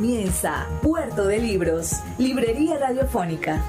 Comienza 0.00 0.66
Puerto 0.82 1.26
de 1.26 1.38
Libros, 1.38 2.02
Librería 2.16 2.78
Radiofónica. 2.78 3.62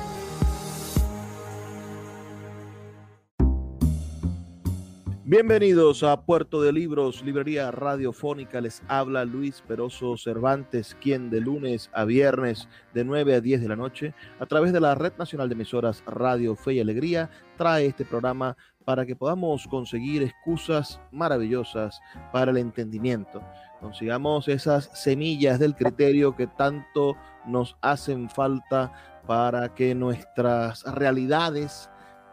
Bienvenidos 5.25 6.03
a 6.03 6.21
Puerto 6.21 6.61
de 6.61 6.71
Libros, 6.71 7.21
Librería 7.21 7.69
Radiofónica. 7.71 8.61
Les 8.61 8.81
habla 8.87 9.25
Luis 9.25 9.61
Peroso 9.67 10.15
Cervantes, 10.15 10.95
quien 11.01 11.29
de 11.29 11.41
lunes 11.41 11.89
a 11.91 12.05
viernes 12.05 12.69
de 12.93 13.03
9 13.03 13.35
a 13.35 13.41
10 13.41 13.59
de 13.59 13.67
la 13.67 13.75
noche, 13.75 14.13
a 14.39 14.45
través 14.45 14.71
de 14.71 14.79
la 14.79 14.95
Red 14.95 15.17
Nacional 15.17 15.49
de 15.49 15.55
Emisoras 15.55 16.01
Radio 16.07 16.55
Fe 16.55 16.75
y 16.75 16.79
Alegría, 16.79 17.29
trae 17.57 17.87
este 17.87 18.05
programa 18.05 18.55
para 18.85 19.05
que 19.05 19.17
podamos 19.17 19.67
conseguir 19.67 20.23
excusas 20.23 21.01
maravillosas 21.11 21.99
para 22.31 22.51
el 22.51 22.57
entendimiento. 22.57 23.41
Consigamos 23.81 24.47
esas 24.47 24.89
semillas 24.93 25.59
del 25.59 25.75
criterio 25.75 26.35
que 26.35 26.47
tanto 26.47 27.17
nos 27.45 27.75
hacen 27.81 28.29
falta 28.29 28.93
para 29.25 29.73
que 29.73 29.95
nuestras 29.95 30.83
realidades 30.83 31.89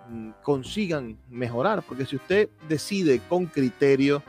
mm, 0.09 0.31
consigan 0.43 1.19
mejorar, 1.29 1.83
porque 1.83 2.05
si 2.05 2.17
usted 2.17 2.51
decide 2.69 3.21
con 3.29 3.47
criterio, 3.47 4.23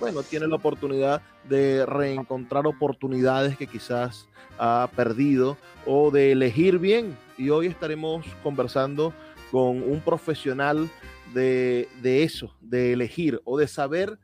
bueno, 0.00 0.22
tiene 0.22 0.46
la 0.46 0.56
oportunidad 0.56 1.22
de 1.48 1.86
reencontrar 1.86 2.66
oportunidades 2.66 3.56
que 3.56 3.66
quizás 3.66 4.28
ha 4.58 4.88
perdido 4.94 5.56
o 5.86 6.10
de 6.10 6.32
elegir 6.32 6.78
bien. 6.78 7.16
Y 7.36 7.50
hoy 7.50 7.66
estaremos 7.66 8.26
conversando 8.42 9.12
con 9.50 9.82
un 9.82 10.00
profesional 10.00 10.88
de, 11.34 11.88
eso, 12.02 12.54
de 12.60 12.92
elegir 12.92 13.40
o 13.44 13.58
de 13.58 13.68
saber 13.68 14.18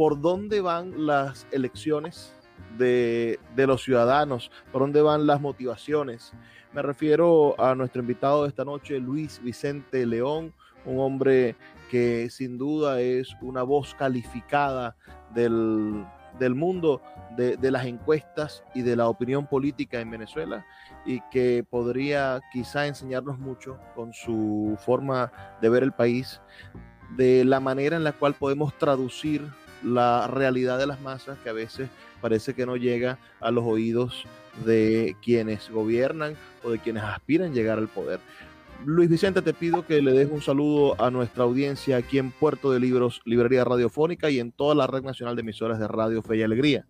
por 0.00 0.18
dónde 0.18 0.62
van 0.62 1.06
las 1.06 1.46
elecciones 1.52 2.32
de, 2.78 3.38
de, 3.54 3.66
los 3.66 3.82
ciudadanos, 3.82 4.50
por 4.72 4.80
dónde 4.80 5.02
van 5.02 5.26
las 5.26 5.42
motivaciones. 5.42 6.32
Me 6.72 6.80
refiero 6.80 7.54
a 7.60 7.74
nuestro 7.74 8.00
invitado 8.00 8.44
de 8.44 8.48
esta 8.48 8.64
noche, 8.64 8.98
Luis 8.98 9.42
Vicente 9.42 10.06
León, 10.06 10.54
un 10.86 11.00
hombre 11.00 11.54
que 11.90 12.30
sin 12.30 12.56
duda 12.56 12.98
es 13.02 13.36
una 13.42 13.62
voz 13.62 13.94
calificada 13.94 14.96
del, 15.34 16.06
del 16.38 16.54
mundo 16.54 17.02
de, 17.36 17.58
de, 17.58 17.70
las 17.70 17.84
encuestas 17.84 18.64
y 18.74 18.80
de 18.80 18.96
la 18.96 19.06
opinión 19.06 19.46
política 19.46 20.00
en 20.00 20.12
Venezuela 20.12 20.64
y 21.04 21.20
que 21.30 21.62
podría 21.68 22.40
quizá 22.54 22.86
enseñarnos 22.86 23.38
mucho 23.38 23.78
con 23.94 24.14
su 24.14 24.78
forma 24.80 25.30
de 25.60 25.68
ver 25.68 25.82
el 25.82 25.92
país, 25.92 26.40
de 27.18 27.44
la 27.44 27.60
manera 27.60 27.96
en 27.98 28.04
la 28.04 28.12
cual 28.12 28.32
podemos 28.32 28.72
traducir 28.78 29.46
la 29.82 30.26
realidad 30.26 30.78
de 30.78 30.86
las 30.86 31.00
masas 31.00 31.38
que 31.42 31.50
a 31.50 31.54
veces 31.54 31.88
parece 32.20 32.54
que 32.54 32.66
no 32.66 32.76
llega 32.76 33.18
a 33.40 33.50
los 33.50 33.64
oídos 33.64 34.24
de 34.64 35.16
quienes 35.22 35.70
gobiernan 35.70 36.36
o 36.62 36.70
de 36.70 36.78
quienes 36.78 37.02
aspiran 37.02 37.52
a 37.52 37.54
llegar 37.54 37.78
al 37.78 37.88
poder. 37.88 38.20
Luis 38.84 39.10
Vicente, 39.10 39.42
te 39.42 39.52
pido 39.52 39.86
que 39.86 40.00
le 40.00 40.12
des 40.12 40.30
un 40.30 40.40
saludo 40.40 41.00
a 41.00 41.10
nuestra 41.10 41.44
audiencia 41.44 41.98
aquí 41.98 42.18
en 42.18 42.30
Puerto 42.30 42.72
de 42.72 42.80
Libros, 42.80 43.20
Librería 43.26 43.62
Radiofónica 43.62 44.30
y 44.30 44.40
en 44.40 44.52
toda 44.52 44.74
la 44.74 44.86
red 44.86 45.02
nacional 45.02 45.36
de 45.36 45.42
emisoras 45.42 45.78
de 45.78 45.86
Radio 45.86 46.22
Fe 46.22 46.38
y 46.38 46.42
Alegría. 46.42 46.86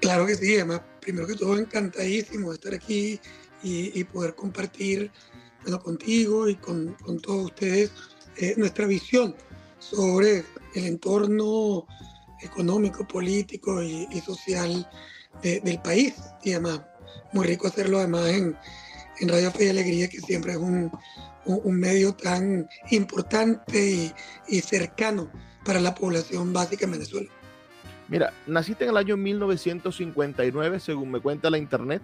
Claro 0.00 0.26
que 0.26 0.34
sí, 0.34 0.56
además, 0.56 0.80
primero 1.00 1.28
que 1.28 1.34
todo, 1.34 1.56
encantadísimo 1.56 2.50
de 2.50 2.54
estar 2.56 2.74
aquí 2.74 3.20
y, 3.62 4.02
poder 4.04 4.34
compartir 4.34 5.12
bueno, 5.62 5.78
contigo 5.78 6.48
y 6.48 6.56
con, 6.56 6.96
todos 7.22 7.44
ustedes 7.44 7.92
eh, 8.36 8.54
nuestra 8.56 8.86
visión 8.86 9.36
sobre 9.78 10.44
el 10.74 10.86
entorno 10.86 11.86
económico, 12.42 13.06
político 13.06 13.82
y, 13.82 14.20
social 14.20 14.88
del 15.42 15.80
país. 15.80 16.14
Y 16.42 16.52
además, 16.52 16.82
muy 17.32 17.46
rico 17.46 17.66
hacerlo 17.66 17.98
además 17.98 18.28
en, 18.28 18.56
en 19.20 19.28
Radio 19.28 19.50
Fe 19.50 19.66
y 19.66 19.68
Alegría, 19.68 20.08
que 20.08 20.20
siempre 20.20 20.52
es 20.52 20.58
un, 20.58 20.90
un, 21.44 21.80
medio 21.80 22.14
tan 22.14 22.68
importante 22.90 24.12
y, 24.48 24.60
cercano 24.60 25.30
para 25.64 25.80
la 25.80 25.94
población 25.94 26.52
básica 26.52 26.84
en 26.84 26.92
Venezuela. 26.92 27.30
Mira, 28.08 28.32
naciste 28.46 28.84
en 28.84 28.90
el 28.90 28.96
año 28.96 29.16
1959, 29.16 30.80
según 30.80 31.10
me 31.10 31.20
cuenta 31.20 31.50
la 31.50 31.58
internet. 31.58 32.02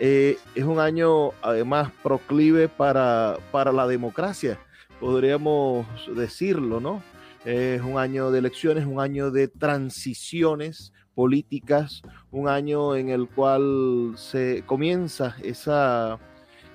Eh, 0.00 0.38
es 0.54 0.64
un 0.64 0.80
año 0.80 1.30
además 1.42 1.92
proclive 2.02 2.68
para, 2.68 3.38
para 3.52 3.72
la 3.72 3.86
democracia, 3.86 4.58
podríamos 5.00 5.86
decirlo, 6.16 6.80
¿no? 6.80 7.02
Es 7.44 7.82
un 7.82 7.98
año 7.98 8.30
de 8.30 8.38
elecciones, 8.38 8.86
un 8.86 9.00
año 9.00 9.32
de 9.32 9.48
transiciones 9.48 10.92
políticas, 11.14 12.02
un 12.30 12.48
año 12.48 12.94
en 12.94 13.08
el 13.08 13.28
cual 13.28 14.14
se 14.16 14.62
comienza 14.64 15.34
esa, 15.42 16.20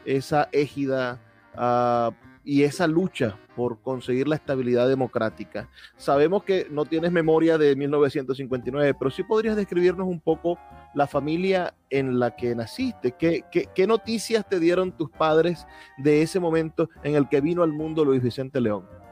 esa 0.04 0.50
égida 0.52 1.22
uh, 1.56 2.14
y 2.44 2.64
esa 2.64 2.86
lucha 2.86 3.38
por 3.56 3.82
conseguir 3.82 4.28
la 4.28 4.36
estabilidad 4.36 4.90
democrática. 4.90 5.70
Sabemos 5.96 6.44
que 6.44 6.68
no 6.70 6.84
tienes 6.84 7.14
memoria 7.14 7.58
de 7.58 7.74
1959, 7.76 8.94
pero 9.00 9.10
sí 9.10 9.24
podrías 9.24 9.56
describirnos 9.56 10.06
un 10.06 10.20
poco 10.20 10.60
la 10.94 11.08
familia 11.08 11.74
en 11.90 12.20
la 12.20 12.36
que 12.36 12.54
naciste. 12.56 13.14
¿Qué, 13.14 13.46
qué, 13.52 13.70
qué 13.74 13.88
noticias 13.88 14.48
te 14.48 14.60
dieron 14.60 14.92
tus 14.92 15.10
padres 15.10 15.66
de 15.98 16.22
ese 16.22 16.42
momento 16.42 16.90
en 17.04 17.16
el 17.16 17.30
que 17.30 17.40
vino 17.40 17.64
al 17.64 17.72
mundo 17.72 18.04
Luis 18.04 18.22
Vicente 18.22 18.60
León? 18.60 19.07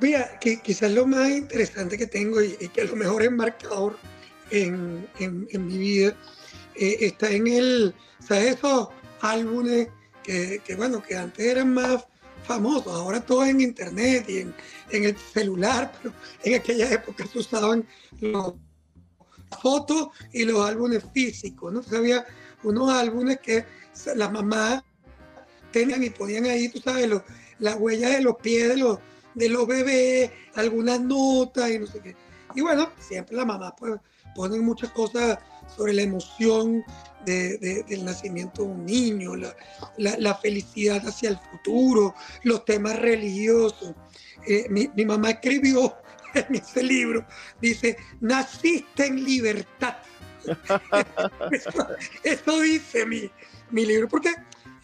Mira, 0.00 0.38
que 0.40 0.60
quizás 0.60 0.90
lo 0.90 1.06
más 1.06 1.30
interesante 1.30 1.96
que 1.96 2.06
tengo 2.06 2.42
y, 2.42 2.68
que 2.68 2.82
a 2.82 2.84
lo 2.84 2.96
mejor 2.96 3.22
es 3.22 3.30
en, 4.50 5.08
en, 5.18 5.48
en 5.50 5.66
mi 5.66 5.78
vida 5.78 6.16
eh, 6.74 6.98
está 7.00 7.30
en 7.30 7.46
el, 7.46 7.94
¿sabes? 8.20 8.56
Esos 8.56 8.88
álbumes 9.20 9.88
que, 10.22 10.74
bueno, 10.76 11.02
que 11.02 11.16
antes 11.16 11.44
eran 11.44 11.74
más 11.74 12.04
famosos, 12.44 12.92
ahora 12.92 13.20
todo 13.20 13.44
en 13.44 13.60
internet 13.60 14.24
y 14.28 14.38
en, 14.38 14.54
el 14.90 15.16
celular, 15.16 15.92
pero 16.02 16.14
en 16.42 16.54
aquella 16.54 16.90
época 16.90 17.26
se 17.26 17.38
usaban 17.38 17.86
los 18.20 18.54
fotos 19.62 20.08
y 20.32 20.44
los 20.44 20.66
álbumes 20.66 21.04
físicos, 21.12 21.72
¿no? 21.72 21.82
había 21.96 22.26
unos 22.62 22.90
álbumes 22.90 23.38
que 23.40 23.64
las 24.14 24.32
mamás 24.32 24.82
tenían 25.72 26.02
y 26.02 26.10
ponían 26.10 26.46
ahí, 26.46 26.68
tú 26.68 26.80
sabes, 26.80 27.10
las 27.58 27.76
huellas 27.76 28.12
de 28.12 28.22
los 28.22 28.36
pies 28.36 28.68
de 28.68 28.76
los, 28.76 28.98
de 29.34 29.48
los 29.48 29.66
bebés, 29.66 30.30
algunas 30.54 31.00
notas 31.00 31.70
y 31.70 31.78
no 31.78 31.86
sé 31.86 32.00
qué. 32.00 32.16
Y 32.54 32.60
bueno, 32.60 32.90
siempre 32.98 33.36
las 33.36 33.46
mamás 33.46 33.72
pues 33.78 33.94
ponen 34.34 34.64
muchas 34.64 34.90
cosas 34.90 35.38
sobre 35.74 35.92
la 35.92 36.02
emoción 36.02 36.84
del 37.24 38.04
nacimiento 38.04 38.62
de 38.62 38.68
un 38.68 38.84
niño, 38.84 39.32
la, 39.96 40.34
felicidad 40.34 41.06
hacia 41.06 41.30
el 41.30 41.38
futuro, 41.38 42.14
los 42.42 42.64
temas 42.64 42.98
religiosos. 42.98 43.94
Eh, 44.46 44.66
mi, 44.68 45.04
mamá 45.04 45.30
escribió 45.30 45.96
en 46.34 46.54
ese 46.56 46.82
libro, 46.82 47.26
dice, 47.60 47.96
naciste 48.20 49.06
en 49.06 49.24
libertad. 49.24 49.96
eso, 52.22 52.60
dice 52.60 53.06
mi, 53.06 53.30
mi, 53.70 53.86
libro, 53.86 54.08
porque 54.08 54.34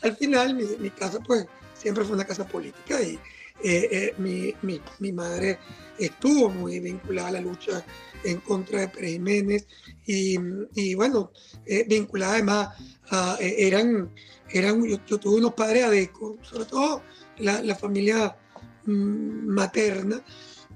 al 0.00 0.16
final 0.16 0.54
mi, 0.54 0.88
casa 0.90 1.20
pues 1.20 1.46
siempre 1.74 2.04
fue 2.04 2.14
una 2.14 2.24
casa 2.24 2.46
política 2.46 3.02
y 3.02 3.18
eh, 3.62 3.88
eh, 3.90 4.14
mi, 4.18 4.54
mi, 4.98 5.12
madre 5.12 5.58
estuvo 5.98 6.48
muy 6.48 6.80
vinculada 6.80 7.28
a 7.28 7.32
la 7.32 7.40
lucha 7.40 7.84
en 8.24 8.40
contra 8.40 8.80
de 8.80 8.88
Pérez 8.88 9.12
Jiménez 9.12 9.66
y, 10.06 10.94
bueno, 10.94 11.32
eh, 11.66 11.84
vinculada 11.88 12.34
además 12.34 12.68
a, 13.10 13.36
eh, 13.40 13.66
eran, 13.66 14.12
eran 14.50 14.84
yo, 14.84 15.20
tuve 15.20 15.36
unos 15.36 15.54
padres 15.54 15.84
adecos, 15.84 16.36
sobre 16.42 16.64
todo 16.64 17.02
la, 17.38 17.74
familia 17.74 18.36
mm, 18.86 19.48
materna, 19.48 20.22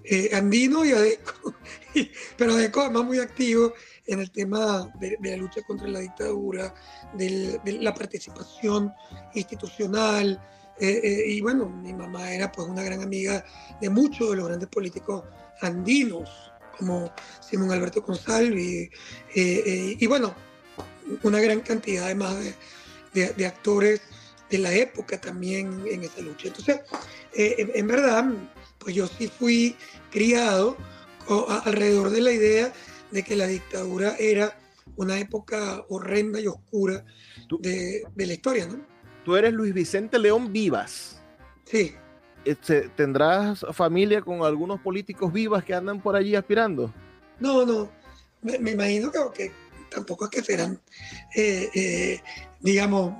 eh, 0.05 0.31
andino 0.35 0.85
y 0.85 0.93
adeco, 0.93 1.55
pero 2.37 2.53
adeco 2.53 2.83
además 2.83 3.05
muy 3.05 3.19
activo 3.19 3.73
en 4.07 4.21
el 4.21 4.31
tema 4.31 4.93
de, 5.01 5.17
la 5.23 5.37
lucha 5.37 5.63
contra 5.63 5.89
la 5.89 6.01
dictadura, 6.01 6.75
de 7.15 7.61
la 7.81 7.95
participación 7.95 8.93
institucional, 9.35 10.41
y 10.81 11.41
bueno, 11.41 11.69
mi 11.69 11.93
mamá 11.93 12.33
era 12.33 12.51
pues 12.51 12.69
una 12.69 12.83
gran 12.83 13.01
amiga 13.03 13.45
de 13.81 13.91
muchos 13.91 14.31
de 14.31 14.37
los 14.37 14.49
grandes 14.49 14.69
políticos 14.69 15.25
andinos, 15.61 16.29
como 16.77 17.13
Simón 17.41 17.73
Alberto 17.73 18.03
Consalvi. 18.03 18.83
Eh, 18.83 18.91
eh, 19.35 19.97
y 19.99 20.07
bueno, 20.07 20.35
una 21.23 21.41
gran 21.41 21.61
cantidad 21.61 22.05
además 22.05 22.37
de, 23.13 23.33
de, 23.33 23.47
actores 23.47 24.01
de 24.51 24.59
la 24.59 24.73
época 24.73 25.21
también 25.21 25.85
en 25.87 26.05
esa 26.05 26.21
lucha. 26.21 26.49
Entonces, 26.49 26.81
eh, 27.35 27.71
en, 27.75 27.87
verdad, 27.87 28.25
pues 28.79 28.95
yo 28.95 29.07
sí 29.07 29.29
fui 29.29 29.77
criado 30.11 30.77
alrededor 31.65 32.11
de 32.11 32.21
la 32.21 32.33
idea 32.33 32.73
de 33.11 33.23
que 33.23 33.37
la 33.37 33.47
dictadura 33.47 34.17
era 34.19 34.59
una 34.97 35.19
época 35.19 35.85
horrenda 35.89 36.41
y 36.41 36.47
oscura 36.47 37.05
de, 37.61 38.05
de, 38.15 38.27
la 38.27 38.33
historia, 38.35 38.67
¿no? 38.67 38.94
Tú 39.25 39.37
eres 39.37 39.53
Luis 39.53 39.73
Vicente 39.73 40.19
León 40.19 40.53
Vivas. 40.53 41.21
Sí. 41.65 41.95
Este, 42.45 42.91
¿Tendrás 42.91 43.65
familia 43.73 44.21
con 44.21 44.43
algunos 44.43 44.81
políticos 44.81 45.33
vivas 45.33 45.65
que 45.65 45.75
andan 45.75 46.01
por 46.01 46.15
allí 46.15 46.37
aspirando? 46.37 46.93
No, 47.41 47.65
no. 47.65 47.91
Me, 48.43 48.73
imagino 48.73 49.11
que, 49.33 49.51
tampoco 49.91 50.27
es 50.27 50.31
que 50.31 50.43
serán, 50.43 50.79
eh, 51.35 51.71
eh, 51.75 52.21
digamos, 52.61 53.15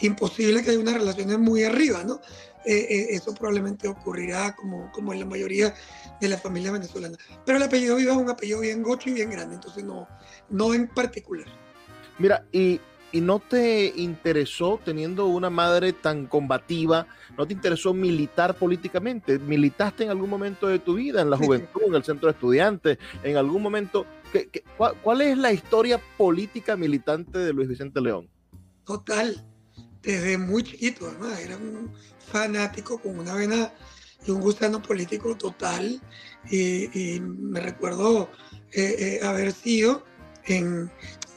imposible 0.00 0.62
que 0.62 0.70
haya 0.70 0.78
unas 0.78 0.94
relaciones 0.94 1.38
muy 1.40 1.64
arriba, 1.64 2.04
¿no? 2.04 2.20
Eh, 2.64 3.08
eso 3.10 3.34
probablemente 3.34 3.88
ocurrirá 3.88 4.54
como, 4.54 4.92
como 4.92 5.12
en 5.12 5.18
la 5.18 5.26
mayoría 5.26 5.74
de 6.20 6.28
la 6.28 6.38
familia 6.38 6.70
venezolana. 6.70 7.18
Pero 7.44 7.58
el 7.58 7.64
apellido 7.64 7.96
Viva 7.96 8.12
es 8.12 8.18
un 8.18 8.30
apellido 8.30 8.60
bien 8.60 8.84
gocho 8.84 9.10
y 9.10 9.14
bien 9.14 9.30
grande, 9.30 9.56
entonces 9.56 9.82
no, 9.82 10.06
no 10.48 10.72
en 10.72 10.86
particular. 10.86 11.48
Mira, 12.18 12.46
y 12.52 12.80
¿Y 13.12 13.20
no 13.20 13.40
te 13.40 13.92
interesó, 13.96 14.80
teniendo 14.82 15.26
una 15.26 15.50
madre 15.50 15.92
tan 15.92 16.26
combativa, 16.26 17.06
no 17.36 17.46
te 17.46 17.52
interesó 17.52 17.92
militar 17.92 18.54
políticamente? 18.54 19.38
¿Militaste 19.38 20.04
en 20.04 20.10
algún 20.10 20.30
momento 20.30 20.66
de 20.66 20.78
tu 20.78 20.94
vida, 20.94 21.20
en 21.20 21.28
la 21.28 21.36
juventud, 21.36 21.82
en 21.88 21.94
el 21.94 22.04
centro 22.04 22.28
de 22.28 22.32
estudiantes, 22.32 22.98
en 23.22 23.36
algún 23.36 23.62
momento? 23.62 24.06
¿qué, 24.32 24.64
cuál, 24.76 25.20
es 25.20 25.36
la 25.36 25.52
historia 25.52 26.00
política 26.16 26.76
militante 26.76 27.38
de 27.38 27.52
Luis 27.52 27.68
Vicente 27.68 28.00
León? 28.00 28.28
Total, 28.84 29.44
desde 30.02 30.38
muy 30.38 30.62
chiquito, 30.62 31.06
además, 31.06 31.38
era 31.40 31.56
un 31.56 31.92
fanático 32.18 32.98
con 32.98 33.18
una 33.18 33.34
vena 33.34 33.72
y 34.26 34.30
un 34.30 34.40
gusano 34.40 34.80
político 34.80 35.36
total. 35.36 36.00
Y, 36.50 37.20
me 37.20 37.60
recuerdo 37.60 38.30
eh, 38.72 39.20
eh, 39.22 39.26
haber 39.26 39.52
sido 39.52 40.04
en, 40.44 40.90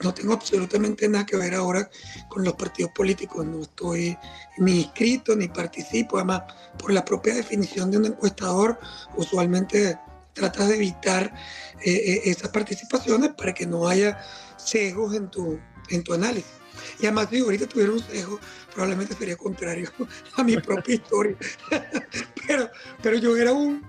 no 0.06 0.14
tengo 0.14 0.34
absolutamente 0.34 1.10
nada 1.10 1.26
que 1.26 1.36
ver 1.36 1.56
ahora 1.56 1.90
con 2.30 2.44
los 2.44 2.54
partidos 2.54 2.92
políticos, 2.92 3.44
no 3.44 3.64
estoy 3.64 4.16
ni 4.60 4.82
inscrito 4.82 5.36
ni 5.36 5.48
participo, 5.48 6.18
además 6.18 6.44
por 6.78 6.94
la 6.94 7.04
propia 7.04 7.34
definición 7.34 7.90
de 7.90 7.98
un 7.98 8.06
encuestador, 8.06 8.80
usualmente 9.16 9.98
tratas 10.34 10.68
de 10.68 10.76
evitar 10.76 11.34
eh, 11.82 11.92
eh, 11.92 12.22
esas 12.26 12.50
participaciones 12.50 13.32
para 13.34 13.52
que 13.52 13.66
no 13.66 13.88
haya 13.88 14.20
sesgos 14.58 15.16
en 15.16 15.32
tu, 15.32 15.60
en 15.90 16.04
tu 16.04 16.14
análisis. 16.14 16.52
Y 17.00 17.08
además, 17.08 17.30
si 17.32 17.40
ahorita 17.40 17.68
tuviera 17.68 17.94
un 17.94 18.04
sesgo, 18.04 18.40
probablemente 18.72 19.16
sería 19.16 19.38
contrario 19.38 19.92
a 20.38 20.44
mi 20.44 20.58
propia 20.58 20.96
historia. 20.96 21.36
pero, 22.48 22.70
pero 23.02 23.18
yo 23.18 23.36
era 23.36 23.54
un 23.54 23.82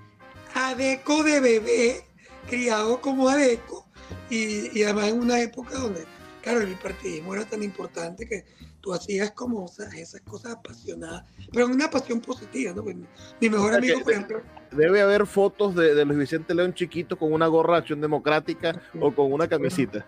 adeco 0.54 1.22
de 1.22 1.40
bebé, 1.40 2.04
criado 2.48 3.02
como 3.02 3.28
adeco, 3.28 3.85
y, 4.30 4.82
además 4.82 5.08
en 5.08 5.20
una 5.20 5.40
época 5.40 5.78
donde, 5.78 6.04
claro, 6.42 6.60
el 6.60 6.68
bipartidismo 6.68 7.34
era 7.34 7.44
tan 7.44 7.62
importante 7.62 8.26
que 8.26 8.44
tú 8.80 8.92
hacías 8.92 9.32
como 9.32 9.66
esas 9.66 10.20
cosas 10.22 10.52
apasionadas, 10.52 11.24
pero 11.52 11.66
en 11.66 11.72
una 11.72 11.90
pasión 11.90 12.20
positiva, 12.20 12.72
¿no? 12.72 12.84
Pues, 12.84 12.96
mi 13.40 13.50
mejor 13.50 13.74
amigo, 13.74 14.00
por 14.00 14.12
ejemplo... 14.12 14.42
Debe 14.70 15.00
haber 15.00 15.26
fotos 15.26 15.74
de, 15.74 16.04
Luis 16.04 16.18
Vicente 16.18 16.54
León 16.54 16.74
chiquito 16.74 17.18
con 17.18 17.32
una 17.32 17.46
gorra 17.46 17.74
de 17.74 17.78
acción 17.80 18.00
democrática 18.00 18.80
o 19.00 19.14
con 19.14 19.32
una 19.32 19.48
camisita. 19.48 20.06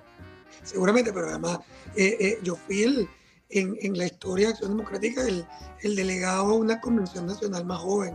Seguramente, 0.62 1.12
pero 1.12 1.28
además 1.28 1.60
eh, 1.96 2.16
eh, 2.20 2.38
yo 2.42 2.56
fui 2.56 2.82
el, 2.82 3.08
en, 3.50 3.76
en, 3.80 3.96
la 3.96 4.06
historia 4.06 4.48
de 4.48 4.52
Acción 4.52 4.76
Democrática 4.76 5.22
el, 5.26 5.46
el 5.82 5.96
delegado 5.96 6.50
a 6.50 6.54
una 6.54 6.80
convención 6.80 7.26
nacional 7.26 7.64
más 7.64 7.78
joven 7.78 8.14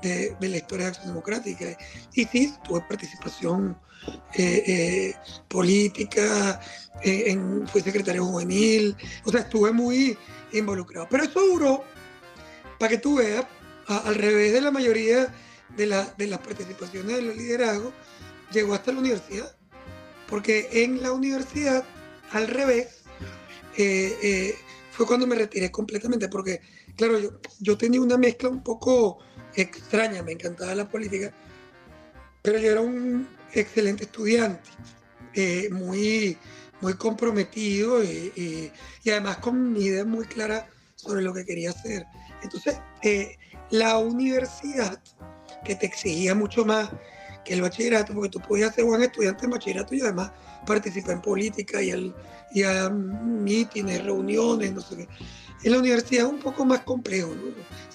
de, 0.00 0.34
de, 0.40 0.48
la 0.48 0.56
historia 0.56 0.86
de 0.86 0.90
Acción 0.92 1.08
Democrática. 1.08 1.76
Y 2.14 2.24
sí, 2.24 2.54
tuve 2.64 2.80
participación 2.88 3.76
eh, 4.34 4.62
eh, 4.66 5.14
política, 5.48 6.60
eh, 7.04 7.38
fui 7.66 7.82
secretario 7.82 8.24
juvenil, 8.24 8.96
o 9.24 9.30
sea, 9.30 9.42
estuve 9.42 9.72
muy 9.72 10.16
involucrado. 10.52 11.06
Pero 11.10 11.24
eso 11.24 11.40
duró, 11.40 11.84
para 12.78 12.90
que 12.90 12.98
tú 12.98 13.16
veas, 13.16 13.44
al 13.86 14.14
revés 14.14 14.52
de 14.52 14.60
la 14.60 14.70
mayoría 14.70 15.32
de, 15.76 15.86
las 15.86 16.38
participaciones 16.38 17.16
de 17.16 17.22
los 17.22 17.36
liderazgos, 17.36 17.92
llegó 18.52 18.74
hasta 18.74 18.92
la 18.92 19.00
universidad. 19.00 19.54
Porque 20.28 20.68
en 20.72 21.02
la 21.02 21.12
universidad, 21.12 21.84
al 22.30 22.48
revés, 22.48 23.02
fue 24.90 25.06
cuando 25.06 25.26
me 25.26 25.36
retiré 25.36 25.70
completamente, 25.70 26.28
porque, 26.28 26.60
claro, 26.96 27.18
yo, 27.18 27.30
yo 27.60 27.76
tenía 27.76 28.00
una 28.00 28.16
mezcla 28.16 28.48
un 28.48 28.62
poco 28.62 29.18
extraña, 29.54 30.22
me 30.22 30.32
encantaba 30.32 30.74
la 30.74 30.88
política, 30.88 31.34
pero 32.42 32.58
yo 32.58 32.70
era 32.70 32.80
un 32.80 33.28
excelente 33.52 34.04
estudiante, 34.04 34.70
eh, 35.34 35.68
muy, 35.70 36.36
muy 36.80 36.94
comprometido 36.94 38.02
y, 38.02 38.72
además 39.06 39.38
con 39.38 39.72
mi 39.72 39.84
idea 39.84 40.04
muy 40.04 40.26
clara 40.26 40.68
sobre 40.96 41.22
lo 41.22 41.32
que 41.32 41.44
quería 41.44 41.70
hacer. 41.70 42.04
Entonces, 42.42 42.78
eh, 43.02 43.38
la 43.70 43.98
universidad, 43.98 45.00
que 45.64 45.76
te 45.76 45.86
exigía 45.86 46.34
mucho 46.34 46.64
más 46.64 46.90
que 47.44 47.54
el 47.54 47.62
bachillerato, 47.62 48.14
porque 48.14 48.28
tú 48.28 48.40
podías 48.40 48.74
ser 48.74 48.84
buen 48.84 49.02
estudiante 49.02 49.44
en 49.44 49.50
bachillerato 49.52 49.94
y 49.94 50.00
además 50.00 50.32
participar 50.66 51.12
en 51.12 51.22
política 51.22 51.82
y, 51.82 51.90
el, 51.90 52.14
y 52.52 52.62
a 52.62 52.88
mítines, 52.90 54.04
reuniones, 54.04 54.72
no 54.72 54.80
sé 54.80 54.96
qué. 54.96 55.08
En 55.62 55.72
la 55.72 55.78
universidad 55.78 56.26
es 56.26 56.32
un 56.32 56.40
poco 56.40 56.64
más 56.64 56.80
complejo, 56.80 57.34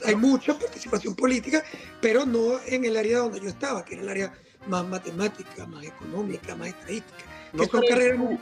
hay 0.05 0.15
mucha 0.15 0.57
participación 0.57 1.15
política, 1.15 1.63
pero 2.01 2.25
no 2.25 2.59
en 2.65 2.85
el 2.85 2.95
área 2.95 3.19
donde 3.19 3.41
yo 3.41 3.49
estaba, 3.49 3.83
que 3.83 3.95
era 3.95 4.03
el 4.03 4.09
área 4.09 4.33
más 4.67 4.85
matemática, 4.87 5.65
más 5.65 5.83
económica, 5.83 6.55
más 6.55 6.69
estadística. 6.69 7.17
¿No 7.53 7.63
que 7.63 7.69
son 7.69 7.81
carreras 7.87 8.17
muy 8.17 8.39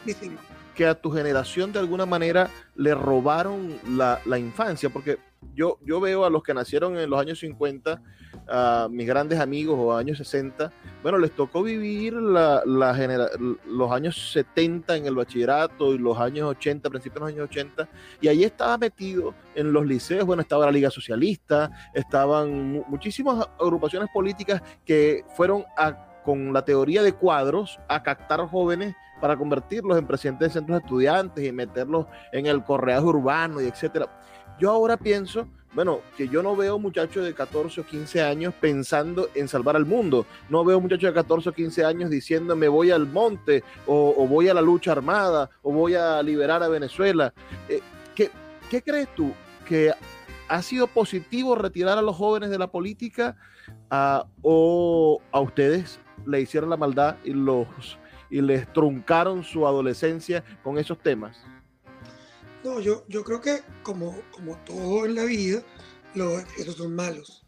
Que 0.76 0.86
a 0.86 0.96
tu 0.96 1.12
generación 1.12 1.72
de 1.72 1.80
alguna 1.80 2.06
manera 2.06 2.50
le 2.76 2.94
robaron 2.94 3.80
la, 3.90 4.22
la, 4.26 4.38
infancia, 4.38 4.90
porque 4.90 5.18
yo, 5.56 5.80
yo 5.84 6.00
veo 6.00 6.26
a 6.26 6.30
los 6.30 6.44
que 6.44 6.54
nacieron 6.54 6.98
en 6.98 7.10
los 7.10 7.20
años 7.20 7.40
50, 7.40 8.02
a 8.48 8.88
mis 8.90 9.08
grandes 9.08 9.40
amigos 9.40 9.78
o 9.80 9.96
años 9.96 10.18
60, 10.18 10.72
bueno, 11.02 11.18
les 11.18 11.32
tocó 11.32 11.64
vivir 11.64 12.14
la, 12.14 12.62
la 12.66 12.96
los 13.68 13.92
años 13.92 14.32
70 14.32 14.98
en 14.98 15.06
el 15.06 15.16
bachillerato 15.16 15.94
y 15.94 15.98
los 15.98 16.18
años 16.18 16.50
80, 16.50 16.90
principios 16.90 17.16
de 17.16 17.20
los 17.20 17.30
años 17.30 17.50
80, 17.50 17.90
y 18.22 18.28
ahí 18.28 18.44
estaba 18.44 18.78
metido 18.78 19.34
en 19.56 19.74
los 19.74 19.86
liceos, 19.86 20.26
bueno, 20.26 20.42
estaba 20.42 20.66
la 20.66 20.72
Liga 20.72 20.90
Socialista, 20.90 21.72
estaban 21.94 22.84
muchísimas 22.88 23.48
agrupaciones 23.60 24.10
políticas 24.14 24.62
que 24.86 25.24
fueron 25.36 25.64
a 25.78 26.12
con 26.26 26.52
la 26.52 26.66
teoría 26.66 27.04
de 27.04 27.14
cuadros 27.14 27.80
a 27.88 28.02
captar 28.02 28.42
jóvenes 28.48 28.96
para 29.22 29.38
convertirlos 29.38 29.98
en 29.98 30.08
presidentes 30.08 30.50
de 30.50 30.54
centros 30.60 30.80
de 30.80 30.86
estudiantes 30.86 31.46
y 31.46 31.52
meterlos 31.52 32.08
en 32.34 32.48
el 32.48 32.64
correaje 32.64 33.06
urbano 33.06 33.62
y 33.62 33.66
etcétera. 33.66 34.08
Yo 34.60 34.72
ahora 34.72 34.98
pienso, 34.98 35.48
bueno, 35.76 36.00
que 36.16 36.30
yo 36.30 36.42
no 36.42 36.56
veo 36.56 36.80
muchachos 36.80 37.26
de 37.26 37.34
14 37.34 37.82
o 37.82 37.86
15 37.86 38.24
años 38.24 38.54
pensando 38.60 39.30
en 39.36 39.50
salvar 39.50 39.76
al 39.76 39.86
mundo. 39.86 40.26
No 40.50 40.64
veo 40.64 40.80
muchachos 40.80 41.10
de 41.10 41.14
14 41.14 41.50
o 41.50 41.54
15 41.54 41.84
años 41.84 42.10
diciendo 42.10 42.56
me 42.56 42.70
voy 42.70 42.92
al 42.92 43.06
monte 43.06 43.62
o, 43.86 44.26
voy 44.26 44.48
a 44.48 44.54
la 44.54 44.62
lucha 44.62 44.94
armada 44.94 45.50
o 45.62 45.74
voy 45.74 45.96
a 45.96 46.24
liberar 46.24 46.64
a 46.64 46.70
Venezuela. 46.70 47.34
Eh, 47.68 47.82
¿qué, 48.16 48.32
¿Qué 48.70 48.82
crees 48.82 49.14
tú? 49.16 49.34
¿Que 49.68 49.92
ha 50.48 50.62
sido 50.62 50.88
positivo 50.88 51.56
retirar 51.56 51.98
a 51.98 52.02
los 52.02 52.16
jóvenes 52.16 52.50
de 52.50 52.58
la 52.58 52.68
política 52.68 53.36
ah, 53.90 54.26
o 54.42 55.22
a 55.32 55.42
ustedes 55.42 56.00
le 56.26 56.40
hicieron 56.40 56.70
la 56.70 56.78
maldad 56.78 57.18
y 57.26 57.32
los 57.32 58.00
y 58.30 58.42
les 58.42 58.72
truncaron 58.72 59.44
su 59.44 59.68
adolescencia 59.68 60.44
con 60.64 60.78
esos 60.78 60.98
temas? 61.00 61.38
No, 62.66 62.80
yo, 62.80 63.06
yo 63.08 63.24
creo 63.24 63.40
que 63.42 63.62
como, 63.84 64.20
como 64.32 64.58
todo 64.66 65.06
en 65.06 65.14
la 65.14 65.24
vida, 65.26 65.62
los 66.16 66.42
excesos 66.42 66.78
son 66.78 66.96
malos. 66.96 67.46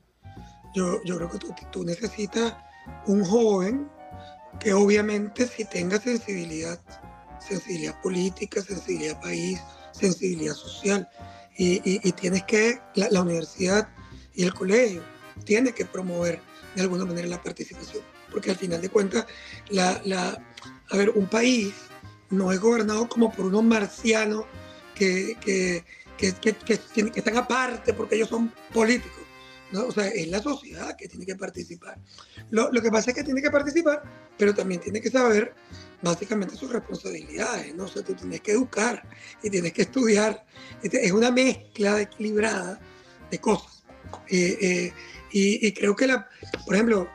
Yo, 0.75 1.03
yo 1.05 1.17
creo 1.17 1.31
que 1.31 1.39
tú, 1.39 1.55
tú 1.71 1.83
necesitas 1.83 2.55
un 3.07 3.25
joven 3.25 3.89
que 4.59 4.73
obviamente 4.73 5.47
si 5.47 5.65
tenga 5.65 5.99
sensibilidad, 5.99 6.79
sensibilidad 7.39 7.99
política, 8.01 8.61
sensibilidad 8.61 9.19
país, 9.19 9.59
sensibilidad 9.91 10.53
social, 10.53 11.09
y, 11.57 11.81
y, 11.83 12.11
tienes 12.11 12.43
que, 12.43 12.79
la, 12.93 13.09
la 13.09 13.23
universidad 13.23 13.89
y 14.35 14.43
el 14.43 14.53
colegio, 14.53 15.01
tiene 15.45 15.71
que 15.71 15.85
promover 15.85 16.39
de 16.75 16.83
alguna 16.83 17.05
manera 17.05 17.27
la 17.27 17.41
participación 17.41 18.03
porque 18.31 18.51
al 18.51 18.57
final 18.57 18.81
de 18.81 18.89
cuentas, 18.89 19.25
la, 19.69 19.99
la, 20.05 20.39
a 20.91 20.97
ver, 20.97 21.09
un 21.09 21.25
país 21.27 21.73
no 22.29 22.51
es 22.51 22.59
gobernado 22.59 23.09
como 23.09 23.31
por 23.31 23.45
unos 23.45 23.63
marcianos 23.63 24.45
que, 24.97 25.37
que, 25.39 25.83
que, 26.17 26.33
que, 26.33 27.11
están 27.15 27.37
aparte 27.37 27.93
porque 27.93 28.15
ellos 28.15 28.29
son 28.29 28.51
políticos. 28.73 29.21
¿no? 29.71 29.85
O 29.85 29.91
sea, 29.91 30.07
es 30.07 30.27
la 30.29 30.41
sociedad 30.41 30.95
que 30.95 31.07
tiene 31.07 31.25
que 31.25 31.35
participar. 31.35 31.99
Lo, 32.51 32.71
lo, 32.71 32.81
que 32.81 32.89
pasa 32.89 33.11
es 33.11 33.17
que 33.17 33.23
tiene 33.23 33.41
que 33.41 33.51
participar, 33.51 34.01
pero 34.37 34.55
también 34.55 34.79
tiene 34.79 35.01
que 35.01 35.11
saber 35.11 35.53
básicamente 36.01 36.55
sus 36.55 36.71
responsabilidades, 36.71 37.75
¿no? 37.75 37.83
O 37.83 37.87
sea, 37.87 38.01
tú 38.01 38.13
tienes 38.13 38.41
que 38.41 38.53
educar 38.53 39.03
y 39.43 39.49
tienes 39.49 39.73
que 39.73 39.81
estudiar. 39.81 40.45
Es 40.81 41.11
una 41.11 41.31
mezcla 41.31 41.99
equilibrada 41.99 42.79
de 43.29 43.39
cosas. 43.39 43.83
Eh, 44.29 44.57
eh, 44.61 44.93
y, 45.31 45.67
y, 45.67 45.73
creo 45.73 45.95
que, 45.95 46.07
la, 46.07 46.29
por 46.65 46.75
ejemplo, 46.75 47.09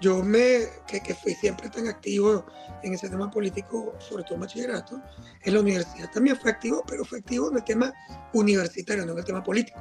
yo 0.00 0.22
me, 0.22 0.68
que, 0.86 1.00
que, 1.00 1.14
fui 1.14 1.34
siempre 1.34 1.68
tan 1.70 1.88
activo 1.88 2.46
en 2.82 2.94
ese 2.94 3.08
tema 3.08 3.30
político, 3.30 3.94
sobre 3.98 4.24
todo 4.24 4.34
en 4.34 4.40
bachillerato, 4.42 5.00
en 5.42 5.54
la 5.54 5.60
universidad 5.60 6.10
también 6.10 6.36
fue 6.36 6.50
activo, 6.50 6.84
pero 6.86 7.04
fue 7.04 7.18
activo 7.18 7.50
en 7.50 7.56
el 7.56 7.64
tema 7.64 7.92
universitario, 8.32 9.06
no 9.06 9.12
en 9.12 9.18
el 9.18 9.24
tema 9.24 9.42
político. 9.42 9.80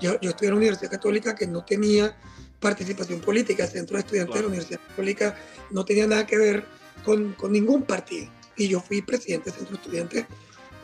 Yo, 0.00 0.20
yo 0.20 0.30
estudié 0.30 0.48
en 0.48 0.54
la 0.54 0.58
Universidad 0.58 0.90
Católica 0.90 1.34
que 1.34 1.46
no 1.46 1.64
tenía 1.64 2.16
participación 2.60 3.20
política, 3.20 3.64
el 3.64 3.70
centro 3.70 3.96
de 3.96 4.00
estudiantes 4.00 4.34
de 4.34 4.40
la 4.40 4.48
Universidad 4.48 4.80
Católica 4.88 5.36
no 5.70 5.84
tenía 5.84 6.06
nada 6.06 6.26
que 6.26 6.36
ver 6.36 6.64
con, 7.04 7.32
con 7.34 7.52
ningún 7.52 7.82
partido. 7.82 8.30
Y 8.56 8.68
yo 8.68 8.80
fui 8.80 9.02
presidente 9.02 9.50
del 9.50 9.58
centro 9.58 9.76
de 9.76 9.82
estudiantes 9.82 10.26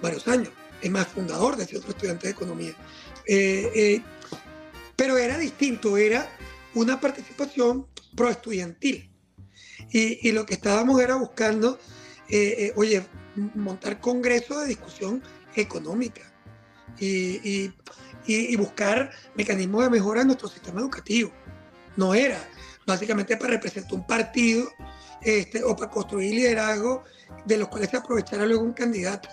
varios 0.03 0.27
años, 0.29 0.51
es 0.81 0.91
más, 0.91 1.07
fundador 1.07 1.57
del 1.57 1.67
centro 1.67 1.87
de 1.87 1.93
estudiantes 1.93 2.25
de 2.25 2.31
economía. 2.31 2.75
Eh, 3.27 3.71
eh, 3.75 4.03
pero 4.97 5.17
era 5.17 5.39
distinto, 5.39 5.97
era 5.97 6.29
una 6.75 7.01
participación 7.01 7.87
proestudiantil. 8.17 9.11
Y, 9.91 10.29
y 10.29 10.33
lo 10.33 10.47
que 10.47 10.55
estábamos 10.55 11.01
era 11.01 11.17
buscando, 11.17 11.79
eh, 12.29 12.55
eh, 12.59 12.73
oye, 12.77 13.05
montar 13.55 14.01
congresos 14.01 14.63
de 14.63 14.69
discusión 14.69 15.23
económica 15.55 16.23
y, 16.99 17.67
y, 17.67 17.75
y, 18.27 18.57
buscar 18.57 19.11
mecanismos 19.35 19.85
de 19.85 19.91
mejora 19.91 20.21
en 20.23 20.29
nuestro 20.29 20.49
sistema 20.49 20.81
educativo. 20.81 21.33
No 21.97 22.15
era 22.15 22.39
básicamente 22.87 23.37
para 23.37 23.53
representar 23.53 23.95
un 23.95 24.07
partido 24.07 24.69
este, 25.21 25.63
o 25.63 25.77
para 25.77 25.91
construir 25.91 26.35
liderazgo 26.35 27.05
de 27.47 27.57
los 27.57 27.69
cuales 27.69 27.91
se 27.91 27.97
aprovechara 27.97 28.47
luego 28.47 28.63
un 28.63 28.73
candidato. 28.73 29.29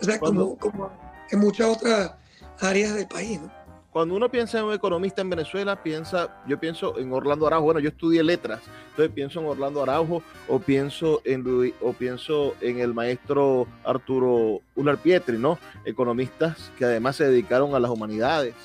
O 0.00 0.04
sea, 0.04 0.18
como, 0.18 0.56
como 0.58 0.90
en 1.30 1.38
muchas 1.38 1.68
otras 1.68 2.12
áreas 2.60 2.94
del 2.94 3.06
país. 3.06 3.40
¿no? 3.40 3.63
Cuando 3.94 4.16
uno 4.16 4.28
piensa 4.28 4.58
en 4.58 4.64
un 4.64 4.74
economista 4.74 5.22
en 5.22 5.30
Venezuela, 5.30 5.80
piensa, 5.80 6.42
yo 6.48 6.58
pienso 6.58 6.98
en 6.98 7.12
Orlando 7.12 7.46
Araujo. 7.46 7.66
Bueno, 7.66 7.78
yo 7.78 7.90
estudié 7.90 8.24
letras, 8.24 8.60
entonces 8.90 9.14
pienso 9.14 9.38
en 9.38 9.46
Orlando 9.46 9.84
Araujo 9.84 10.20
o 10.48 10.58
pienso 10.58 11.22
en 11.24 11.42
Luis, 11.44 11.74
o 11.80 11.92
pienso 11.92 12.56
en 12.60 12.80
el 12.80 12.92
maestro 12.92 13.68
Arturo 13.84 14.62
Ular 14.74 14.98
Pietri, 14.98 15.38
¿no? 15.38 15.60
Economistas 15.84 16.72
que 16.76 16.86
además 16.86 17.14
se 17.14 17.28
dedicaron 17.28 17.76
a 17.76 17.78
las 17.78 17.88
humanidades. 17.88 18.56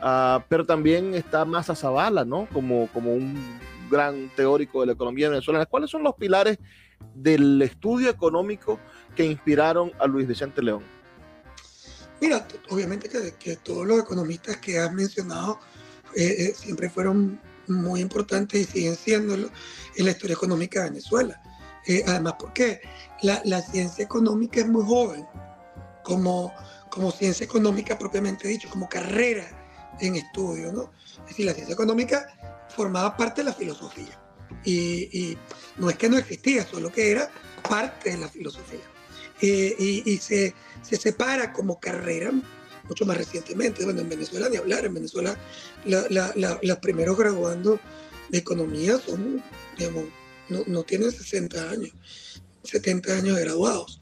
Uh, 0.00 0.40
pero 0.48 0.64
también 0.64 1.14
está 1.14 1.44
Massa 1.44 1.74
Zavala, 1.74 2.24
¿no? 2.24 2.46
Como, 2.52 2.86
como 2.92 3.12
un 3.12 3.58
gran 3.90 4.28
teórico 4.36 4.82
de 4.82 4.86
la 4.86 4.92
economía 4.92 5.28
venezolana. 5.28 5.66
¿Cuáles 5.66 5.90
son 5.90 6.04
los 6.04 6.14
pilares 6.14 6.60
del 7.12 7.60
estudio 7.60 8.08
económico 8.08 8.78
que 9.16 9.24
inspiraron 9.24 9.90
a 9.98 10.06
Luis 10.06 10.28
Vicente 10.28 10.62
León? 10.62 10.95
Mira, 12.20 12.46
obviamente 12.70 13.08
que, 13.38 13.56
todos 13.56 13.86
los 13.86 14.00
economistas 14.00 14.56
que 14.56 14.78
has 14.78 14.92
mencionado 14.92 15.60
eh, 16.14 16.34
eh, 16.38 16.54
siempre 16.56 16.88
fueron 16.88 17.40
muy 17.68 18.00
importantes 18.00 18.60
y 18.60 18.64
siguen 18.64 18.96
siendo 18.96 19.34
en 19.34 19.50
la 20.04 20.10
historia 20.10 20.34
económica 20.34 20.82
de 20.82 20.90
Venezuela. 20.90 21.40
Eh, 21.86 22.02
además, 22.06 22.34
porque 22.38 22.80
la, 23.22 23.40
la, 23.44 23.60
ciencia 23.62 24.04
económica 24.04 24.60
es 24.60 24.68
muy 24.68 24.84
joven, 24.84 25.26
como, 26.02 26.52
como 26.90 27.10
ciencia 27.12 27.44
económica 27.44 27.98
propiamente 27.98 28.48
dicho, 28.48 28.68
como 28.70 28.88
carrera 28.88 29.46
en 30.00 30.16
estudio, 30.16 30.72
¿no? 30.72 30.90
Es 31.22 31.28
decir, 31.28 31.46
la 31.46 31.54
ciencia 31.54 31.74
económica 31.74 32.26
formaba 32.74 33.16
parte 33.16 33.42
de 33.42 33.50
la 33.50 33.54
filosofía. 33.54 34.20
Y, 34.64 35.08
y 35.12 35.38
no 35.76 35.90
es 35.90 35.96
que 35.96 36.08
no 36.08 36.18
existía, 36.18 36.66
solo 36.66 36.90
que 36.90 37.10
era 37.10 37.30
parte 37.68 38.10
de 38.10 38.18
la 38.18 38.28
filosofía. 38.28 38.80
Eh, 39.40 40.02
y, 40.06 40.16
se, 40.18 40.54
se, 40.82 40.96
separa 40.96 41.52
como 41.52 41.78
carrera 41.78 42.32
mucho 42.88 43.04
más 43.04 43.16
recientemente. 43.18 43.84
Bueno, 43.84 44.00
en 44.00 44.08
Venezuela 44.08 44.48
ni 44.48 44.56
hablar, 44.56 44.84
en 44.84 44.94
Venezuela 44.94 45.36
la, 45.84 46.06
la, 46.08 46.32
la, 46.36 46.58
los 46.62 46.78
primeros 46.78 47.18
graduando 47.18 47.78
de 48.30 48.38
economía 48.38 48.98
son, 48.98 49.42
digamos, 49.76 50.04
no, 50.48 50.62
no, 50.66 50.82
tienen 50.84 51.10
60 51.10 51.70
años, 51.70 51.92
70 52.64 53.12
años 53.12 53.36
de 53.36 53.42
graduados. 53.42 53.98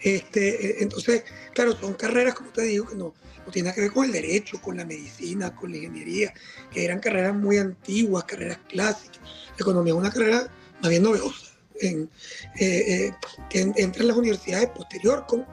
Este, 0.00 0.82
entonces, 0.82 1.24
claro, 1.52 1.76
son 1.78 1.94
carreras, 1.94 2.34
como 2.34 2.50
te 2.50 2.62
digo, 2.62 2.86
que 2.86 2.94
no, 2.94 3.14
no 3.44 3.52
tienen 3.52 3.74
que 3.74 3.82
ver 3.82 3.92
con 3.92 4.04
el 4.06 4.12
derecho, 4.12 4.60
con 4.60 4.76
la 4.76 4.84
medicina, 4.84 5.54
con 5.54 5.70
la 5.70 5.78
ingeniería, 5.78 6.32
que 6.70 6.84
eran 6.84 7.00
carreras 7.00 7.34
muy 7.34 7.58
antiguas, 7.58 8.24
carreras 8.24 8.58
clásicas. 8.68 9.20
La 9.22 9.56
economía 9.60 9.92
es 9.92 9.98
una 9.98 10.10
carrera 10.10 10.48
más 10.80 10.90
bien 10.90 11.02
novedosa 11.02 11.45
en, 11.80 12.10
eh, 12.58 13.06
eh, 13.06 13.14
que 13.48 13.60
entra 13.60 14.02
en 14.02 14.08
las 14.08 14.16
universidades 14.16 14.70
posterior 14.70 15.26
con, 15.26 15.44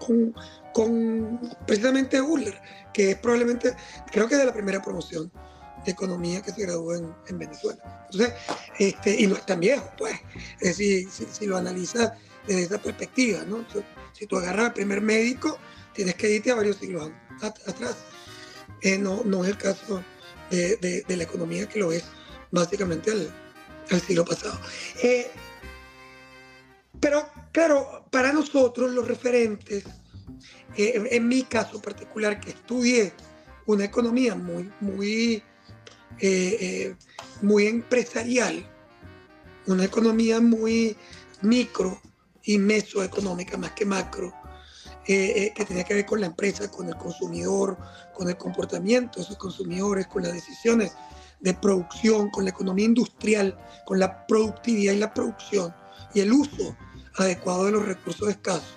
con, 0.73 1.39
precisamente 1.65 2.21
Uller, 2.21 2.59
que 2.93 3.11
es 3.11 3.17
probablemente, 3.17 3.75
creo 4.11 4.27
que 4.27 4.35
de 4.35 4.45
la 4.45 4.53
primera 4.53 4.81
promoción 4.81 5.31
de 5.85 5.91
economía 5.91 6.41
que 6.41 6.51
se 6.51 6.61
graduó 6.61 6.95
en, 6.95 7.13
en 7.27 7.37
Venezuela. 7.39 8.07
Entonces, 8.11 8.33
este, 8.79 9.21
y 9.21 9.27
no 9.27 9.35
es 9.35 9.45
tan 9.45 9.59
viejo, 9.59 9.89
pues, 9.97 10.15
si, 10.75 11.05
si 11.09 11.45
lo 11.45 11.57
analizas 11.57 12.13
desde 12.47 12.63
esa 12.63 12.77
perspectiva, 12.77 13.43
¿no? 13.43 13.65
Si 14.13 14.27
tú 14.27 14.37
agarras 14.37 14.67
al 14.67 14.73
primer 14.73 15.01
médico, 15.01 15.57
tienes 15.93 16.15
que 16.15 16.29
irte 16.29 16.51
a 16.51 16.55
varios 16.55 16.77
siglos 16.77 17.11
atrás. 17.41 17.95
Eh, 18.81 18.97
no, 18.97 19.23
no 19.23 19.43
es 19.43 19.51
el 19.51 19.57
caso 19.57 20.03
de, 20.49 20.75
de, 20.77 21.03
de, 21.07 21.17
la 21.17 21.23
economía 21.23 21.67
que 21.67 21.79
lo 21.79 21.91
es 21.91 22.03
básicamente 22.51 23.11
al, 23.11 23.33
al 23.91 24.01
siglo 24.01 24.25
pasado. 24.25 24.59
Pero 27.03 27.27
claro, 27.51 28.05
para 28.11 28.31
nosotros 28.31 28.89
los 28.93 29.05
referentes, 29.05 29.83
eh, 30.77 31.09
en 31.11 31.27
mi 31.27 31.43
caso 31.43 31.81
particular, 31.81 32.39
que 32.39 32.51
estudié 32.51 33.11
una 33.65 33.83
economía 33.83 34.35
muy, 34.35 34.71
muy, 34.79 35.43
eh, 36.19 36.57
eh, 36.61 36.95
muy 37.41 37.67
empresarial, 37.67 38.65
una 39.67 39.83
economía 39.83 40.39
muy 40.39 40.95
micro 41.41 42.01
y 42.41 42.57
mesoeconómica 42.57 43.57
más 43.57 43.71
que 43.71 43.85
macro, 43.85 44.33
que 45.03 45.65
tenía 45.67 45.83
que 45.83 45.95
ver 45.95 46.05
con 46.05 46.21
la 46.21 46.27
empresa, 46.27 46.71
con 46.71 46.87
el 46.87 46.95
consumidor, 46.95 47.77
con 48.13 48.29
el 48.29 48.37
comportamiento 48.37 49.19
de 49.19 49.25
esos 49.25 49.35
consumidores, 49.35 50.07
con 50.07 50.23
las 50.23 50.31
decisiones 50.31 50.93
de 51.41 51.53
producción, 51.53 52.29
con 52.29 52.45
la 52.45 52.51
economía 52.51 52.85
industrial, 52.85 53.57
con 53.85 53.99
la 53.99 54.25
productividad 54.25 54.93
y 54.93 54.99
la 54.99 55.13
producción 55.13 55.75
y 56.13 56.21
el 56.21 56.31
uso 56.31 56.75
adecuado 57.15 57.65
de 57.65 57.71
los 57.71 57.85
recursos 57.85 58.29
escasos. 58.29 58.75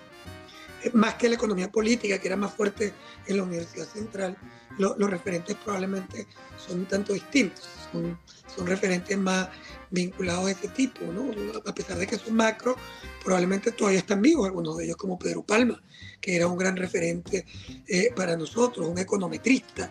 Más 0.93 1.15
que 1.15 1.29
la 1.29 1.35
economía 1.35 1.71
política, 1.71 2.19
que 2.19 2.29
era 2.29 2.37
más 2.37 2.53
fuerte 2.55 2.93
en 3.27 3.37
la 3.39 3.43
Universidad 3.43 3.87
Central, 3.87 4.37
lo, 4.79 4.95
los 4.99 5.11
referentes 5.11 5.57
probablemente 5.57 6.27
son 6.65 6.81
un 6.81 6.87
tanto 6.87 7.13
distintos, 7.13 7.69
son, 7.93 8.19
referentes 8.67 9.19
más 9.19 9.49
vinculados 9.91 10.47
a 10.47 10.51
ese 10.53 10.69
tipo, 10.69 11.05
¿no? 11.05 11.31
A 11.67 11.75
pesar 11.75 11.99
de 11.99 12.07
que 12.07 12.17
son 12.17 12.35
macro, 12.35 12.77
probablemente 13.23 13.71
todavía 13.71 13.99
están 13.99 14.23
vivos, 14.23 14.47
algunos 14.47 14.79
de 14.79 14.85
ellos 14.85 14.97
como 14.97 15.19
Pedro 15.19 15.43
Palma, 15.43 15.83
que 16.21 16.37
era 16.37 16.47
un 16.47 16.57
gran 16.57 16.75
referente 16.75 17.45
eh, 17.87 18.13
para 18.17 18.35
nosotros, 18.35 18.87
un 18.87 18.99
econometrista 18.99 19.91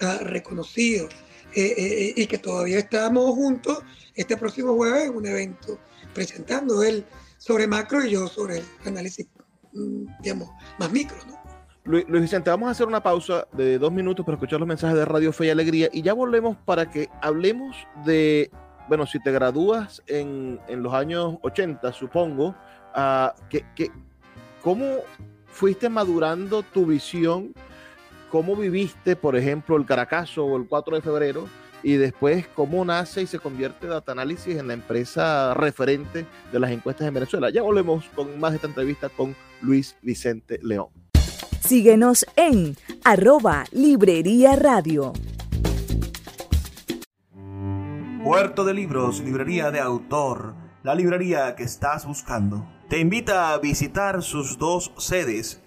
uh, 0.00 0.24
reconocido, 0.24 1.08
eh, 1.56 1.74
eh, 1.76 2.12
y 2.16 2.26
que 2.26 2.36
todavía 2.36 2.78
estamos 2.78 3.34
juntos 3.34 3.78
este 4.14 4.36
próximo 4.36 4.74
jueves 4.74 5.04
en 5.04 5.16
un 5.16 5.26
evento 5.26 5.78
presentando 6.12 6.82
él 6.82 7.06
sobre 7.46 7.68
macro 7.68 8.04
y 8.04 8.10
yo 8.10 8.26
sobre 8.26 8.58
el 8.58 8.64
análisis, 8.84 9.28
mm, 9.72 10.06
digamos, 10.20 10.50
más 10.78 10.90
micro, 10.90 11.16
¿no? 11.28 11.36
Luis, 11.84 12.04
Vicente, 12.08 12.50
vamos 12.50 12.66
a 12.66 12.72
hacer 12.72 12.88
una 12.88 13.00
pausa 13.00 13.46
de 13.52 13.78
dos 13.78 13.92
minutos 13.92 14.26
para 14.26 14.34
escuchar 14.34 14.58
los 14.58 14.66
mensajes 14.66 14.96
de 14.96 15.04
Radio 15.04 15.32
Fe 15.32 15.46
y 15.46 15.50
Alegría 15.50 15.88
y 15.92 16.02
ya 16.02 16.12
volvemos 16.12 16.56
para 16.64 16.90
que 16.90 17.08
hablemos 17.22 17.76
de, 18.04 18.50
bueno, 18.88 19.06
si 19.06 19.20
te 19.22 19.30
gradúas 19.30 20.02
en, 20.08 20.58
en 20.66 20.82
los 20.82 20.92
años 20.92 21.36
80, 21.42 21.92
supongo, 21.92 22.56
uh, 22.96 23.28
que, 23.48 23.64
que, 23.76 23.92
¿cómo 24.62 24.84
fuiste 25.46 25.88
madurando 25.88 26.64
tu 26.64 26.86
visión? 26.86 27.54
¿Cómo 28.32 28.56
viviste, 28.56 29.14
por 29.14 29.36
ejemplo, 29.36 29.76
el 29.76 29.86
Caracazo 29.86 30.44
o 30.44 30.56
el 30.56 30.66
4 30.66 30.96
de 30.96 31.02
febrero? 31.02 31.48
Y 31.86 31.98
después 31.98 32.48
cómo 32.48 32.84
nace 32.84 33.22
y 33.22 33.26
se 33.28 33.38
convierte 33.38 33.86
Data 33.86 34.10
Analysis 34.10 34.56
en 34.56 34.66
la 34.66 34.74
empresa 34.74 35.54
referente 35.54 36.26
de 36.50 36.58
las 36.58 36.72
encuestas 36.72 37.06
en 37.06 37.14
Venezuela. 37.14 37.48
Ya 37.48 37.62
volvemos 37.62 38.06
con 38.16 38.40
más 38.40 38.50
de 38.50 38.56
esta 38.56 38.66
entrevista 38.66 39.08
con 39.08 39.36
Luis 39.62 39.96
Vicente 40.02 40.58
León. 40.64 40.88
Síguenos 41.60 42.26
en 42.34 42.76
arroba 43.04 43.66
Librería 43.70 44.56
Radio. 44.56 45.12
Puerto 48.24 48.64
de 48.64 48.74
Libros, 48.74 49.20
librería 49.20 49.70
de 49.70 49.78
autor, 49.78 50.56
la 50.82 50.96
librería 50.96 51.54
que 51.54 51.62
estás 51.62 52.04
buscando. 52.04 52.68
Te 52.88 52.98
invita 52.98 53.52
a 53.52 53.58
visitar 53.58 54.24
sus 54.24 54.58
dos 54.58 54.90
sedes 54.98 55.62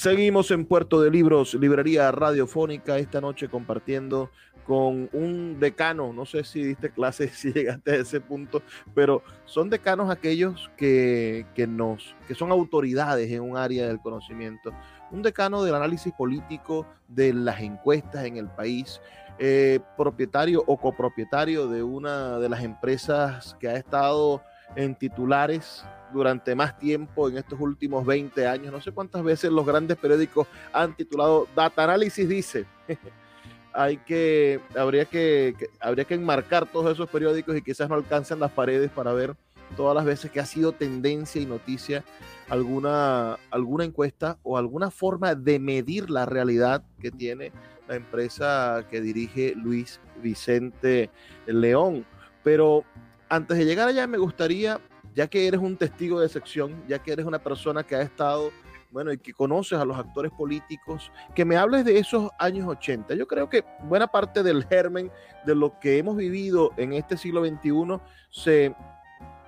Seguimos 0.00 0.50
en 0.50 0.64
Puerto 0.64 1.02
de 1.02 1.10
Libros, 1.10 1.52
Librería 1.52 2.10
Radiofónica, 2.10 2.96
esta 2.96 3.20
noche 3.20 3.50
compartiendo 3.50 4.30
con 4.64 5.10
un 5.12 5.60
decano, 5.60 6.14
no 6.14 6.24
sé 6.24 6.42
si 6.42 6.62
diste 6.62 6.88
clases, 6.88 7.32
si 7.36 7.52
llegaste 7.52 7.90
a 7.90 7.96
ese 7.96 8.18
punto, 8.18 8.62
pero 8.94 9.22
son 9.44 9.68
decanos 9.68 10.08
aquellos 10.08 10.70
que, 10.78 11.44
que, 11.54 11.66
nos, 11.66 12.16
que 12.26 12.34
son 12.34 12.50
autoridades 12.50 13.30
en 13.30 13.42
un 13.42 13.58
área 13.58 13.88
del 13.88 14.00
conocimiento. 14.00 14.72
Un 15.10 15.20
decano 15.20 15.62
del 15.64 15.74
análisis 15.74 16.14
político 16.14 16.86
de 17.06 17.34
las 17.34 17.60
encuestas 17.60 18.24
en 18.24 18.38
el 18.38 18.48
país, 18.48 19.02
eh, 19.38 19.80
propietario 19.98 20.64
o 20.66 20.78
copropietario 20.78 21.68
de 21.68 21.82
una 21.82 22.38
de 22.38 22.48
las 22.48 22.62
empresas 22.62 23.54
que 23.60 23.68
ha 23.68 23.76
estado 23.76 24.42
en 24.76 24.94
titulares 24.94 25.84
durante 26.12 26.54
más 26.54 26.78
tiempo 26.78 27.28
en 27.28 27.38
estos 27.38 27.58
últimos 27.60 28.04
20 28.06 28.46
años. 28.46 28.72
No 28.72 28.80
sé 28.80 28.92
cuántas 28.92 29.22
veces 29.22 29.50
los 29.50 29.66
grandes 29.66 29.96
periódicos 29.96 30.46
han 30.72 30.94
titulado 30.96 31.46
Data 31.54 31.84
Análisis 31.84 32.28
dice. 32.28 32.66
hay 33.72 33.98
que 33.98 34.60
habría 34.76 35.04
que, 35.04 35.54
habría 35.80 36.04
que 36.04 36.14
enmarcar 36.14 36.66
todos 36.66 36.92
esos 36.92 37.08
periódicos 37.08 37.56
y 37.56 37.62
quizás 37.62 37.88
no 37.88 37.94
alcancen 37.94 38.40
las 38.40 38.50
paredes 38.50 38.90
para 38.90 39.12
ver 39.12 39.36
todas 39.76 39.94
las 39.94 40.04
veces 40.04 40.30
que 40.30 40.40
ha 40.40 40.46
sido 40.46 40.72
tendencia 40.72 41.40
y 41.40 41.46
noticia 41.46 42.04
alguna 42.48 43.38
alguna 43.52 43.84
encuesta 43.84 44.38
o 44.42 44.58
alguna 44.58 44.90
forma 44.90 45.36
de 45.36 45.60
medir 45.60 46.10
la 46.10 46.26
realidad 46.26 46.82
que 47.00 47.12
tiene 47.12 47.52
la 47.88 47.96
empresa 47.96 48.84
que 48.90 49.00
dirige 49.00 49.54
Luis 49.56 50.00
Vicente 50.22 51.10
León. 51.46 52.04
Pero 52.42 52.84
antes 53.28 53.58
de 53.58 53.64
llegar 53.64 53.88
allá 53.88 54.06
me 54.06 54.18
gustaría, 54.18 54.80
ya 55.14 55.26
que 55.26 55.46
eres 55.46 55.60
un 55.60 55.76
testigo 55.76 56.20
de 56.20 56.28
sección, 56.28 56.82
ya 56.88 56.98
que 56.98 57.12
eres 57.12 57.26
una 57.26 57.38
persona 57.38 57.82
que 57.82 57.96
ha 57.96 58.02
estado 58.02 58.50
bueno, 58.90 59.12
y 59.12 59.18
que 59.18 59.32
conoces 59.32 59.78
a 59.78 59.84
los 59.84 59.96
actores 59.96 60.32
políticos, 60.32 61.12
que 61.34 61.44
me 61.44 61.56
hables 61.56 61.84
de 61.84 61.98
esos 61.98 62.30
años 62.38 62.66
80. 62.66 63.14
Yo 63.14 63.26
creo 63.26 63.48
que 63.48 63.64
buena 63.84 64.08
parte 64.08 64.42
del 64.42 64.64
germen 64.66 65.10
de 65.46 65.54
lo 65.54 65.78
que 65.78 65.98
hemos 65.98 66.16
vivido 66.16 66.72
en 66.76 66.92
este 66.92 67.16
siglo 67.16 67.44
XXI 67.44 68.00
se, 68.30 68.74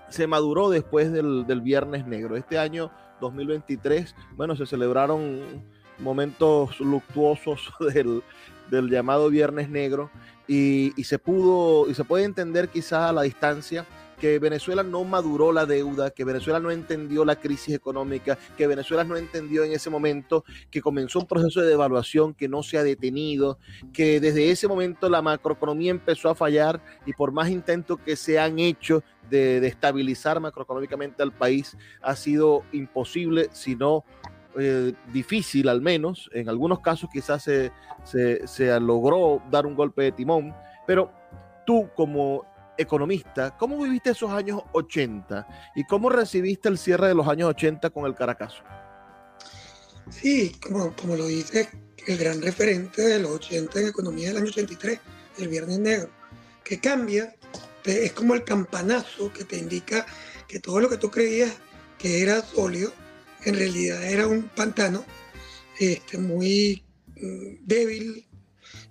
se 0.08 0.26
maduró 0.26 0.70
después 0.70 1.12
del, 1.12 1.46
del 1.46 1.60
Viernes 1.60 2.06
Negro. 2.06 2.36
Este 2.36 2.58
año 2.58 2.90
2023, 3.20 4.14
bueno, 4.36 4.56
se 4.56 4.66
celebraron 4.66 5.64
momentos 5.98 6.78
luctuosos 6.80 7.72
del, 7.92 8.22
del 8.70 8.90
llamado 8.90 9.28
Viernes 9.28 9.68
Negro 9.68 10.10
y, 10.46 10.92
y, 10.96 11.04
se 11.04 11.18
pudo 11.18 11.88
y 11.88 11.94
se 11.94 12.04
puede 12.04 12.24
entender 12.24 12.68
quizás 12.68 13.10
a 13.10 13.12
la 13.12 13.22
distancia 13.22 13.86
que 14.22 14.38
Venezuela 14.38 14.84
no 14.84 15.02
maduró 15.02 15.50
la 15.50 15.66
deuda, 15.66 16.12
que 16.12 16.22
Venezuela 16.22 16.60
no 16.60 16.70
entendió 16.70 17.24
la 17.24 17.34
crisis 17.34 17.74
económica, 17.74 18.38
que 18.56 18.68
Venezuela 18.68 19.02
no 19.02 19.16
entendió 19.16 19.64
en 19.64 19.72
ese 19.72 19.90
momento 19.90 20.44
que 20.70 20.80
comenzó 20.80 21.18
un 21.18 21.26
proceso 21.26 21.60
de 21.60 21.66
devaluación 21.66 22.32
que 22.32 22.46
no 22.46 22.62
se 22.62 22.78
ha 22.78 22.84
detenido, 22.84 23.58
que 23.92 24.20
desde 24.20 24.52
ese 24.52 24.68
momento 24.68 25.08
la 25.08 25.22
macroeconomía 25.22 25.90
empezó 25.90 26.30
a 26.30 26.36
fallar 26.36 26.80
y 27.04 27.14
por 27.14 27.32
más 27.32 27.50
intentos 27.50 27.98
que 27.98 28.14
se 28.14 28.38
han 28.38 28.60
hecho 28.60 29.02
de, 29.28 29.66
estabilizar 29.66 30.38
macroeconómicamente 30.38 31.20
al 31.20 31.32
país, 31.32 31.76
ha 32.00 32.14
sido 32.14 32.62
imposible, 32.70 33.48
si 33.50 33.74
no 33.74 34.04
eh, 34.56 34.92
difícil 35.12 35.68
al 35.68 35.80
menos, 35.80 36.30
en 36.32 36.48
algunos 36.48 36.78
casos 36.78 37.10
quizás 37.12 37.42
se, 37.42 37.72
se, 38.04 38.46
se 38.46 38.78
logró 38.78 39.42
dar 39.50 39.66
un 39.66 39.74
golpe 39.74 40.04
de 40.04 40.12
timón, 40.12 40.54
pero 40.86 41.10
tú 41.66 41.88
como 41.96 42.51
economista, 42.78 43.56
¿cómo 43.56 43.82
viviste 43.82 44.10
esos 44.10 44.30
años 44.30 44.62
80 44.72 45.72
y 45.76 45.84
cómo 45.84 46.08
recibiste 46.08 46.68
el 46.68 46.78
cierre 46.78 47.08
de 47.08 47.14
los 47.14 47.26
años 47.28 47.50
80 47.50 47.90
con 47.90 48.06
el 48.06 48.14
Caracazo? 48.14 48.62
Sí, 50.10 50.52
como, 50.60 51.16
lo 51.16 51.26
dice 51.26 51.68
el 52.06 52.18
gran 52.18 52.42
referente 52.42 53.02
de 53.02 53.18
los 53.20 53.32
80 53.32 53.80
en 53.80 53.88
economía 53.88 54.28
del 54.28 54.38
año 54.38 54.48
83, 54.48 54.98
el 55.38 55.48
Viernes 55.48 55.78
Negro, 55.78 56.10
que 56.64 56.80
cambia, 56.80 57.34
es 57.84 58.12
como 58.12 58.34
el 58.34 58.44
campanazo 58.44 59.32
que 59.32 59.44
te 59.44 59.56
indica 59.56 60.06
que 60.48 60.58
todo 60.60 60.80
lo 60.80 60.88
que 60.88 60.98
tú 60.98 61.10
creías 61.10 61.52
que 61.98 62.22
era 62.22 62.42
sólido, 62.42 62.92
en 63.44 63.56
realidad 63.56 64.02
era 64.04 64.26
un 64.26 64.42
pantano 64.48 65.04
este, 65.78 66.18
muy 66.18 66.84
mm, 67.16 67.64
débil 67.64 68.26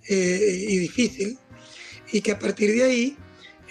eh, 0.08 0.66
y 0.68 0.78
difícil, 0.78 1.38
y 2.10 2.20
que 2.20 2.32
a 2.32 2.38
partir 2.38 2.74
de 2.74 2.82
ahí 2.82 3.16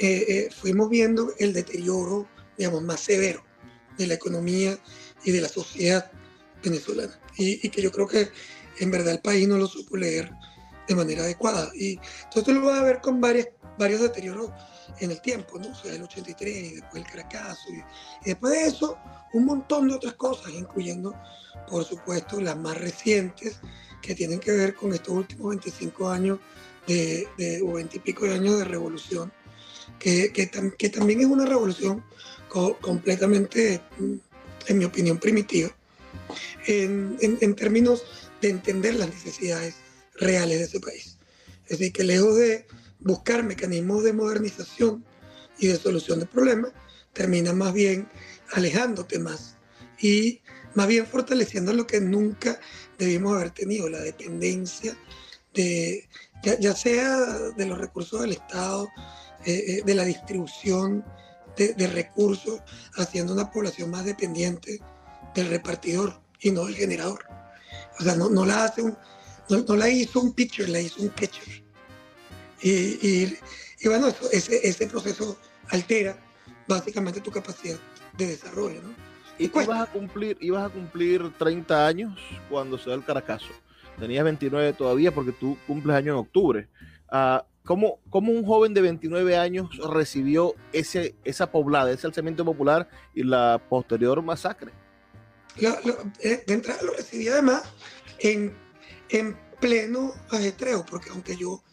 eh, 0.01 0.25
eh, 0.27 0.49
fuimos 0.51 0.89
viendo 0.89 1.31
el 1.37 1.53
deterioro, 1.53 2.27
digamos, 2.57 2.81
más 2.81 3.01
severo 3.01 3.43
de 3.99 4.07
la 4.07 4.15
economía 4.15 4.75
y 5.23 5.31
de 5.31 5.41
la 5.41 5.47
sociedad 5.47 6.11
venezolana. 6.63 7.19
Y, 7.37 7.65
y, 7.65 7.69
que 7.69 7.83
yo 7.83 7.91
creo 7.91 8.07
que 8.07 8.29
en 8.79 8.89
verdad 8.89 9.13
el 9.13 9.19
país 9.19 9.47
no 9.47 9.57
lo 9.57 9.67
supo 9.67 9.95
leer 9.97 10.31
de 10.87 10.95
manera 10.95 11.21
adecuada. 11.21 11.69
Y 11.75 11.99
entonces 12.23 12.55
lo 12.55 12.65
vas 12.65 12.79
a 12.79 12.83
ver 12.83 12.99
con 12.99 13.21
varias, 13.21 13.49
varios 13.77 14.01
deterioros 14.01 14.49
en 14.99 15.11
el 15.11 15.21
tiempo, 15.21 15.59
¿no? 15.59 15.69
O 15.69 15.75
sea, 15.75 15.93
el 15.93 16.01
83 16.01 16.55
y 16.55 16.75
después 16.77 17.03
el 17.03 17.07
Caracazo. 17.07 17.69
Y, 17.69 17.77
y 18.25 18.29
después 18.31 18.53
de 18.53 18.65
eso, 18.65 18.97
un 19.33 19.45
montón 19.45 19.87
de 19.87 19.93
otras 19.93 20.15
cosas, 20.15 20.51
incluyendo, 20.51 21.13
por 21.69 21.85
supuesto, 21.85 22.41
las 22.41 22.57
más 22.57 22.75
recientes 22.75 23.59
que 24.01 24.15
tienen 24.15 24.39
que 24.39 24.51
ver 24.51 24.73
con 24.73 24.93
estos 24.93 25.13
últimos 25.13 25.49
25 25.49 26.09
años 26.09 26.39
de, 26.87 27.27
de, 27.37 27.61
o 27.61 27.73
20 27.73 27.97
y 27.97 27.99
pico 27.99 28.25
de 28.25 28.33
años 28.33 28.57
de 28.57 28.65
revolución 28.65 29.31
que, 29.99 30.89
también 30.93 31.21
es 31.21 31.25
una 31.27 31.45
revolución 31.45 32.04
co 32.49 32.77
completamente, 32.80 33.82
en 34.67 34.77
mi 34.77 34.86
opinión, 34.86 35.17
primitiva, 35.17 35.69
en, 36.67 37.56
términos 37.56 38.04
de 38.41 38.49
entender 38.49 38.95
las 38.95 39.10
necesidades 39.10 39.75
reales 40.15 40.60
de 40.60 40.65
ese 40.65 40.80
país. 40.80 41.17
Es 41.65 41.80
decir, 41.80 41.93
que 41.93 42.04
lejos 42.04 42.36
de 42.36 42.65
buscar 42.99 43.43
mecanismos 43.43 44.04
de 44.04 44.13
modernización 44.13 45.04
y 45.60 45.67
de 45.67 45.77
solución 45.77 46.19
de 46.19 46.25
problemas, 46.25 46.71
termina 47.13 47.54
más 47.54 47.73
bien 47.73 48.08
alejándote 48.54 49.19
más 49.19 49.56
y 49.99 50.41
más 50.73 50.88
bien 50.88 51.06
fortaleciendo 51.06 51.73
lo 51.73 51.86
que 51.86 51.99
nunca 51.99 52.60
debimos 52.97 53.36
haber 53.36 53.51
tenido, 53.51 53.89
la 53.89 53.99
dependencia 53.99 54.95
de, 55.54 56.08
ya 56.43 56.75
sea 56.75 57.17
de 57.56 57.65
los 57.65 57.77
recursos 57.77 58.21
del 58.21 58.32
Estado, 58.32 58.89
eh, 59.45 59.82
de 59.86 59.95
la 59.95 60.04
distribución 60.04 61.04
de, 61.58 61.73
de, 61.73 61.88
recursos, 61.88 62.62
haciendo 62.95 63.34
una 63.34 63.51
población 63.51 63.89
más 63.89 64.06
dependiente 64.06 64.80
del 65.36 65.49
repartidor 65.49 66.21
y 66.39 66.51
no 66.51 66.65
del 66.65 66.75
generador. 66.75 67.25
O 67.99 68.04
sea, 68.04 68.15
no, 68.15 68.30
no 68.30 68.45
la, 68.45 68.65
hace 68.65 68.82
un, 68.82 68.97
no, 69.49 69.63
no, 69.67 69.75
la 69.75 69.89
hizo 69.89 70.19
un 70.21 70.34
pitcher, 70.34 70.69
la 70.69 70.80
hizo 70.80 71.01
un 71.01 71.10
catcher. 71.10 71.63
Y, 72.62 72.69
y, 72.69 73.39
y 73.82 73.88
bueno, 73.88 74.08
eso, 74.08 74.30
ese, 74.32 74.67
ese 74.67 74.88
proceso 74.88 75.38
altera 75.69 76.17
básicamente 76.67 77.21
tu 77.21 77.32
capacidad 77.32 77.77
de 78.17 78.27
desarrollo. 78.27 78.82
¿no? 78.82 78.89
Y 79.38 79.47
tú 79.47 79.62
ibas 79.62 79.82
a, 79.82 79.91
cumplir, 79.91 80.38
ibas 80.39 80.65
a 80.65 80.69
cumplir 80.69 81.32
30 81.38 81.88
años 81.88 82.19
cuando 82.49 82.77
se 82.77 82.89
da 82.89 82.95
el 82.95 83.04
Caracazo. 83.04 83.54
Tenías 83.99 84.23
29 84.23 84.73
todavía 84.73 85.13
porque 85.13 85.32
tú 85.32 85.58
cumples 85.67 85.95
año 85.95 86.13
en 86.13 86.19
octubre. 86.19 86.67
Uh, 87.12 87.43
¿Cómo, 87.63 88.00
¿Cómo, 88.10 88.32
un 88.32 88.45
joven 88.45 88.74
de 88.74 88.82
29 88.82 89.38
años 89.38 89.69
recibió 89.93 90.56
ese, 90.74 91.15
esa 91.24 91.52
poblada, 91.52 91.91
ese 91.91 92.08
alzamiento 92.08 92.43
popular 92.43 92.89
y 93.13 93.24
la 93.24 93.62
posterior 93.69 94.21
masacre? 94.21 94.71
Lo, 95.58 95.69
lo, 95.84 95.97
eh, 96.21 96.43
de 96.47 96.54
entrada 96.54 96.82
lo 96.82 96.93
recibí 96.93 97.28
además 97.28 97.63
en, 98.19 98.54
en 99.10 99.38
pleno 99.60 100.13
ajetreo, 100.32 100.86
porque 100.86 101.12
aunque 101.12 101.38
yo 101.38 101.63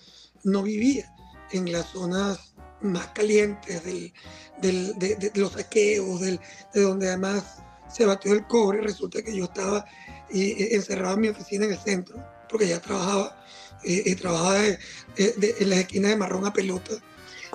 no 0.44 0.62
vivía 0.62 1.12
en 1.52 1.72
las 1.72 1.86
zonas 1.86 2.54
más 2.80 3.08
calientes 3.08 3.82
del, 3.84 4.12
de, 4.60 5.32
los 5.34 5.52
saqueos, 5.52 6.20
del, 6.20 6.40
de 6.74 6.82
donde 6.82 7.08
además 7.08 7.62
se 7.90 8.04
batió 8.04 8.34
el 8.34 8.46
cobre, 8.46 8.82
resulta 8.82 9.22
que 9.22 9.34
yo 9.34 9.44
estaba 9.44 9.84
encerrado 10.30 11.14
en 11.14 11.20
mi 11.20 11.28
oficina 11.28 11.64
en 11.64 11.72
el 11.72 11.78
centro, 11.78 12.22
porque 12.48 12.68
ya 12.68 12.80
trabajaba, 12.80 13.44
y 13.84 14.14
trabajaba 14.16 14.66
en 14.66 15.70
las 15.70 15.78
esquinas 15.78 16.10
de 16.10 16.16
marrón 16.16 16.46
a 16.46 16.52
pelota. 16.52 16.92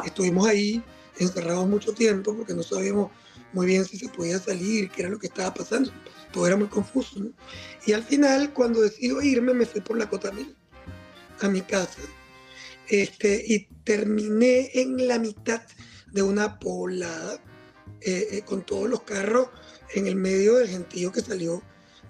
Estuvimos 0.06 0.48
ahí 0.48 0.82
encerrados 1.18 1.68
mucho 1.68 1.94
tiempo 1.94 2.36
porque 2.36 2.54
no 2.54 2.64
sabíamos 2.64 3.12
muy 3.54 3.68
bien 3.68 3.86
si 3.86 3.98
se 3.98 4.10
podía 4.10 4.40
salir, 4.40 4.90
qué 4.90 5.04
era 5.04 5.12
lo 5.12 5.20
que 5.20 5.28
estaba 5.28 5.54
pasando. 5.54 5.92
Todo 6.32 6.48
era 6.48 6.58
muy 6.58 6.68
confuso. 6.68 7.20
Y 7.86 7.94
al 7.94 8.04
final, 8.04 8.52
cuando 8.54 8.82
decido 8.82 9.22
irme, 9.22 9.54
me 9.54 9.66
fui 9.66 9.82
por 9.82 9.98
la 9.98 10.10
Cotamil 10.10 10.56
a 11.42 11.48
mi 11.48 11.62
casa. 11.62 12.02
Este, 12.88 13.44
y 13.48 13.68
terminé 13.84 14.72
en 14.74 15.08
la 15.08 15.20
mitad 15.20 15.62
de 16.12 16.22
una 16.22 16.60
poblada 16.60 17.36
eh, 18.02 18.28
eh, 18.32 18.42
con 18.42 18.66
todos 18.66 18.90
los 18.90 19.04
carros 19.04 19.50
en 19.94 20.08
el 20.08 20.16
medio 20.16 20.56
del 20.56 20.68
gentío 20.68 21.12
que 21.12 21.22
salió 21.22 21.62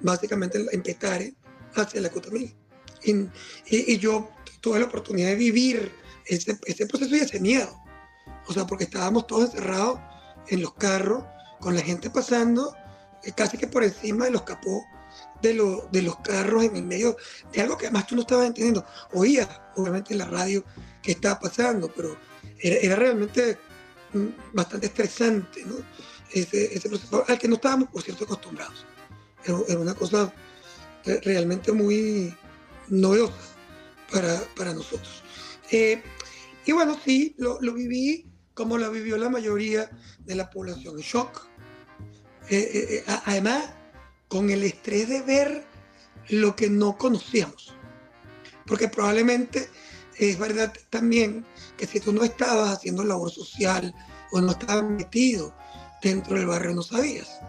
básicamente 0.02 0.66
en 0.72 0.82
Petare 0.82 1.34
hacia 1.76 2.02
la 2.02 2.10
Cotamil. 2.10 2.56
Y, 3.06 3.98
yo 3.98 4.30
tuve 4.62 4.80
la 4.80 4.86
oportunidad 4.86 5.30
de 5.30 5.36
vivir 5.36 5.92
ese, 6.26 6.58
ese 6.66 6.86
proceso 6.86 7.16
y 7.16 7.20
ese 7.20 7.40
miedo. 7.40 7.80
O 8.48 8.54
sea, 8.54 8.66
porque 8.66 8.86
estábamos 8.86 9.28
todos 9.28 9.50
encerrados 9.52 10.00
en 10.48 10.62
los 10.62 10.74
carros, 10.74 11.24
con 11.60 11.76
la 11.76 11.82
gente 11.82 12.10
pasando 12.10 12.76
eh, 13.24 13.32
casi 13.36 13.58
que 13.58 13.68
por 13.68 13.84
encima 13.84 14.26
de 14.26 14.32
los 14.32 14.44
capó 14.44 14.86
de, 15.42 15.54
de 15.92 16.02
los 16.02 16.18
carros 16.20 16.64
en 16.64 16.76
el 16.76 16.84
medio 16.84 17.16
de 17.52 17.62
algo 17.62 17.78
que 17.78 17.88
además 17.88 18.08
tú 18.08 18.16
no 18.16 18.22
estabas 18.22 18.48
entendiendo. 18.48 18.86
Oías, 19.14 19.48
obviamente, 19.76 20.14
en 20.14 20.20
la 20.20 20.26
radio 20.26 20.64
que 21.02 21.12
estaba 21.14 21.40
pasando, 21.40 21.92
pero 21.94 22.18
era, 22.60 22.96
realmente 22.96 23.58
bastante 24.54 24.88
estresante, 24.88 25.64
¿no? 25.66 25.76
Ese, 26.32 26.80
proceso 26.88 27.24
al 27.28 27.38
que 27.38 27.48
no 27.48 27.56
estábamos, 27.56 27.90
por 27.90 28.02
cierto, 28.02 28.24
acostumbrados. 28.24 28.86
Era, 29.44 29.80
una 29.80 29.94
cosa 29.94 30.34
realmente 31.24 31.72
muy 31.72 32.36
novedosa 32.94 33.34
para, 34.12 34.40
para 34.56 34.74
nosotros. 34.74 35.24
Eh, 35.72 36.02
y 36.66 36.72
bueno, 36.72 36.98
sí, 37.04 37.36
lo, 37.38 37.60
lo, 37.62 37.74
viví 37.74 38.26
como 38.54 38.78
lo 38.78 38.92
vivió 38.92 39.18
la 39.18 39.30
mayoría 39.30 39.90
de 40.20 40.36
la 40.36 40.50
población, 40.50 40.98
shock. 40.98 41.48
Eh, 42.50 43.04
eh, 43.08 43.14
además, 43.26 43.74
con 44.28 44.50
el 44.50 44.64
estrés 44.64 45.10
de 45.10 45.22
ver 45.22 45.66
lo 46.30 46.56
que 46.56 46.70
no 46.70 46.98
conocíamos. 46.98 47.76
Porque 48.66 48.88
probablemente 48.88 49.70
es 50.18 50.38
verdad 50.38 50.74
también 50.90 51.46
que 51.78 51.88
si 51.88 52.00
tú 52.00 52.14
no 52.14 52.24
estabas 52.24 52.78
haciendo 52.78 53.04
labor 53.04 53.32
social 53.32 53.94
o 54.32 54.40
no 54.40 54.52
estabas 54.52 54.84
metido 54.84 55.56
dentro 56.02 56.36
del 56.36 56.48
barrio, 56.48 56.74
no 56.76 56.84
sabías 56.84 57.40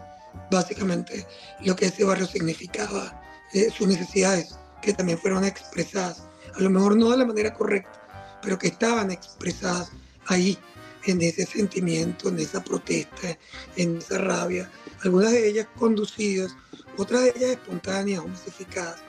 básicamente 0.51 1.27
lo 1.61 1.77
que 1.77 1.87
ese 1.87 2.05
barrio 2.05 2.27
significaba, 2.27 3.21
eh, 3.53 3.71
sus 3.71 3.87
necesidades, 3.87 4.57
que 4.85 4.93
también 4.93 5.19
fueron 5.19 5.45
expresadas, 5.45 6.23
a 6.55 6.61
lo 6.61 6.71
mejor 6.71 6.97
no 6.97 7.11
de 7.11 7.17
la 7.17 7.25
manera 7.25 7.55
correcta, 7.55 8.39
pero 8.43 8.59
que 8.59 8.69
estaban 8.69 9.11
expresadas 9.11 9.91
ahí, 10.27 10.59
en 11.07 11.21
ese 11.21 11.45
sentimiento, 11.45 12.31
en 12.31 12.39
esa 12.39 12.65
protesta, 12.65 13.37
en 13.77 13.99
esa 13.99 14.19
rabia, 14.19 14.71
algunas 15.03 15.33
de 15.33 15.49
ellas 15.49 15.67
conducidas, 15.77 16.57
otras 16.97 17.25
de 17.25 17.33
ellas 17.37 17.51
espontáneas 17.51 18.21
o 18.21 18.29
masificadas, 18.29 19.03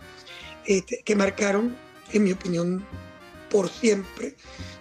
este, 0.65 1.01
que 1.05 1.15
marcaron, 1.15 1.77
en 2.11 2.23
mi 2.23 2.31
opinión, 2.33 2.85
por 3.49 3.69
siempre 3.69 4.35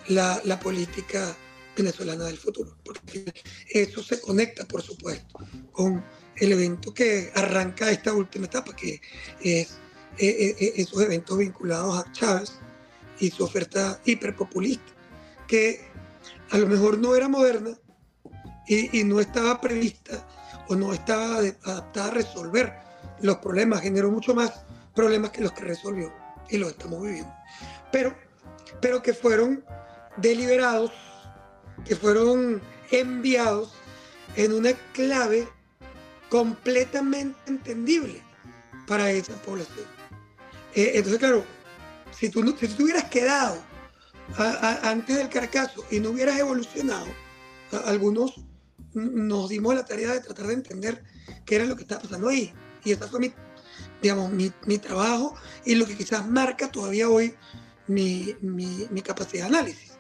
la, 0.09 0.41
la, 0.45 0.59
política 0.59 1.37
venezolana 1.77 2.25
del 2.25 2.39
futuro. 2.39 2.77
Porque 2.85 3.33
eso 3.69 4.03
se 4.03 4.21
conecta, 4.21 4.67
por 4.67 4.83
supuesto, 4.83 5.39
con 5.71 6.05
el 6.37 6.53
evento 6.53 6.93
que 6.93 7.31
arranca 7.35 7.93
esta 7.93 8.13
última 8.13 8.47
etapa, 8.47 8.75
que 8.75 9.01
es 9.41 9.79
e, 10.19 10.27
e, 10.27 10.57
e, 10.59 10.83
esos 10.83 11.03
eventos 11.03 11.39
vinculados 11.39 11.99
a 11.99 12.13
Chávez 12.13 12.59
y 13.19 13.31
su 13.31 13.45
oferta 13.45 14.01
hiperpopulista, 14.05 14.93
que 15.47 15.89
a 16.51 16.59
lo 16.59 16.67
mejor 16.67 16.99
no 16.99 17.15
era 17.15 17.29
moderna 17.29 17.71
y, 18.67 19.01
y 19.01 19.05
no 19.05 19.21
estaba 19.21 19.61
prevista 19.61 20.27
o 20.69 20.75
no 20.75 20.93
estaba 20.93 21.39
adaptada 21.65 22.09
a 22.09 22.11
resolver 22.11 22.73
los 23.21 23.37
problemas, 23.39 23.83
generó 23.83 24.11
mucho 24.11 24.35
más 24.35 24.65
problemas 24.95 25.31
que 25.31 25.43
los 25.43 25.53
que 25.53 25.63
resolvió 25.63 26.13
y 26.49 26.59
los 26.59 26.71
estamos 26.71 27.03
viviendo. 27.03 27.33
Pero, 27.91 28.15
pero 28.81 29.03
que 29.03 29.15
fueron 29.15 29.65
deliberados, 30.17 30.93
que 31.85 31.97
fueron 31.97 32.61
enviados 32.91 33.73
en 34.37 34.53
una 34.53 34.73
clave 34.93 35.49
completamente 36.29 37.39
entendible 37.47 38.21
para 38.87 39.11
esa 39.11 39.35
población. 39.43 39.87
Eh, 40.75 40.93
entonces, 40.95 41.19
claro, 41.19 41.45
si 42.11 42.29
tú, 42.29 42.57
si 42.59 42.69
tú 42.69 42.85
hubieras 42.85 43.05
quedado 43.05 43.57
antes 44.83 45.17
del 45.17 45.29
carcaso 45.29 45.85
y 45.91 46.01
no 46.01 46.11
hubieras 46.11 46.39
evolucionado, 46.39 47.07
algunos 47.85 48.35
nos 48.95 49.49
dimos 49.49 49.75
la 49.75 49.85
tarea 49.85 50.13
de 50.13 50.21
tratar 50.21 50.47
de 50.47 50.55
entender 50.55 51.05
qué 51.45 51.57
era 51.57 51.65
lo 51.65 51.77
que 51.77 51.83
estaba 51.83 52.03
pasando 52.03 52.29
ahí. 52.29 52.53
Y 52.85 52.93
ese 52.93 53.07
fue 53.07 53.21
mi, 53.21 53.33
digamos, 54.03 54.31
mi, 54.31 54.53
mi 54.67 54.79
trabajo 54.79 55.35
y 55.65 55.75
lo 55.75 55.87
que 55.87 55.97
quizás 55.97 56.27
marca 56.27 56.71
todavía 56.71 57.09
hoy 57.09 57.35
mi, 57.87 58.35
mi, 58.41 58.87
mi, 58.91 59.03
capacidad 59.03 59.49
de 59.49 59.57
análisis. 59.57 59.93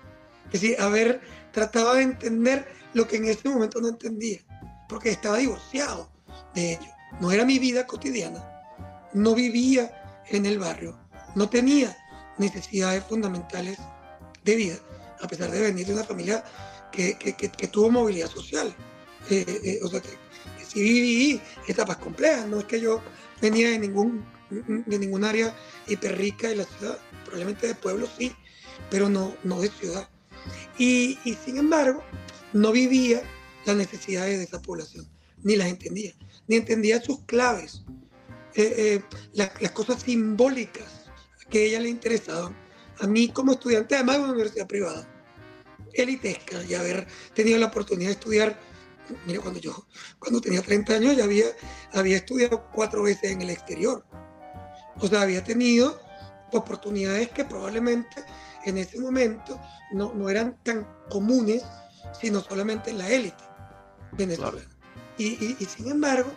Es 0.53 0.61
decir, 0.61 0.81
haber 0.81 1.21
tratado 1.53 1.95
de 1.95 2.03
entender 2.03 2.67
lo 2.95 3.07
que 3.07 3.17
en 3.17 3.27
ese 3.27 3.49
momento 3.49 3.81
no 3.81 3.89
entendía, 3.89 4.41
porque 4.89 5.11
estaba 5.11 5.39
divorciado 5.39 6.11
de 6.55 6.75
ello. 6.75 6.91
No 7.21 7.31
era 7.31 7.45
mi 7.45 7.59
vida 7.59 7.87
cotidiana, 7.87 8.43
no 9.13 9.35
vivía 9.35 10.04
en 10.29 10.47
el 10.47 10.59
barrio, 10.59 10.99
no 11.35 11.49
tenía 11.49 11.97
necesidades 12.39 13.05
fundamentales 13.05 13.79
de 14.45 14.57
vida, 14.57 14.77
a 15.21 15.29
pesar 15.29 15.51
de 15.51 15.61
venir 15.61 15.87
de 15.87 15.95
una 15.95 16.05
familia 16.05 16.45
que, 16.93 17.17
que, 17.17 17.69
tuvo 17.69 17.91
movilidad 17.91 18.29
social. 18.29 18.75
Eh, 19.31 19.45
eh, 19.65 19.81
o 19.83 19.89
sea, 19.89 20.01
que, 20.01 20.11
sí 20.67 20.83
viví 20.83 21.41
etapas 21.67 21.97
complejas, 21.99 22.47
no 22.47 22.61
es 22.61 22.65
que 22.65 22.81
yo 22.81 23.01
venía 23.41 23.71
de 23.71 23.79
ningún, 23.79 24.25
de 24.51 24.99
ningún 24.99 25.25
área 25.25 25.55
hiper 25.87 26.17
rica 26.17 26.49
de 26.49 26.57
la 26.57 26.65
ciudad, 26.65 26.99
probablemente 27.25 27.67
de 27.67 27.75
pueblo 27.75 28.09
sí, 28.17 28.35
pero 28.91 29.09
no, 29.09 29.35
no 29.45 29.61
de 29.61 29.71
ciudad. 29.71 30.09
Y, 30.79 31.19
y 31.25 31.35
sin 31.35 31.57
embargo, 31.57 32.03
no 32.53 32.71
vivía 32.73 33.23
las 33.67 33.77
necesidades 33.77 34.39
de 34.39 34.45
esa 34.45 34.61
población, 34.61 35.09
ni 35.43 35.57
las 35.57 35.69
entendía, 35.69 36.15
ni 36.49 36.57
entendía 36.57 37.03
sus 37.03 37.21
claves, 37.25 37.83
eh, 38.57 39.03
las, 39.33 39.51
las 39.61 39.71
cosas 39.73 40.03
simbólicas 40.03 41.11
que 41.51 41.59
a 41.59 41.63
ella 41.63 41.81
le 41.81 41.89
interesaban 41.89 42.57
a 43.01 43.07
mí 43.07 43.29
como 43.29 43.53
estudiante, 43.53 43.95
además 43.95 44.17
de 44.17 44.23
una 44.23 44.33
universidad 44.33 44.67
privada, 44.67 45.09
elitesca, 45.93 46.63
y 46.65 46.75
haber 46.75 47.07
tenido 47.35 47.59
la 47.59 47.67
oportunidad 47.67 48.09
de 48.09 48.15
estudiar, 48.15 48.59
mira, 49.27 49.41
cuando 49.41 49.61
yo, 49.61 49.87
cuando 50.19 50.41
tenía 50.41 50.63
30 50.63 50.95
años 50.95 51.17
ya 51.17 51.25
había, 51.25 51.47
había 51.93 52.17
estudiado 52.17 52.69
cuatro 52.73 53.03
veces 53.03 53.31
en 53.31 53.43
el 53.43 53.51
exterior. 53.51 54.05
O 55.01 55.09
sea, 55.09 55.23
había 55.23 55.43
tenido 55.43 56.01
oportunidades 56.53 57.31
que 57.31 57.45
probablemente 57.45 58.25
en 58.65 58.79
ese 58.79 58.99
momento 59.01 59.61
no, 59.93 60.13
no 60.15 60.29
eran 60.29 60.57
tan 60.63 60.87
comunes, 61.11 61.63
sino 62.21 62.41
solamente 62.41 62.91
en 62.91 62.99
la 62.99 63.09
élite 63.09 63.45
venezolana. 64.13 64.71
Y, 65.19 65.57
y, 65.59 65.65
sin 65.65 65.89
embargo, 65.89 66.33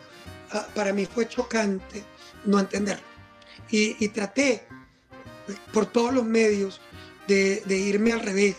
para 0.73 0.93
mí 0.93 1.05
fue 1.05 1.27
chocante 1.27 2.03
no 2.45 2.59
entenderlo. 2.59 3.05
Y, 3.69 4.03
y 4.03 4.09
traté 4.09 4.67
por 5.73 5.85
todos 5.85 6.13
los 6.13 6.25
medios 6.25 6.81
de, 7.27 7.61
irme 7.67 8.13
al 8.13 8.21
revés, 8.21 8.55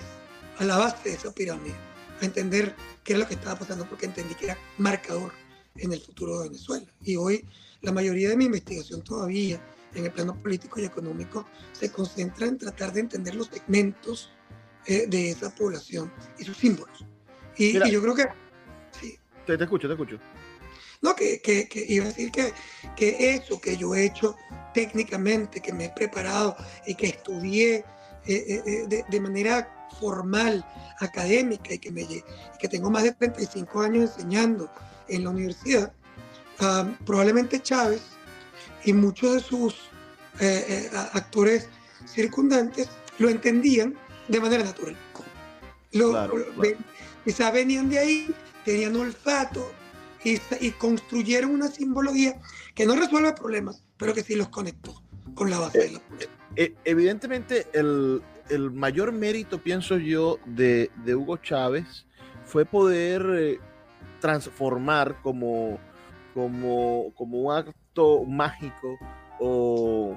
a 0.59 0.65
la 0.65 0.77
base 0.77 1.09
de 1.09 1.15
esa 1.15 1.33
pirámide, 1.33 1.75
a 2.21 2.25
entender 2.25 2.75
qué 3.05 3.15
era 3.15 3.21
lo 3.21 3.29
que 3.29 3.35
estaba 3.35 3.59
pasando, 3.59 3.87
porque 3.89 4.07
entendí 4.07 4.35
que 4.35 4.47
era 4.47 4.59
marcador 4.77 5.33
en 5.77 5.93
el 5.93 6.01
futuro 6.01 6.39
de 6.39 6.49
Venezuela. 6.49 6.87
Y 7.03 7.17
hoy 7.17 7.47
la 7.81 7.93
mayoría 7.93 8.29
de 8.29 8.37
mi 8.37 8.47
investigación 8.47 9.03
todavía 9.03 9.61
en 9.95 10.05
el 10.05 10.13
plano 10.13 10.35
político 10.35 10.81
y 10.81 10.85
económico 10.85 11.47
se 11.73 11.91
concentra 11.91 12.47
en 12.47 12.59
tratar 12.59 12.93
de 12.93 13.01
entender 13.01 13.35
los 13.35 13.47
segmentos 13.47 14.31
eh, 14.87 15.07
de 15.07 15.31
esa 15.31 15.55
población 15.55 16.13
y 16.39 16.45
sus 16.45 16.57
símbolos. 16.57 17.07
Y, 17.57 17.73
yo 17.91 18.03
creo 18.03 18.15
que... 18.15 18.27
Sí. 19.01 19.19
Te, 19.47 19.57
te 19.57 19.65
escucho, 19.65 19.89
te 19.89 19.95
escucho. 19.95 20.19
No, 21.01 21.15
que, 21.15 21.41
que, 21.41 21.69
que, 21.69 21.85
iba 21.89 22.05
a 22.05 22.09
decir 22.09 22.33
que, 22.33 22.53
que 22.97 23.35
eso 23.35 23.61
que 23.61 23.77
yo 23.77 23.95
he 23.95 24.05
hecho 24.05 24.37
técnicamente, 24.75 25.61
que 25.61 25.73
me 25.73 25.87
he 25.87 25.91
preparado 25.91 26.57
y 26.87 26.95
que 26.95 27.07
estudié 27.07 27.77
eh, 27.77 27.85
eh, 28.27 28.63
eh, 28.67 28.85
de, 28.89 29.05
de, 29.09 29.21
manera 29.21 29.89
formal, 30.01 30.65
académica 31.01 31.75
y 31.75 31.79
que, 31.79 31.91
me, 31.91 32.03
y 32.03 32.23
que 32.59 32.69
tengo 32.69 32.91
más 32.91 33.05
de 33.05 33.13
35 33.13 33.81
años 33.81 34.11
enseñando 34.11 34.71
en 35.09 35.25
la 35.25 35.31
universidad, 35.31 35.93
ah, 36.61 36.87
probablemente 37.07 37.63
Chávez 37.63 38.03
y 38.85 38.93
muchos 38.93 39.35
de 39.35 39.41
sus 39.41 39.75
actores 41.15 41.69
circundantes 42.07 42.89
lo 43.19 43.29
entendían 43.29 43.99
de 44.29 44.41
manera 44.41 44.63
natural. 44.63 44.97
Lo, 45.93 46.13
Quizás 47.25 47.53
venían 47.53 47.91
de 47.91 47.99
ahí, 47.99 48.35
tenían 48.65 48.97
olfato 48.97 49.71
y, 50.25 50.71
construyeron 50.73 51.51
una 51.51 51.69
simbología 51.69 52.41
que 52.75 52.87
no 52.87 52.97
resuelve 52.97 53.33
problemas, 53.33 53.83
pero 53.97 54.15
que 54.15 54.23
sí 54.23 54.35
los 54.35 54.49
conectó 54.49 55.03
con 55.35 55.51
la 55.51 55.59
base 55.59 55.79
de 55.79 55.91
la 55.93 56.01
política. 56.01 56.33
Eh, 56.57 56.65
eh, 56.65 56.75
evidentemente, 56.85 57.67
el, 57.73 58.23
el, 58.49 58.71
mayor 58.71 59.13
mérito, 59.13 59.59
pienso 59.59 59.97
yo, 59.97 60.39
de, 60.47 60.91
de 61.05 61.15
Hugo 61.15 61.37
Chávez 61.37 62.07
fue 62.45 62.65
poder 62.65 63.27
eh, 63.39 63.61
transformar 64.21 65.21
como, 65.23 65.79
como, 66.35 67.13
como 67.15 67.39
un 67.39 67.57
acto 67.57 68.25
mágico 68.25 68.97
o, 69.39 70.17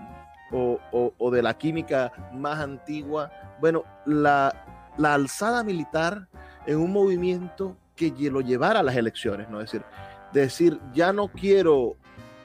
o, 0.52 1.14
o, 1.18 1.32
de 1.32 1.42
la 1.42 1.58
química 1.58 2.12
más 2.34 2.60
antigua, 2.60 3.32
bueno, 3.60 3.84
la, 4.06 4.66
la 4.98 5.14
alzada 5.14 5.64
militar 5.64 6.28
en 6.66 6.78
un 6.78 6.92
movimiento 6.92 7.78
que 8.10 8.32
lo 8.32 8.42
llevara 8.42 8.80
a 8.80 8.84
las 8.84 8.96
elecciones, 8.96 9.48
¿no? 9.50 9.62
Es 9.62 9.72
decir, 9.72 9.86
decir, 10.34 10.80
ya 10.94 11.14
no 11.14 11.28
quiero 11.28 11.98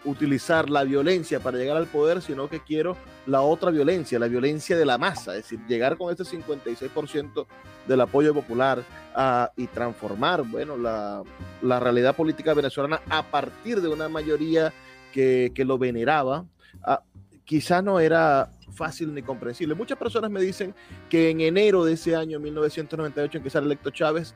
utilizar 0.05 0.71
la 0.71 0.85
violencia 0.85 1.41
para 1.41 1.59
llegar 1.59 1.77
al 1.77 1.87
poder, 1.87 2.23
sino 2.23 2.49
que 2.49 2.61
quiero 2.61 2.97
la 3.27 3.41
otra 3.41 3.71
violencia, 3.71 4.19
la 4.19 4.29
violencia 4.29 4.77
de 4.77 4.85
la 4.85 4.99
masa, 4.99 5.37
es 5.37 5.45
decir, 5.45 5.61
llegar 5.67 5.97
con 5.97 6.11
este 6.11 6.23
56% 6.23 7.47
del 7.89 8.01
apoyo 8.01 8.33
popular 8.33 8.83
uh, 9.17 9.47
y 9.61 9.67
transformar, 9.67 10.43
bueno, 10.45 10.77
la, 10.77 11.23
realidad 11.81 12.15
política 12.15 12.55
venezolana 12.55 13.01
a 13.09 13.23
partir 13.25 13.81
de 13.81 13.89
una 13.89 14.09
mayoría 14.09 14.73
que, 15.13 15.53
que 15.55 15.65
lo 15.65 15.77
veneraba, 15.79 16.45
uh, 16.87 16.97
quizá 17.45 17.83
no 17.83 17.99
era 17.99 18.51
fácil 18.73 19.13
ni 19.13 19.23
comprensible. 19.23 19.75
Muchas 19.75 19.99
personas 19.99 20.31
me 20.31 20.41
dicen 20.41 20.75
que 21.09 21.31
en 21.31 21.41
enero 21.41 21.85
de 21.85 21.95
ese 21.95 22.15
año, 22.15 22.39
1998, 22.39 23.39
en 23.39 23.45
que 23.45 23.51
sale 23.51 23.67
electo 23.67 23.91
Chávez, 23.91 24.35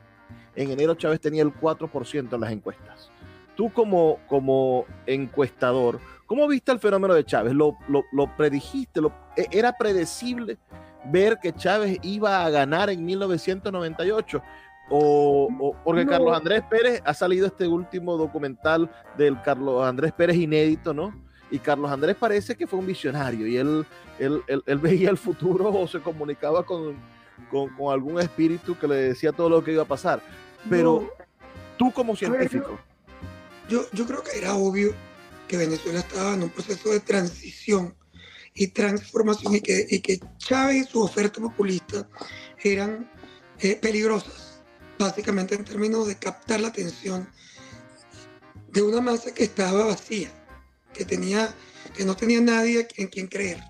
en 0.55 0.71
enero 0.71 0.95
Chávez 0.95 1.19
tenía 1.19 1.43
el 1.43 1.53
4% 1.53 2.33
en 2.33 2.41
las 2.41 2.51
encuestas. 2.51 3.09
Tú 3.55 3.71
como, 3.71 4.19
como 4.27 4.85
encuestador, 5.05 5.99
¿cómo 6.25 6.47
viste 6.47 6.71
el 6.71 6.79
fenómeno 6.79 7.13
de 7.13 7.25
Chávez? 7.25 7.53
¿Lo, 7.53 7.77
lo, 7.87 8.03
lo 8.11 8.35
predijiste? 8.35 9.01
Lo, 9.01 9.13
e, 9.35 9.47
¿Era 9.51 9.77
predecible 9.77 10.57
ver 11.05 11.37
que 11.41 11.53
Chávez 11.53 11.97
iba 12.01 12.45
a 12.45 12.49
ganar 12.49 12.89
en 12.89 13.05
1998? 13.05 14.41
O, 14.89 15.47
o, 15.59 15.75
porque 15.83 16.05
no. 16.05 16.11
Carlos 16.11 16.37
Andrés 16.37 16.63
Pérez 16.69 17.01
ha 17.05 17.13
salido 17.13 17.47
este 17.47 17.67
último 17.67 18.17
documental 18.17 18.89
del 19.17 19.41
Carlos 19.41 19.85
Andrés 19.85 20.11
Pérez 20.11 20.37
inédito, 20.37 20.93
¿no? 20.93 21.13
Y 21.49 21.59
Carlos 21.59 21.91
Andrés 21.91 22.15
parece 22.17 22.55
que 22.55 22.65
fue 22.65 22.79
un 22.79 22.87
visionario 22.87 23.45
y 23.45 23.57
él, 23.57 23.85
él, 24.19 24.41
él, 24.47 24.63
él 24.65 24.77
veía 24.77 25.09
el 25.09 25.17
futuro 25.17 25.69
o 25.69 25.85
se 25.85 25.99
comunicaba 25.99 26.65
con, 26.65 26.95
con, 27.49 27.69
con, 27.75 27.93
algún 27.93 28.19
espíritu 28.19 28.77
que 28.77 28.87
le 28.87 28.95
decía 28.95 29.31
todo 29.31 29.49
lo 29.49 29.63
que 29.63 29.71
iba 29.73 29.83
a 29.83 29.87
pasar. 29.87 30.21
Pero 30.69 31.01
no. 31.01 31.25
tú 31.77 31.91
como 31.91 32.15
científico. 32.15 32.79
Yo, 33.69 33.85
yo 33.91 34.05
creo 34.05 34.23
que 34.23 34.37
era 34.37 34.55
obvio 34.55 34.93
que 35.47 35.57
Venezuela 35.57 35.99
estaba 35.99 36.33
en 36.33 36.43
un 36.43 36.49
proceso 36.49 36.89
de 36.89 36.99
transición 36.99 37.95
y 38.53 38.67
transformación 38.67 39.55
y 39.55 39.61
que, 39.61 39.87
y 39.89 39.99
que 39.99 40.19
Chávez 40.37 40.75
y 40.75 40.83
su 40.83 41.01
oferta 41.01 41.39
populista 41.39 42.07
eran 42.59 43.09
eh, 43.59 43.75
peligrosas, 43.75 44.61
básicamente 44.99 45.55
en 45.55 45.63
términos 45.63 46.07
de 46.07 46.17
captar 46.17 46.59
la 46.59 46.67
atención 46.67 47.27
de 48.69 48.81
una 48.81 49.01
masa 49.01 49.33
que 49.33 49.43
estaba 49.43 49.85
vacía 49.85 50.31
que, 50.93 51.05
tenía, 51.05 51.53
que 51.95 52.05
no 52.05 52.15
tenía 52.15 52.41
nadie 52.41 52.87
en 52.97 53.07
quien 53.07 53.27
creer, 53.27 53.61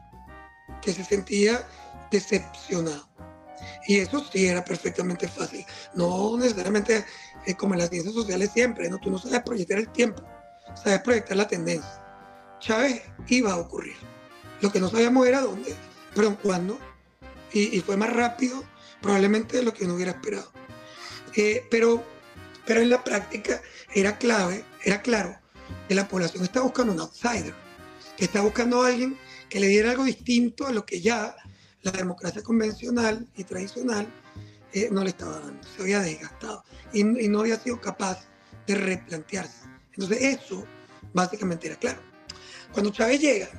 que 0.81 0.93
se 0.93 1.03
sentía 1.03 1.67
decepcionado. 2.11 3.07
Y 3.87 3.97
eso 3.97 4.25
sí 4.31 4.47
era 4.47 4.63
perfectamente 4.63 5.27
fácil. 5.27 5.65
No 5.93 6.37
necesariamente 6.37 7.05
eh, 7.45 7.55
como 7.55 7.73
en 7.73 7.79
las 7.79 7.89
ciencias 7.89 8.13
sociales 8.13 8.51
siempre, 8.53 8.89
¿no? 8.89 8.99
tú 8.99 9.09
no 9.09 9.17
sabes 9.17 9.41
proyectar 9.43 9.77
el 9.77 9.89
tiempo, 9.89 10.23
sabes 10.81 11.01
proyectar 11.01 11.37
la 11.37 11.47
tendencia. 11.47 12.01
Chávez 12.59 13.01
iba 13.27 13.53
a 13.53 13.57
ocurrir. 13.57 13.95
Lo 14.61 14.71
que 14.71 14.79
no 14.79 14.89
sabíamos 14.89 15.27
era 15.27 15.41
dónde, 15.41 15.75
pero 16.13 16.37
cuándo. 16.37 16.77
Y, 17.51 17.75
y, 17.75 17.81
fue 17.81 17.97
más 17.97 18.13
rápido 18.13 18.63
probablemente 19.01 19.57
de 19.57 19.63
lo 19.63 19.73
que 19.73 19.85
uno 19.85 19.95
hubiera 19.95 20.11
esperado. 20.11 20.51
Eh, 21.35 21.65
pero, 21.69 22.03
pero 22.65 22.81
en 22.81 22.89
la 22.89 23.03
práctica 23.03 23.61
era 23.93 24.17
clave, 24.17 24.63
era 24.83 25.01
claro 25.01 25.37
que 25.87 25.95
la 25.95 26.07
población 26.07 26.43
está 26.43 26.61
buscando 26.61 26.93
un 26.93 26.99
outsider, 26.99 27.53
que 28.17 28.25
está 28.25 28.41
buscando 28.41 28.83
a 28.83 28.87
alguien 28.87 29.17
que 29.49 29.59
le 29.59 29.67
diera 29.67 29.91
algo 29.91 30.03
distinto 30.03 30.67
a 30.67 30.71
lo 30.71 30.85
que 30.85 31.01
ya 31.01 31.35
la 31.83 31.91
democracia 31.91 32.41
convencional 32.43 33.27
y 33.35 33.43
tradicional 33.43 34.07
eh, 34.73 34.89
no 34.91 35.03
le 35.03 35.09
estaba 35.09 35.39
dando, 35.39 35.63
se 35.67 35.81
había 35.81 35.99
desgastado 35.99 36.63
y, 36.93 37.01
y, 37.01 37.27
no 37.27 37.41
había 37.41 37.59
sido 37.59 37.79
capaz 37.81 38.25
de 38.67 38.75
replantearse. 38.75 39.67
Entonces 39.93 40.21
eso 40.21 40.65
básicamente 41.13 41.67
era 41.67 41.75
claro. 41.75 41.99
Cuando 42.71 42.91
Chávez 42.91 43.19
llega 43.19 43.49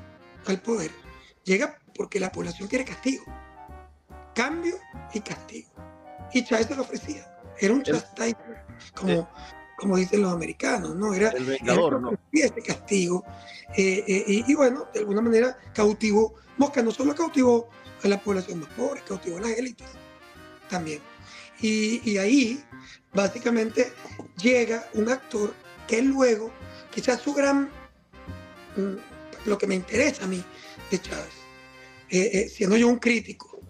al 0.46 0.60
poder, 0.60 0.90
llega 1.44 1.78
porque 1.94 2.18
la 2.18 2.32
población 2.32 2.68
quiere 2.68 2.84
castigo, 2.84 3.24
cambio 4.34 4.76
y 5.12 5.20
castigo. 5.20 5.70
Y 6.32 6.44
Chávez 6.44 6.68
se 6.68 6.76
lo 6.76 6.82
ofrecía. 6.82 7.28
Era 7.58 7.74
un 7.74 7.82
chastiser, 7.82 8.64
como, 8.94 9.28
como 9.76 9.96
dicen 9.98 10.22
los 10.22 10.32
americanos, 10.32 10.96
¿no? 10.96 11.12
Era 11.12 11.28
el 11.30 11.44
vengador, 11.44 12.00
¿no? 12.00 12.12
Este 12.32 12.62
castigo. 12.62 13.24
Eh, 13.76 14.02
eh, 14.06 14.24
y, 14.26 14.50
y, 14.50 14.54
bueno, 14.54 14.86
de 14.94 15.00
alguna 15.00 15.20
manera 15.20 15.58
cautivó, 15.74 16.34
Mosca 16.56 16.82
no 16.82 16.90
solo 16.90 17.14
cautivó 17.14 17.68
a 18.02 18.08
la 18.08 18.20
población 18.20 18.60
más 18.60 18.70
pobre, 18.70 19.02
cautivó 19.06 19.38
a 19.38 19.42
las 19.42 19.50
élites 19.50 19.86
también. 20.68 21.00
Y, 21.60 22.00
y, 22.10 22.18
ahí, 22.18 22.64
básicamente, 23.12 23.92
llega 24.42 24.88
un 24.94 25.08
actor 25.08 25.54
que 25.86 26.02
luego, 26.02 26.50
quizás 26.92 27.20
su 27.20 27.32
gran, 27.34 27.70
mm, 28.76 29.48
lo 29.48 29.58
que 29.58 29.66
me 29.66 29.74
interesa 29.74 30.24
a 30.24 30.26
mí 30.26 30.42
de 30.90 31.00
Chávez, 31.00 31.34
eh, 32.10 32.30
eh, 32.32 32.48
siendo 32.48 32.76
yo 32.76 32.88
un 32.88 32.98
crítico 32.98 33.60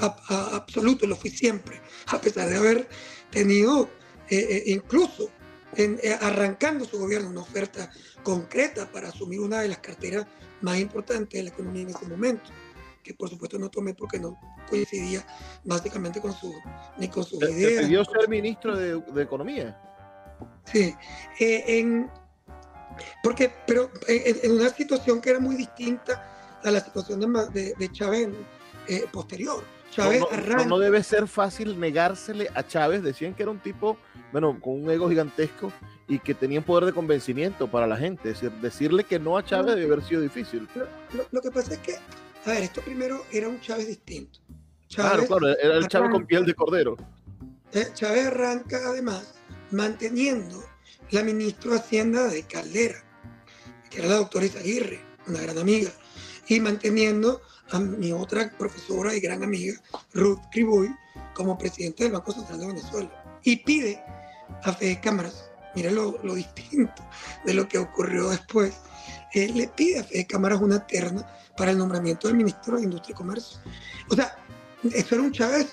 a, 0.00 0.56
absoluto, 0.56 1.06
lo 1.06 1.16
fui 1.16 1.30
siempre, 1.30 1.80
a 2.06 2.20
pesar 2.20 2.48
de 2.48 2.56
haber 2.56 2.88
tenido 3.30 3.88
eh, 4.28 4.64
incluso 4.66 5.30
arrancando 6.20 6.86
su 6.86 6.98
gobierno 6.98 7.28
una 7.28 7.42
oferta 7.42 7.90
concreta 8.22 8.90
para 8.90 9.08
asumir 9.08 9.40
una 9.40 9.60
de 9.60 9.68
las 9.68 9.78
carteras 9.78 10.26
más 10.62 10.78
importantes 10.78 11.38
de 11.38 11.42
la 11.42 11.50
economía 11.50 11.82
en 11.82 11.90
ese 11.90 12.06
momento 12.06 12.50
que 13.06 13.14
por 13.14 13.28
supuesto 13.28 13.56
no 13.56 13.70
tomé 13.70 13.94
porque 13.94 14.18
no 14.18 14.36
coincidía 14.68 15.24
básicamente 15.64 16.20
con 16.20 16.32
su 16.32 16.52
ni 16.98 17.08
con 17.08 17.22
sus 17.22 17.38
¿Te, 17.38 17.52
ideas. 17.52 17.74
¿Te 17.74 17.86
pidió 17.86 18.04
ser 18.04 18.28
ministro 18.28 18.76
de, 18.76 19.00
de 19.00 19.22
Economía? 19.22 19.80
Sí, 20.64 20.92
eh, 21.38 21.64
en, 21.68 22.10
porque, 23.22 23.52
pero 23.64 23.90
en, 24.08 24.36
en, 24.42 24.50
una 24.50 24.70
situación 24.70 25.20
que 25.20 25.30
era 25.30 25.38
muy 25.38 25.54
distinta 25.54 26.58
a 26.64 26.70
la 26.70 26.80
situación 26.80 27.20
de, 27.20 27.46
de, 27.52 27.74
de 27.78 27.92
Chávez 27.92 28.28
eh, 28.88 29.04
posterior. 29.12 29.62
Chávez 29.92 30.20
no, 30.20 30.56
no, 30.56 30.64
no, 30.64 30.78
debe 30.80 31.00
ser 31.04 31.28
fácil 31.28 31.78
negársele 31.78 32.50
a 32.54 32.66
Chávez. 32.66 33.04
Decían 33.04 33.34
que 33.34 33.44
era 33.44 33.52
un 33.52 33.60
tipo, 33.60 33.96
bueno, 34.32 34.60
con 34.60 34.82
un 34.82 34.90
ego 34.90 35.08
gigantesco 35.08 35.72
y 36.08 36.18
que 36.18 36.34
tenía 36.34 36.58
un 36.58 36.64
poder 36.64 36.86
de 36.86 36.92
convencimiento 36.92 37.68
para 37.68 37.86
la 37.86 37.96
gente. 37.96 38.30
Es 38.30 38.40
decir, 38.40 38.60
decirle 38.60 39.04
que 39.04 39.20
no 39.20 39.38
a 39.38 39.44
Chávez 39.44 39.76
debe 39.76 39.92
haber 39.92 40.04
sido 40.04 40.20
difícil. 40.20 40.68
Lo, 40.74 40.84
lo, 41.16 41.28
lo 41.30 41.40
que 41.40 41.52
pasa 41.52 41.74
es 41.74 41.78
que 41.78 41.94
a 42.46 42.50
ver, 42.50 42.62
esto 42.62 42.80
primero 42.80 43.24
era 43.32 43.48
un 43.48 43.60
Chávez 43.60 43.88
distinto. 43.88 44.38
Chávez 44.88 45.26
claro, 45.26 45.26
claro, 45.26 45.58
era 45.58 45.76
el 45.76 45.88
Chávez 45.88 46.10
con 46.10 46.26
piel 46.26 46.46
de 46.46 46.54
cordero. 46.54 46.96
Eh, 47.72 47.88
Chávez 47.92 48.26
arranca 48.26 48.78
además 48.86 49.34
manteniendo 49.72 50.64
la 51.10 51.24
ministra 51.24 51.72
de 51.72 51.78
Hacienda 51.78 52.28
de 52.28 52.44
Caldera, 52.44 53.02
que 53.90 53.98
era 53.98 54.08
la 54.08 54.16
doctora 54.16 54.46
Isaguirre, 54.46 55.00
una 55.26 55.40
gran 55.40 55.58
amiga, 55.58 55.90
y 56.46 56.60
manteniendo 56.60 57.42
a 57.70 57.80
mi 57.80 58.12
otra 58.12 58.48
profesora 58.56 59.12
y 59.14 59.20
gran 59.20 59.42
amiga, 59.42 59.74
Ruth 60.14 60.40
Criboy, 60.52 60.88
como 61.34 61.58
presidente 61.58 62.04
del 62.04 62.12
Banco 62.12 62.32
Central 62.32 62.60
de 62.60 62.66
Venezuela. 62.68 63.38
Y 63.42 63.56
pide 63.56 64.00
a 64.62 64.72
Fede 64.72 65.00
Cámaras, 65.00 65.50
mire 65.74 65.90
lo, 65.90 66.18
lo, 66.22 66.34
distinto 66.34 67.04
de 67.44 67.54
lo 67.54 67.66
que 67.66 67.78
ocurrió 67.78 68.30
después, 68.30 68.74
eh, 69.34 69.48
le 69.52 69.66
pide 69.66 69.98
a 69.98 70.04
Fede 70.04 70.26
Cámaras 70.26 70.60
una 70.60 70.86
terna 70.86 71.26
para 71.56 71.70
el 71.70 71.78
nombramiento 71.78 72.28
del 72.28 72.36
ministro 72.36 72.76
de 72.76 72.84
Industria 72.84 73.14
y 73.14 73.16
Comercio. 73.16 73.58
O 74.08 74.14
sea, 74.14 74.36
eso 74.92 75.14
era 75.14 75.24
un 75.24 75.32
Chávez 75.32 75.68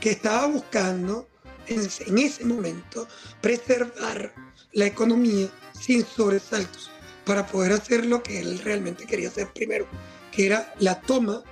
que 0.00 0.10
estaba 0.10 0.46
buscando 0.46 1.28
en, 1.66 2.18
ese 2.18 2.44
momento 2.44 3.06
preservar 3.40 4.34
la 4.72 4.86
economía 4.86 5.48
sin 5.78 6.04
sobresaltos 6.04 6.90
para 7.24 7.46
poder 7.46 7.72
hacer 7.72 8.04
lo 8.06 8.22
que 8.22 8.40
él 8.40 8.58
realmente 8.58 9.06
quería 9.06 9.28
hacer 9.28 9.52
primero, 9.52 9.86
que 10.32 10.46
era 10.46 10.74
la 10.78 11.00
toma 11.00 11.42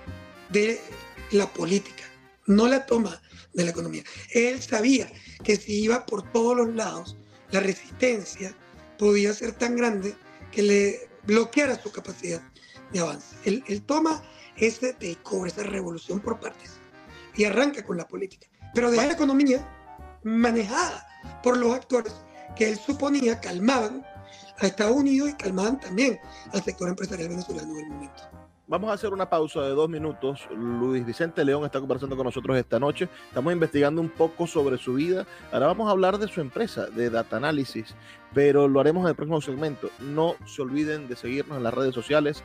de 0.49 0.81
la 1.31 1.47
política, 1.53 2.05
no 2.47 2.67
la 2.67 2.87
toma 2.87 3.21
de 3.53 3.65
la 3.65 3.71
economía. 3.71 4.03
Él 4.31 4.61
sabía 4.61 5.11
que 5.45 5.57
si 5.57 5.85
iba 5.85 6.07
por 6.07 6.31
todos 6.33 6.57
los 6.57 6.75
lados, 6.75 7.17
la 7.51 7.61
resistencia 7.61 8.55
podía 8.99 9.33
ser 9.33 9.53
tan 9.53 9.77
grande 9.77 10.15
que 10.51 10.63
le 10.63 11.09
bloqueara 11.25 11.81
su 11.81 11.93
capacidad 11.93 12.43
de 12.93 13.01
avance. 13.01 13.37
Él, 13.45 13.83
toma 13.83 14.23
ese 14.57 14.93
takeover, 14.93 15.49
esa 15.49 15.63
revolución 15.63 16.21
por 16.21 16.41
partes 16.41 16.79
y 17.35 17.45
arranca 17.45 17.85
con 17.85 17.97
la 17.97 18.07
política, 18.07 18.47
pero 18.75 18.91
deja 18.91 19.07
la 19.07 19.13
economía 19.13 19.67
manejada 20.23 21.07
por 21.43 21.57
los 21.57 21.75
actores 21.75 22.15
que 22.57 22.71
él 22.71 22.77
suponía 22.77 23.41
calmaban 23.41 24.05
a 24.59 24.67
Estados 24.67 24.97
Unidos 24.97 25.31
y 25.31 25.35
calmaban 25.35 25.81
también 25.81 26.19
al 26.53 26.63
sector 26.63 26.89
empresarial 26.89 27.29
venezolano 27.29 27.73
en 27.79 27.85
el 27.85 27.91
momento. 27.91 28.23
Vamos 28.71 28.89
a 28.91 28.93
hacer 28.93 29.13
una 29.13 29.29
pausa 29.29 29.63
de 29.63 29.71
dos 29.71 29.89
minutos. 29.89 30.47
Luis 30.57 31.05
Vicente 31.05 31.45
León 31.45 31.65
está 31.65 31.81
conversando 31.81 32.17
con 32.17 32.25
nosotros 32.25 32.57
esta 32.57 32.79
noche. 32.79 33.09
Estamos 33.27 33.53
investigando 33.53 34.01
un 34.01 34.11
poco 34.11 34.47
sobre 34.47 34.79
su 34.79 34.95
vida. 34.95 35.27
Ahora 35.51 35.67
vamos 35.67 35.89
a 35.89 35.91
hablar 35.91 36.19
de 36.19 36.29
su 36.29 36.41
empresa, 36.41 36.87
de 36.87 37.11
Data 37.11 37.37
Analysis, 37.37 37.97
pero 38.33 38.69
lo 38.69 38.79
haremos 38.79 39.03
en 39.03 39.09
el 39.09 39.17
próximo 39.17 39.41
segmento. 39.41 39.91
No 39.99 40.37
se 40.47 40.63
olviden 40.63 41.09
de 41.09 41.17
seguirnos 41.17 41.57
en 41.57 41.65
las 41.65 41.75
redes 41.75 41.93
sociales, 41.93 42.45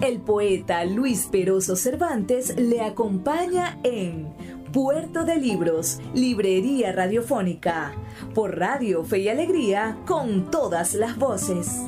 El 0.00 0.20
poeta 0.20 0.84
Luis 0.84 1.26
Peroso 1.26 1.74
Cervantes 1.74 2.54
le 2.56 2.82
acompaña 2.82 3.80
en 3.82 4.32
Puerto 4.72 5.24
de 5.24 5.36
Libros, 5.38 5.98
Librería 6.14 6.92
Radiofónica, 6.92 7.94
por 8.32 8.56
Radio 8.56 9.02
Fe 9.02 9.18
y 9.18 9.28
Alegría, 9.28 9.98
con 10.06 10.52
todas 10.52 10.94
las 10.94 11.18
voces. 11.18 11.82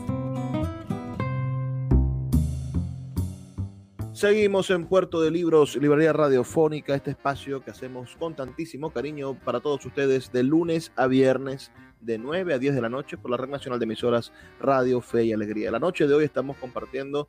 Seguimos 4.13 4.71
en 4.71 4.87
Puerto 4.87 5.21
de 5.21 5.31
Libros, 5.31 5.77
Librería 5.77 6.13
Radiofónica, 6.13 6.97
este 6.97 7.13
espacio 7.13 7.63
que 7.63 7.71
hacemos 7.71 8.17
con 8.17 8.35
tantísimo 8.35 8.91
cariño 8.91 9.39
para 9.39 9.61
todos 9.61 9.87
ustedes 9.87 10.33
de 10.33 10.43
lunes 10.43 10.91
a 10.97 11.07
viernes 11.07 11.71
de 12.01 12.19
9 12.19 12.55
a 12.55 12.59
10 12.59 12.75
de 12.75 12.81
la 12.81 12.89
noche 12.89 13.19
por 13.19 13.31
la 13.31 13.37
Red 13.37 13.51
Nacional 13.51 13.79
de 13.79 13.85
Emisoras 13.85 14.33
Radio 14.59 15.01
Fe 15.01 15.25
y 15.27 15.33
Alegría. 15.33 15.71
La 15.71 15.79
noche 15.79 16.07
de 16.07 16.15
hoy 16.15 16.25
estamos 16.25 16.57
compartiendo 16.57 17.29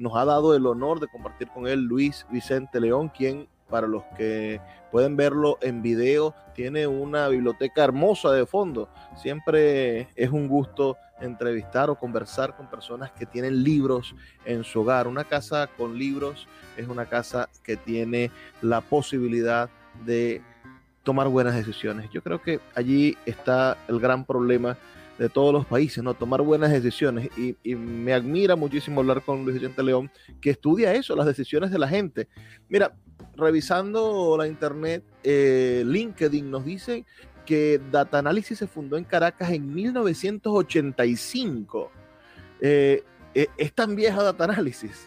nos 0.00 0.16
ha 0.16 0.24
dado 0.24 0.56
el 0.56 0.66
honor 0.66 0.98
de 0.98 1.08
compartir 1.08 1.48
con 1.48 1.68
él 1.68 1.82
Luis 1.82 2.26
Vicente 2.30 2.80
León, 2.80 3.10
quien 3.10 3.46
para 3.68 3.86
los 3.86 4.02
que 4.16 4.60
pueden 4.90 5.14
verlo 5.16 5.58
en 5.60 5.82
video, 5.82 6.34
tiene 6.54 6.86
una 6.86 7.28
biblioteca 7.28 7.84
hermosa 7.84 8.32
de 8.32 8.46
fondo. 8.46 8.88
Siempre 9.14 10.08
es 10.16 10.30
un 10.30 10.48
gusto 10.48 10.96
entrevistar 11.20 11.90
o 11.90 11.94
conversar 11.96 12.56
con 12.56 12.68
personas 12.68 13.12
que 13.12 13.26
tienen 13.26 13.62
libros 13.62 14.16
en 14.44 14.64
su 14.64 14.80
hogar. 14.80 15.06
Una 15.06 15.24
casa 15.24 15.68
con 15.68 15.96
libros 15.96 16.48
es 16.76 16.88
una 16.88 17.06
casa 17.06 17.48
que 17.62 17.76
tiene 17.76 18.30
la 18.62 18.80
posibilidad 18.80 19.68
de 20.04 20.42
tomar 21.02 21.28
buenas 21.28 21.54
decisiones. 21.54 22.10
Yo 22.10 22.22
creo 22.22 22.42
que 22.42 22.58
allí 22.74 23.16
está 23.26 23.76
el 23.86 24.00
gran 24.00 24.24
problema 24.24 24.76
de 25.20 25.28
todos 25.28 25.52
los 25.52 25.66
países, 25.66 26.02
¿no? 26.02 26.14
Tomar 26.14 26.40
buenas 26.40 26.72
decisiones. 26.72 27.28
Y, 27.36 27.54
me 27.74 28.14
admira 28.14 28.56
muchísimo 28.56 29.02
hablar 29.02 29.22
con 29.22 29.44
Luis 29.44 29.56
Vicente 29.56 29.82
León, 29.82 30.10
que 30.40 30.48
estudia 30.48 30.94
eso, 30.94 31.14
las 31.14 31.26
decisiones 31.26 31.70
de 31.70 31.78
la 31.78 31.86
gente. 31.86 32.26
Mira, 32.70 32.96
revisando 33.36 34.38
la 34.38 34.46
internet, 34.46 35.04
eh, 35.22 35.82
LinkedIn 35.84 36.50
nos 36.50 36.64
dice 36.64 37.04
que 37.44 37.78
Data 37.92 38.18
Analysis 38.18 38.60
se 38.60 38.66
fundó 38.66 38.96
en 38.96 39.04
Caracas 39.04 39.50
en 39.50 39.74
1985. 39.74 41.92
Eh, 42.62 43.04
eh, 43.34 43.48
es 43.58 43.74
tan 43.74 43.94
vieja 43.94 44.22
Data 44.22 44.44
Analysis. 44.44 45.06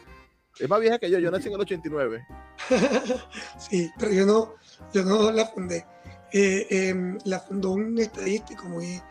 Es 0.60 0.70
más 0.70 0.80
vieja 0.80 1.00
que 1.00 1.10
yo, 1.10 1.18
yo 1.18 1.32
nací 1.32 1.48
en 1.48 1.56
el 1.56 1.62
89. 1.62 2.24
sí, 3.58 3.90
pero 3.98 4.14
yo 4.14 4.28
no, 4.28 4.54
yo 4.94 5.04
no 5.04 5.32
la 5.32 5.48
fundé. 5.48 5.88
Em, 6.32 7.18
la 7.26 7.40
fundó 7.40 7.72
un 7.72 7.98
estadístico 7.98 8.66
muy 8.66 9.02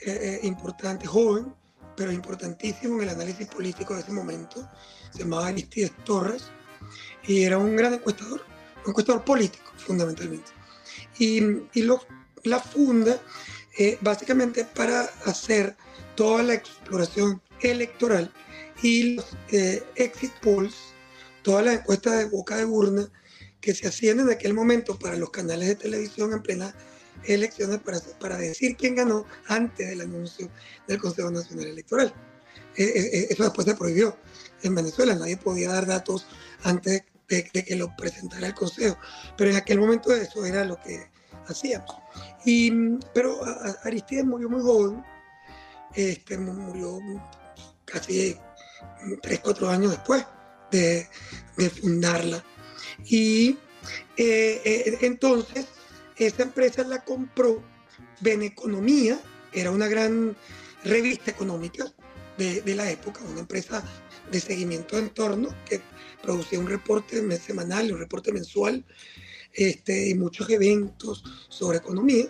eh, 0.00 0.40
eh, 0.42 0.46
importante, 0.46 1.06
joven, 1.06 1.54
pero 1.96 2.12
importantísimo 2.12 2.96
en 2.96 3.02
el 3.02 3.08
análisis 3.08 3.46
político 3.48 3.94
de 3.94 4.00
ese 4.00 4.12
momento. 4.12 4.68
Se 5.12 5.20
llamaba 5.20 5.48
Aristides 5.48 5.92
Torres 6.04 6.44
y 7.26 7.42
era 7.42 7.58
un 7.58 7.74
gran 7.74 7.94
encuestador, 7.94 8.42
un 8.84 8.90
encuestador 8.90 9.24
político, 9.24 9.72
fundamentalmente. 9.76 10.50
Y, 11.18 11.40
y 11.74 11.82
lo, 11.82 12.00
la 12.44 12.60
funda 12.60 13.20
eh, 13.76 13.98
básicamente 14.00 14.64
para 14.64 15.02
hacer 15.24 15.76
toda 16.14 16.42
la 16.42 16.54
exploración 16.54 17.42
electoral 17.60 18.32
y 18.82 19.14
los 19.14 19.26
exit 19.96 20.32
polls, 20.40 20.76
todas 21.42 21.64
las 21.64 21.74
encuestas 21.80 22.18
de 22.18 22.24
boca 22.26 22.56
de 22.56 22.64
urna 22.64 23.10
que 23.60 23.74
se 23.74 23.88
hacían 23.88 24.20
en 24.20 24.30
aquel 24.30 24.54
momento 24.54 24.96
para 24.98 25.16
los 25.16 25.30
canales 25.30 25.68
de 25.68 25.74
televisión 25.74 26.32
en 26.32 26.42
plena 26.42 26.74
elecciones 27.24 27.80
para, 27.80 28.00
para 28.20 28.36
decir 28.36 28.76
quién 28.76 28.94
ganó 28.94 29.24
antes 29.46 29.88
del 29.88 30.00
anuncio 30.00 30.48
del 30.86 30.98
Consejo 30.98 31.30
Nacional 31.30 31.66
Electoral. 31.66 32.12
E, 32.76 32.84
e, 32.84 33.18
e, 33.18 33.26
eso 33.30 33.44
después 33.44 33.66
se 33.66 33.74
prohibió 33.74 34.16
en 34.62 34.74
Venezuela, 34.74 35.14
nadie 35.14 35.36
podía 35.36 35.72
dar 35.72 35.86
datos 35.86 36.26
antes 36.62 37.02
de, 37.28 37.44
que 37.44 37.76
lo 37.76 37.94
presentara 37.96 38.46
el 38.46 38.54
Consejo, 38.54 38.96
pero 39.36 39.50
en 39.50 39.56
aquel 39.56 39.78
momento 39.78 40.12
eso 40.12 40.44
era 40.44 40.64
lo 40.64 40.80
que 40.80 41.10
hacíamos. 41.46 41.96
Y, 42.44 42.70
pero 43.12 43.40
Aristides 43.84 44.24
murió 44.24 44.48
muy 44.48 44.62
joven, 44.62 45.04
este, 45.94 46.38
murió 46.38 46.98
casi 47.84 48.36
3, 49.22 49.40
4 49.40 49.68
años 49.68 49.90
después 49.92 50.24
de, 50.70 51.08
de 51.56 51.70
fundarla. 51.70 52.42
Y 53.04 53.58
eh, 54.16 54.60
eh, 54.64 54.98
entonces 55.02 55.66
esa 56.18 56.42
empresa 56.42 56.82
la 56.84 57.04
compró 57.04 57.62
Beneconomía, 58.20 59.18
era 59.52 59.70
una 59.70 59.88
gran 59.88 60.36
revista 60.84 61.30
económica 61.30 61.92
de, 62.36 62.74
la 62.74 62.90
época, 62.90 63.20
una 63.28 63.40
empresa 63.40 63.82
de 64.30 64.40
seguimiento 64.40 64.96
de 64.96 65.02
entorno 65.02 65.48
que 65.68 65.80
producía 66.22 66.60
un 66.60 66.68
reporte 66.68 67.38
semanal 67.38 67.92
un 67.92 67.98
reporte 67.98 68.32
mensual 68.32 68.84
este, 69.52 70.10
y 70.10 70.14
muchos 70.14 70.48
eventos 70.50 71.24
sobre 71.48 71.78
economía, 71.78 72.26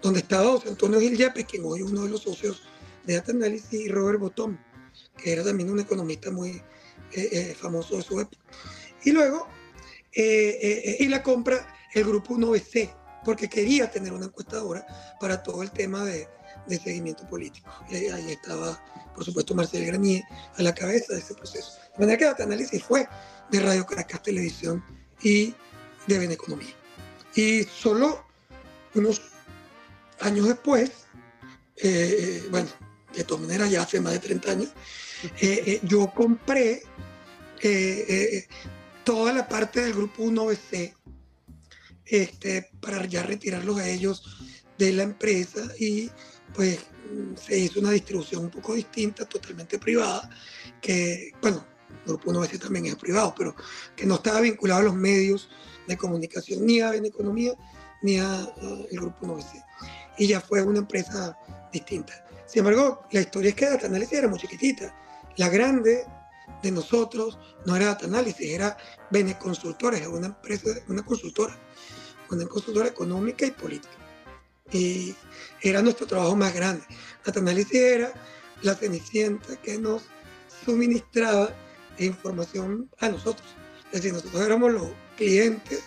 donde 0.00 0.20
estaba 0.20 0.52
José 0.52 0.70
Antonio 0.70 1.00
Gil 1.00 1.16
Yepes, 1.16 1.44
quien 1.44 1.64
hoy 1.64 1.80
es 1.80 1.86
uno 1.86 2.04
de 2.04 2.10
los 2.10 2.22
socios 2.22 2.62
de 3.04 3.14
Data 3.14 3.32
Analysis, 3.32 3.80
y 3.80 3.88
Robert 3.88 4.20
Bottom, 4.20 4.56
que 5.18 5.32
era 5.32 5.44
también 5.44 5.70
un 5.70 5.80
economista 5.80 6.30
muy 6.30 6.50
eh, 6.50 6.62
eh, 7.12 7.56
famoso 7.58 7.96
de 7.96 8.02
su 8.02 8.20
época. 8.20 8.42
Y 9.04 9.12
luego, 9.12 9.48
eh, 10.14 10.96
y 10.98 11.08
la 11.08 11.22
compra 11.22 11.74
el 11.92 12.04
grupo 12.04 12.34
1BC, 12.34 12.90
porque 13.26 13.48
quería 13.48 13.90
tener 13.90 14.12
una 14.12 14.26
encuestadora 14.26 14.86
para 15.20 15.42
todo 15.42 15.64
el 15.64 15.72
tema 15.72 16.04
de, 16.04 16.28
seguimiento 16.68 17.28
político. 17.28 17.68
Y 17.90 17.96
ahí 17.96 18.30
estaba, 18.30 18.80
por 19.14 19.24
supuesto, 19.24 19.54
Marcel 19.54 19.84
Granier 19.84 20.22
a 20.56 20.62
la 20.62 20.72
cabeza 20.72 21.12
de 21.12 21.18
ese 21.18 21.34
proceso. 21.34 21.72
De 21.94 21.98
manera 21.98 22.18
que 22.18 22.24
Data 22.24 22.44
Análisis 22.44 22.82
fue 22.82 23.08
de 23.50 23.60
Radio 23.60 23.84
Caracas 23.84 24.22
Televisión 24.22 24.82
y 25.22 25.54
de 26.06 26.18
Beneconomía. 26.18 26.72
Y 27.34 27.64
solo 27.64 28.24
unos 28.94 29.20
años 30.20 30.46
después, 30.46 30.90
eh, 31.76 32.46
bueno, 32.50 32.68
de 33.12 33.24
todas 33.24 33.42
maneras 33.42 33.70
ya 33.70 33.82
hace 33.82 34.00
más 34.00 34.12
de 34.12 34.20
30 34.20 34.50
años, 34.50 34.68
yo 35.82 36.12
compré 36.14 36.82
toda 39.04 39.32
la 39.32 39.48
parte 39.48 39.82
del 39.82 39.94
grupo 39.94 40.22
1BC 40.22 40.95
este, 42.06 42.70
para 42.80 43.04
ya 43.06 43.22
retirarlos 43.22 43.78
a 43.78 43.88
ellos 43.88 44.22
de 44.78 44.92
la 44.92 45.02
empresa 45.02 45.62
y 45.78 46.10
pues 46.54 46.78
se 47.36 47.58
hizo 47.58 47.80
una 47.80 47.90
distribución 47.90 48.44
un 48.44 48.50
poco 48.50 48.74
distinta, 48.74 49.24
totalmente 49.26 49.78
privada, 49.78 50.28
que, 50.80 51.32
bueno, 51.40 51.64
Grupo 52.04 52.32
1BC 52.32 52.60
también 52.60 52.86
es 52.86 52.96
privado, 52.96 53.34
pero 53.36 53.54
que 53.94 54.06
no 54.06 54.16
estaba 54.16 54.40
vinculado 54.40 54.80
a 54.80 54.84
los 54.84 54.94
medios 54.94 55.48
de 55.86 55.96
comunicación, 55.96 56.64
ni 56.64 56.80
a 56.80 56.94
Economía, 56.94 57.52
ni 58.02 58.18
a, 58.18 58.52
el 58.90 59.00
Grupo 59.00 59.26
1BC. 59.26 59.64
Y 60.18 60.28
ya 60.28 60.40
fue 60.40 60.62
una 60.62 60.78
empresa 60.78 61.36
distinta. 61.72 62.24
Sin 62.46 62.60
embargo, 62.60 63.06
la 63.10 63.20
historia 63.20 63.50
es 63.50 63.56
que 63.56 63.68
Data 63.68 63.86
Analysis 63.86 64.18
era 64.18 64.28
muy 64.28 64.38
chiquitita. 64.38 64.94
La 65.36 65.48
grande 65.48 66.06
de 66.62 66.70
nosotros 66.70 67.38
no 67.66 67.76
era 67.76 67.86
Data 67.86 68.06
Analysis, 68.06 68.48
era 68.48 68.76
Bene 69.10 69.36
Consultores, 69.38 70.06
una 70.06 70.28
empresa, 70.28 70.70
una 70.88 71.04
consultora, 71.04 71.58
una 72.30 72.46
consultora 72.46 72.88
económica 72.88 73.46
y 73.46 73.50
política 73.50 73.96
y 74.72 75.14
era 75.62 75.82
nuestro 75.82 76.06
trabajo 76.06 76.36
más 76.36 76.54
grande. 76.54 76.84
Data 77.24 77.40
Analysis 77.40 77.74
era 77.74 78.12
la 78.62 78.74
cenicienta 78.74 79.56
que 79.56 79.78
nos 79.78 80.02
suministraba 80.64 81.54
información 81.98 82.90
a 82.98 83.08
nosotros. 83.08 83.46
Es 83.86 84.02
decir, 84.02 84.12
nosotros 84.12 84.42
éramos 84.42 84.72
los 84.72 84.88
clientes 85.16 85.82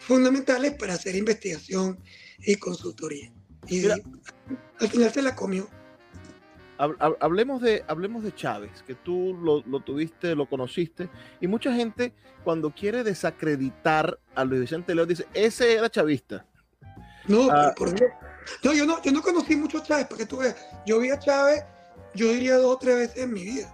fundamentales 0.00 0.74
para 0.74 0.94
hacer 0.94 1.16
investigación 1.16 1.98
y 2.38 2.56
consultoría. 2.56 3.32
Y 3.66 3.86
al 3.88 4.02
final 4.90 5.12
se 5.12 5.22
la 5.22 5.34
comió. 5.34 5.68
Hablemos 6.76 7.62
de, 7.62 7.84
hablemos 7.86 8.24
de 8.24 8.34
Chávez, 8.34 8.82
que 8.84 8.94
tú 8.94 9.36
lo, 9.40 9.62
lo, 9.66 9.80
tuviste, 9.80 10.34
lo 10.34 10.48
conociste, 10.48 11.08
y 11.40 11.46
mucha 11.46 11.72
gente 11.72 12.12
cuando 12.42 12.70
quiere 12.70 13.04
desacreditar 13.04 14.18
a 14.34 14.44
Luis 14.44 14.62
Vicente 14.62 14.94
León 14.94 15.08
dice, 15.08 15.26
ese 15.32 15.74
era 15.74 15.88
chavista. 15.88 16.44
No, 17.28 17.48
ah. 17.50 17.72
por 17.76 17.94
Dios. 17.94 18.10
No, 18.62 18.72
yo 18.74 18.86
no, 18.86 19.00
yo 19.02 19.12
no 19.12 19.22
conocí 19.22 19.56
mucho 19.56 19.78
a 19.78 19.82
Chávez, 19.82 20.06
porque 20.08 20.26
tú 20.26 20.38
ves, 20.38 20.54
yo 20.84 20.98
vi 20.98 21.10
a 21.10 21.18
Chávez, 21.18 21.62
yo 22.14 22.30
diría 22.32 22.56
dos 22.56 22.74
o 22.74 22.78
tres 22.78 22.96
veces 22.96 23.18
en 23.18 23.32
mi 23.32 23.44
vida. 23.44 23.72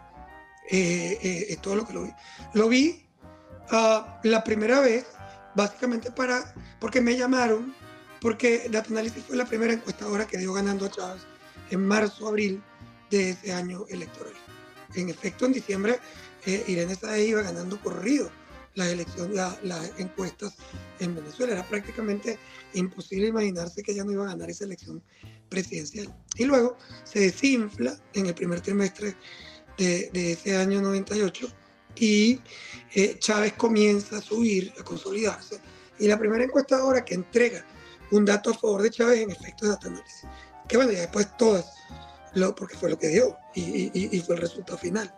Eh, 0.70 1.18
eh, 1.22 1.46
es 1.48 1.61
todo 1.61 1.76
lo 1.76 1.86
que 1.86 1.92
lo 1.94 2.03
vi. 2.03 2.12
Lo 2.55 2.68
vi 2.68 3.07
ah, 3.70 4.20
la 4.22 4.44
primera 4.44 4.80
vez, 4.80 5.07
básicamente 5.55 6.12
para, 6.12 6.55
porque 6.78 7.01
me 7.01 7.16
llamaron, 7.16 7.74
porque 8.20 8.68
Data 8.70 8.90
fue 9.26 9.36
la 9.36 9.46
primera 9.46 9.72
encuestadora 9.72 10.26
que 10.26 10.38
dio 10.38 10.53
ganando 10.53 10.86
a 10.86 10.90
Chávez 10.90 11.22
en 11.70 11.86
marzo, 11.86 12.28
abril 12.28 12.62
de 13.11 13.31
ese 13.31 13.53
año 13.53 13.85
electoral. 13.89 14.33
En 14.95 15.09
efecto, 15.09 15.47
en 15.47 15.53
diciembre, 15.53 15.99
eh, 16.47 16.65
Irene 16.67 16.95
Saez 16.95 17.29
iba 17.29 17.43
ganando 17.43 17.81
corrido 17.81 18.31
las 18.75 18.89
elecciones, 18.89 19.37
las 19.63 19.93
encuestas 19.99 20.55
en 20.99 21.15
Venezuela. 21.15 21.53
Era 21.53 21.69
prácticamente 21.69 22.39
imposible 22.75 23.29
imaginarse 23.29 23.83
que 23.83 23.93
ella 23.93 24.05
no 24.05 24.13
iba 24.13 24.25
a 24.25 24.29
ganar 24.29 24.51
esa 24.51 24.65
elección 24.65 25.03
presidencial. 25.49 26.15
Y 26.37 26.45
luego 26.45 26.77
se 27.05 27.21
desinfla 27.21 27.99
en 28.15 28.27
el 28.27 28.35
primer 28.35 28.61
trimestre 28.61 29.17
de, 29.77 30.33
ese 30.33 30.57
año 30.57 30.81
98 30.83 31.49
y 31.97 32.41
eh, 32.95 33.17
Chávez 33.19 33.55
comienza 33.55 34.19
a 34.19 34.23
subir, 34.23 34.73
a 34.79 34.85
consolidarse. 34.85 35.59
Y 35.99 36.07
la 36.07 36.19
primera 36.19 36.45
encuestadora 36.45 37.05
que 37.05 37.15
entrega 37.15 37.65
un 38.11 38.25
dato 38.25 38.51
a 38.51 38.55
favor 38.55 38.83
de 38.83 38.91
Chávez 38.91 39.21
en 39.21 39.31
efecto 39.31 39.65
es 39.65 39.71
Data 39.73 39.89
Analysis. 39.89 40.23
Que 40.69 40.77
bueno, 40.77 40.93
ya 40.93 41.01
después 41.01 41.37
todas, 41.37 41.67
lo, 42.35 42.55
porque 42.55 42.76
fue 42.76 42.91
lo 42.91 42.99
que 42.99 43.09
dio 43.09 43.37
y, 43.55 44.16
y 44.16 44.20
fue 44.20 44.37
el 44.37 44.43
resultado 44.43 44.78
final 44.78 45.14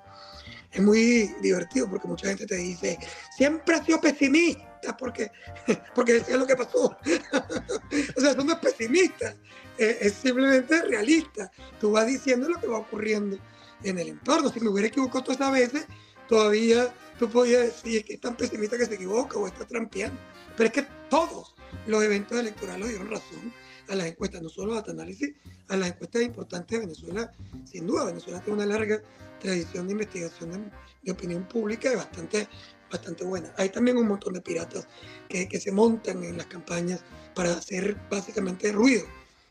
es 0.72 0.82
muy 0.82 1.34
divertido 1.42 1.88
porque 1.88 2.08
mucha 2.08 2.28
gente 2.28 2.46
te 2.46 2.56
dice, 2.56 2.98
siempre 3.36 3.76
ha 3.76 3.84
sido 3.84 4.00
pesimista 4.00 4.96
porque, 4.96 5.30
porque 5.94 6.24
lo 6.30 6.46
que 6.46 6.56
pasó. 6.56 6.84
o 8.16 8.20
sea, 8.20 8.30
eso 8.30 8.44
no 8.44 8.52
es 8.54 8.58
pesimista, 8.58 9.36
es, 9.76 10.14
simplemente 10.14 10.82
realista. 10.82 11.50
Tú 11.80 11.92
vas 11.92 12.06
diciendo 12.06 12.48
lo 12.48 12.58
que 12.58 12.66
va 12.66 12.78
ocurriendo 12.78 13.38
en 13.84 13.98
el 13.98 14.08
entorno. 14.08 14.48
Si 14.48 14.60
me 14.60 14.70
hubiera 14.70 14.88
equivocado 14.88 15.24
todas 15.24 15.40
esas 15.40 15.52
veces, 15.52 15.86
todavía 16.26 16.92
tú 17.18 17.28
podías 17.28 17.62
decir 17.62 18.04
que 18.04 18.14
es 18.14 18.20
tan 18.20 18.36
pesimista 18.36 18.78
que 18.78 18.86
se 18.86 18.94
equivoca 18.94 19.38
o 19.38 19.46
está 19.46 19.66
trampeando. 19.66 20.18
Pero 20.56 20.68
es 20.68 20.72
que 20.72 20.86
todos 21.10 21.54
los 21.86 22.02
eventos 22.02 22.38
electorales 22.38 22.88
dieron 22.88 23.10
razón 23.10 23.52
a 23.92 23.96
las 23.96 24.06
encuestas, 24.06 24.42
no 24.42 24.48
solo 24.48 24.74
a 24.74 24.84
análisis, 24.88 25.34
a 25.68 25.76
las 25.76 25.90
encuestas 25.90 26.22
importantes 26.22 26.78
de 26.78 26.86
Venezuela, 26.86 27.32
sin 27.64 27.86
duda. 27.86 28.06
Venezuela 28.06 28.40
tiene 28.40 28.62
una 28.62 28.66
larga 28.66 29.02
tradición 29.38 29.86
de 29.86 29.92
investigación 29.92 30.72
de, 31.02 31.12
opinión 31.12 31.46
pública 31.46 31.92
y 31.92 31.96
bastante, 31.96 32.48
bastante 32.90 33.24
buena. 33.24 33.52
Hay 33.58 33.68
también 33.68 33.98
un 33.98 34.08
montón 34.08 34.32
de 34.32 34.40
piratas 34.40 34.88
que, 35.28 35.46
que, 35.46 35.60
se 35.60 35.72
montan 35.72 36.24
en 36.24 36.38
las 36.38 36.46
campañas 36.46 37.04
para 37.34 37.52
hacer 37.52 37.96
básicamente 38.10 38.72
ruido. 38.72 39.04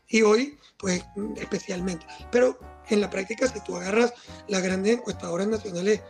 Y 0.08 0.22
hoy, 0.22 0.58
pues 0.76 1.04
especialmente. 1.36 2.04
Pero 2.32 2.58
en 2.88 3.00
la 3.00 3.10
práctica, 3.10 3.46
si 3.46 3.60
tú 3.60 3.76
agarras 3.76 4.12
las 4.48 4.62
grandes 4.62 4.94
encuestadoras 4.98 5.46
nacionales, 5.46 6.00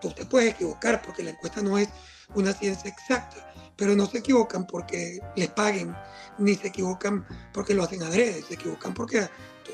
tú 0.00 0.10
te 0.12 0.24
puedes 0.24 0.54
equivocar 0.54 1.02
porque 1.02 1.22
la 1.22 1.30
encuesta 1.30 1.62
no 1.62 1.76
es 1.78 1.88
una 2.34 2.52
ciencia 2.52 2.90
exacta, 2.90 3.53
pero 3.76 3.94
no 3.94 4.06
se 4.06 4.18
equivocan 4.18 4.66
porque 4.66 5.20
les 5.36 5.48
paguen, 5.50 5.94
ni 6.38 6.54
se 6.54 6.68
equivocan 6.68 7.26
porque 7.52 7.74
lo 7.74 7.82
hacen 7.82 8.02
adrede, 8.02 8.42
se 8.42 8.54
equivocan 8.54 8.94
porque, 8.94 9.28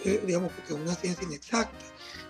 eh, 0.04 0.22
digamos, 0.26 0.52
porque 0.52 0.72
es 0.74 0.78
una 0.78 0.94
ciencia 0.94 1.24
inexacta. 1.24 1.84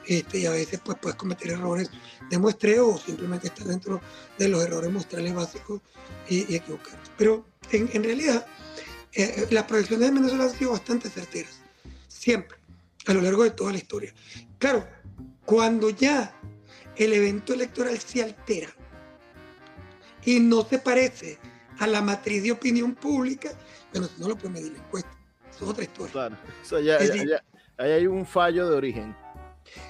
Este, 0.06 0.38
y 0.38 0.46
a 0.46 0.50
veces 0.50 0.80
pues 0.84 0.98
puedes 1.00 1.16
cometer 1.16 1.50
errores 1.50 1.90
de 2.30 2.38
muestreo 2.38 2.88
o 2.88 2.98
simplemente 2.98 3.48
estar 3.48 3.66
dentro 3.66 4.00
de 4.38 4.48
los 4.48 4.64
errores 4.64 4.90
muestrales 4.90 5.34
básicos 5.34 5.80
y, 6.28 6.54
equivocarte. 6.54 7.10
Pero 7.16 7.46
en, 7.70 8.02
realidad 8.02 8.44
eh, 9.12 9.46
las 9.50 9.64
proyecciones 9.64 10.08
de 10.08 10.14
Venezuela 10.14 10.44
han 10.44 10.50
sido 10.50 10.72
bastante 10.72 11.10
certeras, 11.10 11.60
siempre, 12.08 12.58
a 13.06 13.12
lo 13.12 13.20
largo 13.20 13.44
de 13.44 13.50
toda 13.50 13.72
la 13.72 13.78
historia. 13.78 14.12
Claro, 14.58 14.86
cuando 15.44 15.90
ya 15.90 16.34
el 16.96 17.12
evento 17.12 17.52
electoral 17.54 17.98
se 17.98 18.22
altera 18.22 18.74
y 20.24 20.40
no 20.40 20.64
se 20.64 20.78
parece 20.78 21.38
a 21.80 21.86
la 21.86 22.00
matriz 22.00 22.42
de 22.42 22.52
opinión 22.52 22.94
pública, 22.94 23.50
bueno, 23.92 24.08
no 24.18 24.28
lo 24.28 24.36
puede 24.36 24.54
medir 24.54 24.72
la 24.72 24.78
encuesta. 24.78 25.10
Eso 25.50 25.64
es 25.64 25.70
otra 25.70 25.84
historia. 25.84 26.12
Claro, 26.12 26.36
ya, 26.80 27.42
ahí 27.78 27.90
hay 27.90 28.06
un 28.06 28.24
fallo 28.24 28.68
de 28.68 28.76
origen. 28.76 29.16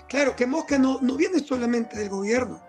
Claro, 0.09 0.34
que 0.36 0.47
Mosca 0.47 0.78
no, 0.78 1.01
no 1.01 1.16
viene 1.16 1.41
solamente 1.41 1.99
del 1.99 2.09
gobierno, 2.09 2.62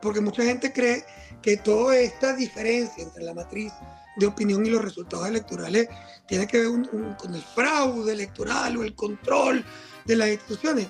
porque 0.00 0.20
mucha 0.20 0.42
gente 0.42 0.72
cree 0.72 1.04
que 1.42 1.56
toda 1.56 1.96
esta 1.96 2.34
diferencia 2.34 3.02
entre 3.02 3.24
la 3.24 3.34
matriz 3.34 3.72
de 4.16 4.26
opinión 4.26 4.64
y 4.64 4.70
los 4.70 4.82
resultados 4.82 5.28
electorales 5.28 5.88
tiene 6.26 6.46
que 6.46 6.60
ver 6.60 6.70
con 7.18 7.34
el 7.34 7.42
fraude 7.42 8.12
electoral 8.12 8.76
o 8.76 8.84
el 8.84 8.94
control 8.94 9.64
de 10.04 10.16
las 10.16 10.28
instituciones. 10.28 10.86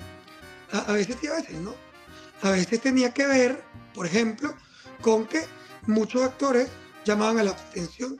A, 0.72 0.92
veces 0.92 1.16
sí, 1.20 1.26
a 1.28 1.34
veces 1.34 1.58
no. 1.60 1.74
A 2.42 2.50
veces 2.50 2.80
tenía 2.80 3.12
que 3.12 3.26
ver, 3.26 3.62
por 3.94 4.06
ejemplo, 4.06 4.54
con 5.00 5.26
que 5.26 5.42
muchos 5.86 6.22
actores 6.22 6.68
llamaban 7.06 7.38
a 7.38 7.44
la 7.44 7.52
abstención 7.52 8.18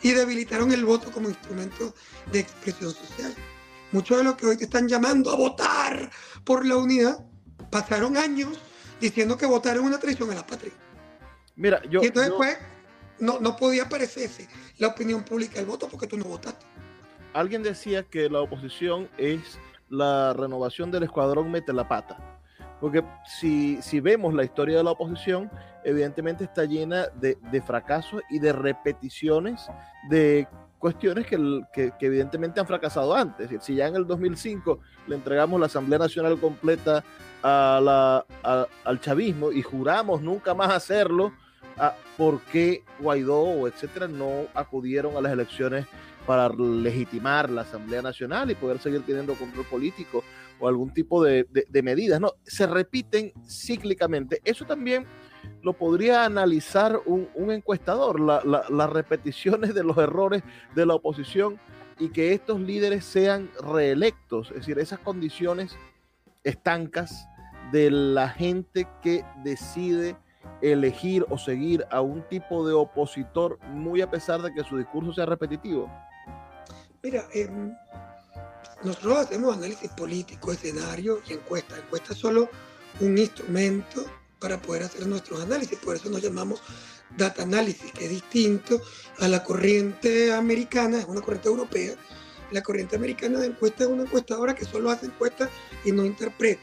y 0.00 0.12
debilitaron 0.12 0.72
el 0.72 0.84
voto 0.84 1.10
como 1.10 1.28
instrumento 1.28 1.92
de 2.30 2.40
expresión 2.40 2.92
social. 2.92 3.34
Muchos 3.92 4.18
de 4.18 4.24
los 4.24 4.36
que 4.36 4.46
hoy 4.46 4.56
te 4.56 4.64
están 4.64 4.88
llamando 4.88 5.30
a 5.30 5.36
votar 5.36 6.10
por 6.44 6.64
la 6.64 6.76
unidad 6.76 7.18
pasaron 7.70 8.16
años 8.16 8.58
diciendo 9.00 9.36
que 9.36 9.46
votar 9.46 9.76
es 9.76 9.82
una 9.82 9.98
traición 9.98 10.30
a 10.30 10.36
la 10.36 10.46
patria. 10.46 10.72
Mira, 11.56 11.82
yo. 11.90 12.02
Y 12.02 12.06
entonces, 12.06 12.32
pues, 12.36 12.58
no, 13.18 13.40
no 13.40 13.56
podía 13.56 13.88
parecerse 13.88 14.48
la 14.78 14.88
opinión 14.88 15.24
pública 15.24 15.56
del 15.56 15.66
voto 15.66 15.88
porque 15.88 16.06
tú 16.06 16.16
no 16.16 16.24
votaste. 16.24 16.64
Alguien 17.32 17.62
decía 17.62 18.02
que 18.04 18.30
la 18.30 18.40
oposición 18.40 19.08
es 19.18 19.58
la 19.88 20.32
renovación 20.34 20.90
del 20.90 21.04
escuadrón 21.04 21.50
mete 21.50 21.72
la 21.72 21.88
pata. 21.88 22.18
Porque 22.80 23.02
si, 23.40 23.80
si 23.80 24.00
vemos 24.00 24.34
la 24.34 24.44
historia 24.44 24.76
de 24.76 24.84
la 24.84 24.90
oposición, 24.90 25.50
evidentemente 25.86 26.42
está 26.42 26.64
llena 26.64 27.06
de, 27.20 27.38
de 27.52 27.62
fracasos 27.62 28.20
y 28.28 28.40
de 28.40 28.52
repeticiones 28.52 29.68
de 30.10 30.48
cuestiones 30.80 31.26
que, 31.26 31.38
que, 31.72 31.92
evidentemente 32.00 32.58
han 32.58 32.66
fracasado 32.66 33.14
antes. 33.14 33.48
Si 33.62 33.76
ya 33.76 33.86
en 33.86 33.94
el 33.94 34.04
2005 34.04 34.80
le 35.06 35.14
entregamos 35.14 35.60
la 35.60 35.66
Asamblea 35.66 36.00
Nacional 36.00 36.40
completa 36.40 37.04
a 37.40 37.80
la, 37.80 38.66
al 38.84 39.00
chavismo 39.00 39.52
y 39.52 39.62
juramos 39.62 40.20
nunca 40.22 40.54
más 40.54 40.72
hacerlo, 40.72 41.32
¿por 42.16 42.40
qué 42.40 42.82
Guaidó 42.98 43.42
o 43.42 43.68
etcétera 43.68 44.08
no 44.08 44.46
acudieron 44.54 45.16
a 45.16 45.20
las 45.20 45.32
elecciones 45.32 45.86
para 46.26 46.48
legitimar 46.48 47.48
la 47.48 47.62
Asamblea 47.62 48.02
Nacional 48.02 48.50
y 48.50 48.56
poder 48.56 48.80
seguir 48.80 49.02
teniendo 49.06 49.34
control 49.34 49.66
político 49.66 50.24
o 50.58 50.66
algún 50.66 50.92
tipo 50.92 51.22
de, 51.22 51.44
de, 51.44 51.64
de 51.68 51.82
medidas? 51.82 52.20
No, 52.20 52.32
se 52.42 52.66
repiten 52.66 53.32
cíclicamente. 53.46 54.40
Eso 54.44 54.64
también 54.64 55.06
lo 55.62 55.72
podría 55.72 56.24
analizar 56.24 57.00
un, 57.06 57.28
encuestador, 57.50 58.20
las 58.20 58.90
repeticiones 58.90 59.74
de 59.74 59.82
los 59.82 59.96
errores 59.98 60.42
de 60.74 60.86
la 60.86 60.94
oposición 60.94 61.58
y 61.98 62.10
que 62.10 62.32
estos 62.32 62.60
líderes 62.60 63.04
sean 63.04 63.50
reelectos, 63.62 64.50
es 64.50 64.58
decir, 64.58 64.78
esas 64.78 64.98
condiciones 64.98 65.76
estancas 66.44 67.26
de 67.72 67.90
la 67.90 68.28
gente 68.28 68.86
que 69.02 69.24
decide 69.42 70.16
elegir 70.62 71.26
o 71.28 71.38
seguir 71.38 71.84
a 71.90 72.00
un 72.00 72.22
tipo 72.28 72.66
de 72.66 72.74
opositor 72.74 73.58
muy 73.70 74.00
a 74.00 74.10
pesar 74.10 74.40
de 74.42 74.52
que 74.52 74.64
su 74.64 74.76
discurso 74.76 75.12
sea 75.12 75.26
repetitivo? 75.26 75.90
Mira, 77.02 77.24
em, 77.32 77.74
nosotros 78.82 79.18
hacemos 79.18 79.56
análisis 79.56 79.90
político, 79.90 80.52
escenario 80.52 81.20
y 81.28 81.34
encuesta. 81.34 81.76
Encuesta 81.76 82.12
es 82.12 82.18
solo 82.18 82.48
un 83.00 83.18
instrumento 83.18 84.04
para 84.38 84.60
poder 84.60 84.84
hacer 84.84 85.06
nuestros 85.06 85.40
análisis, 85.40 85.78
por 85.78 85.96
eso 85.96 86.10
nos 86.10 86.22
llamamos 86.22 86.60
data 87.16 87.42
análisis, 87.42 87.92
que 87.92 88.04
es 88.04 88.10
distinto 88.10 88.80
a 89.18 89.28
la 89.28 89.42
corriente 89.42 90.32
americana, 90.32 90.98
es 90.98 91.06
una 91.06 91.20
corriente 91.20 91.48
europea. 91.48 91.94
La 92.52 92.62
corriente 92.62 92.96
americana 92.96 93.40
de 93.40 93.46
encuesta 93.46 93.84
es 93.84 93.90
una 93.90 94.02
encuestadora 94.02 94.54
que 94.54 94.64
solo 94.64 94.90
hace 94.90 95.06
encuestas 95.06 95.50
y 95.84 95.92
no 95.92 96.04
interpreta. 96.04 96.62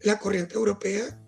La 0.00 0.18
corriente 0.18 0.54
europea, 0.54 1.18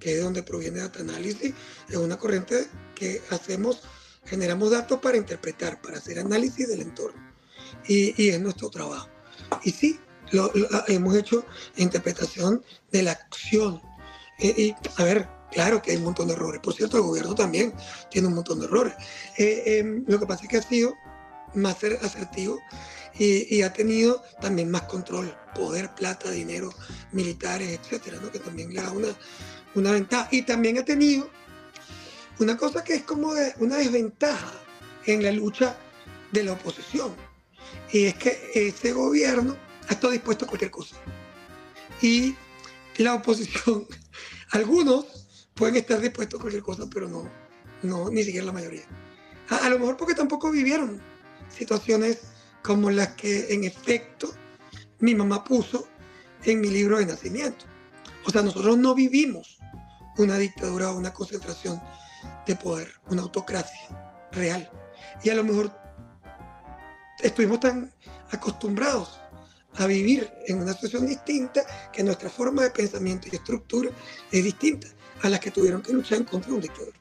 que 0.00 0.10
es 0.10 0.16
de 0.16 0.22
donde 0.22 0.42
proviene 0.42 0.80
data 0.80 1.00
análisis, 1.00 1.54
es 1.88 1.96
una 1.96 2.18
corriente 2.18 2.66
que 2.94 3.22
hacemos, 3.30 3.82
generamos 4.24 4.70
datos 4.70 4.98
para 5.00 5.16
interpretar, 5.16 5.80
para 5.80 5.98
hacer 5.98 6.18
análisis 6.18 6.66
del 6.66 6.80
entorno. 6.80 7.22
Y, 7.86 8.20
y 8.20 8.30
es 8.30 8.40
nuestro 8.40 8.70
trabajo. 8.70 9.08
Y 9.62 9.70
sí, 9.70 10.00
lo, 10.32 10.50
hemos 10.88 11.16
hecho 11.16 11.44
interpretación 11.76 12.64
de 12.90 13.02
la 13.02 13.12
acción. 13.12 13.80
Y, 14.38 14.74
a 14.96 15.04
ver, 15.04 15.28
Claro 15.54 15.80
que 15.80 15.92
hay 15.92 15.98
un 15.98 16.04
montón 16.04 16.26
de 16.26 16.34
errores. 16.34 16.60
Por 16.60 16.74
cierto, 16.74 16.96
el 16.96 17.04
gobierno 17.04 17.32
también 17.34 17.72
tiene 18.10 18.26
un 18.26 18.34
montón 18.34 18.58
de 18.58 18.66
errores. 18.66 18.94
Eh, 19.38 19.78
em, 19.78 20.04
lo 20.08 20.18
que 20.18 20.26
pasa 20.26 20.42
es 20.42 20.48
que 20.48 20.56
ha 20.56 20.62
sido 20.62 20.94
más 21.54 21.76
asertivo 22.02 22.58
y, 23.16 23.62
ha 23.62 23.72
tenido 23.72 24.20
también 24.40 24.68
más 24.68 24.82
control, 24.82 25.32
poder, 25.54 25.94
plata, 25.94 26.32
dinero, 26.32 26.74
militares, 27.12 27.78
etcétera, 27.78 28.18
¿no? 28.20 28.32
que 28.32 28.40
también 28.40 28.74
le 28.74 28.82
da 28.82 28.90
una, 28.90 29.08
una 29.76 29.92
ventaja. 29.92 30.28
Y 30.32 30.42
también 30.42 30.78
ha 30.78 30.84
tenido 30.84 31.30
una 32.40 32.56
cosa 32.56 32.82
que 32.82 32.94
es 32.94 33.02
como 33.02 33.32
una 33.58 33.76
desventaja 33.76 34.52
en 35.06 35.22
la 35.22 35.30
lucha 35.30 35.76
de 36.32 36.42
la 36.42 36.54
oposición. 36.54 37.14
Y 37.92 38.06
es 38.06 38.14
que 38.14 38.50
ese 38.54 38.92
gobierno 38.92 39.56
ha 39.88 39.92
estado 39.92 40.12
dispuesto 40.12 40.46
a 40.46 40.48
cualquier 40.48 40.72
cosa. 40.72 40.96
Y 42.02 42.34
la 42.96 43.14
oposición, 43.14 43.86
algunos 44.54 45.26
pueden 45.54 45.76
estar 45.76 46.00
dispuestos 46.00 46.38
a 46.38 46.42
cualquier 46.42 46.62
cosa, 46.62 46.84
pero 46.92 47.08
no, 47.08 47.28
no 47.82 48.08
ni 48.08 48.22
siquiera 48.22 48.46
la 48.46 48.52
mayoría. 48.52 48.84
A, 49.50 49.68
lo 49.68 49.78
mejor 49.78 49.96
porque 49.96 50.14
tampoco 50.14 50.50
vivieron 50.50 51.02
situaciones 51.48 52.20
como 52.62 52.90
las 52.90 53.08
que 53.08 53.52
en 53.52 53.64
efecto 53.64 54.32
mi 55.00 55.14
mamá 55.14 55.42
puso 55.42 55.88
en 56.44 56.60
mi 56.60 56.68
libro 56.68 56.98
de 56.98 57.06
nacimiento. 57.06 57.66
O 58.26 58.30
sea, 58.30 58.42
nosotros 58.42 58.78
no 58.78 58.94
vivimos 58.94 59.58
una 60.18 60.38
dictadura 60.38 60.92
o 60.92 60.98
una 60.98 61.12
concentración 61.12 61.82
de 62.46 62.54
poder, 62.54 62.92
una 63.08 63.22
autocracia 63.22 64.28
real. 64.30 64.70
Y 65.24 65.30
a 65.30 65.34
lo 65.34 65.42
mejor 65.42 65.72
estuvimos 67.20 67.58
tan 67.58 67.92
acostumbrados 68.30 69.20
a 69.76 69.86
vivir 69.86 70.30
en 70.46 70.62
una 70.62 70.72
situación 70.72 71.06
distinta 71.06 71.64
que 71.92 72.02
nuestra 72.02 72.30
forma 72.30 72.62
de 72.62 72.70
pensamiento 72.70 73.28
y 73.30 73.36
estructura 73.36 73.90
es 74.30 74.44
distinta 74.44 74.88
a 75.22 75.28
las 75.28 75.40
que 75.40 75.50
tuvieron 75.50 75.82
que 75.82 75.92
luchar 75.92 76.18
en 76.18 76.24
contra 76.24 76.50
de 76.50 76.54
un 76.54 76.60
dictador. 76.62 76.92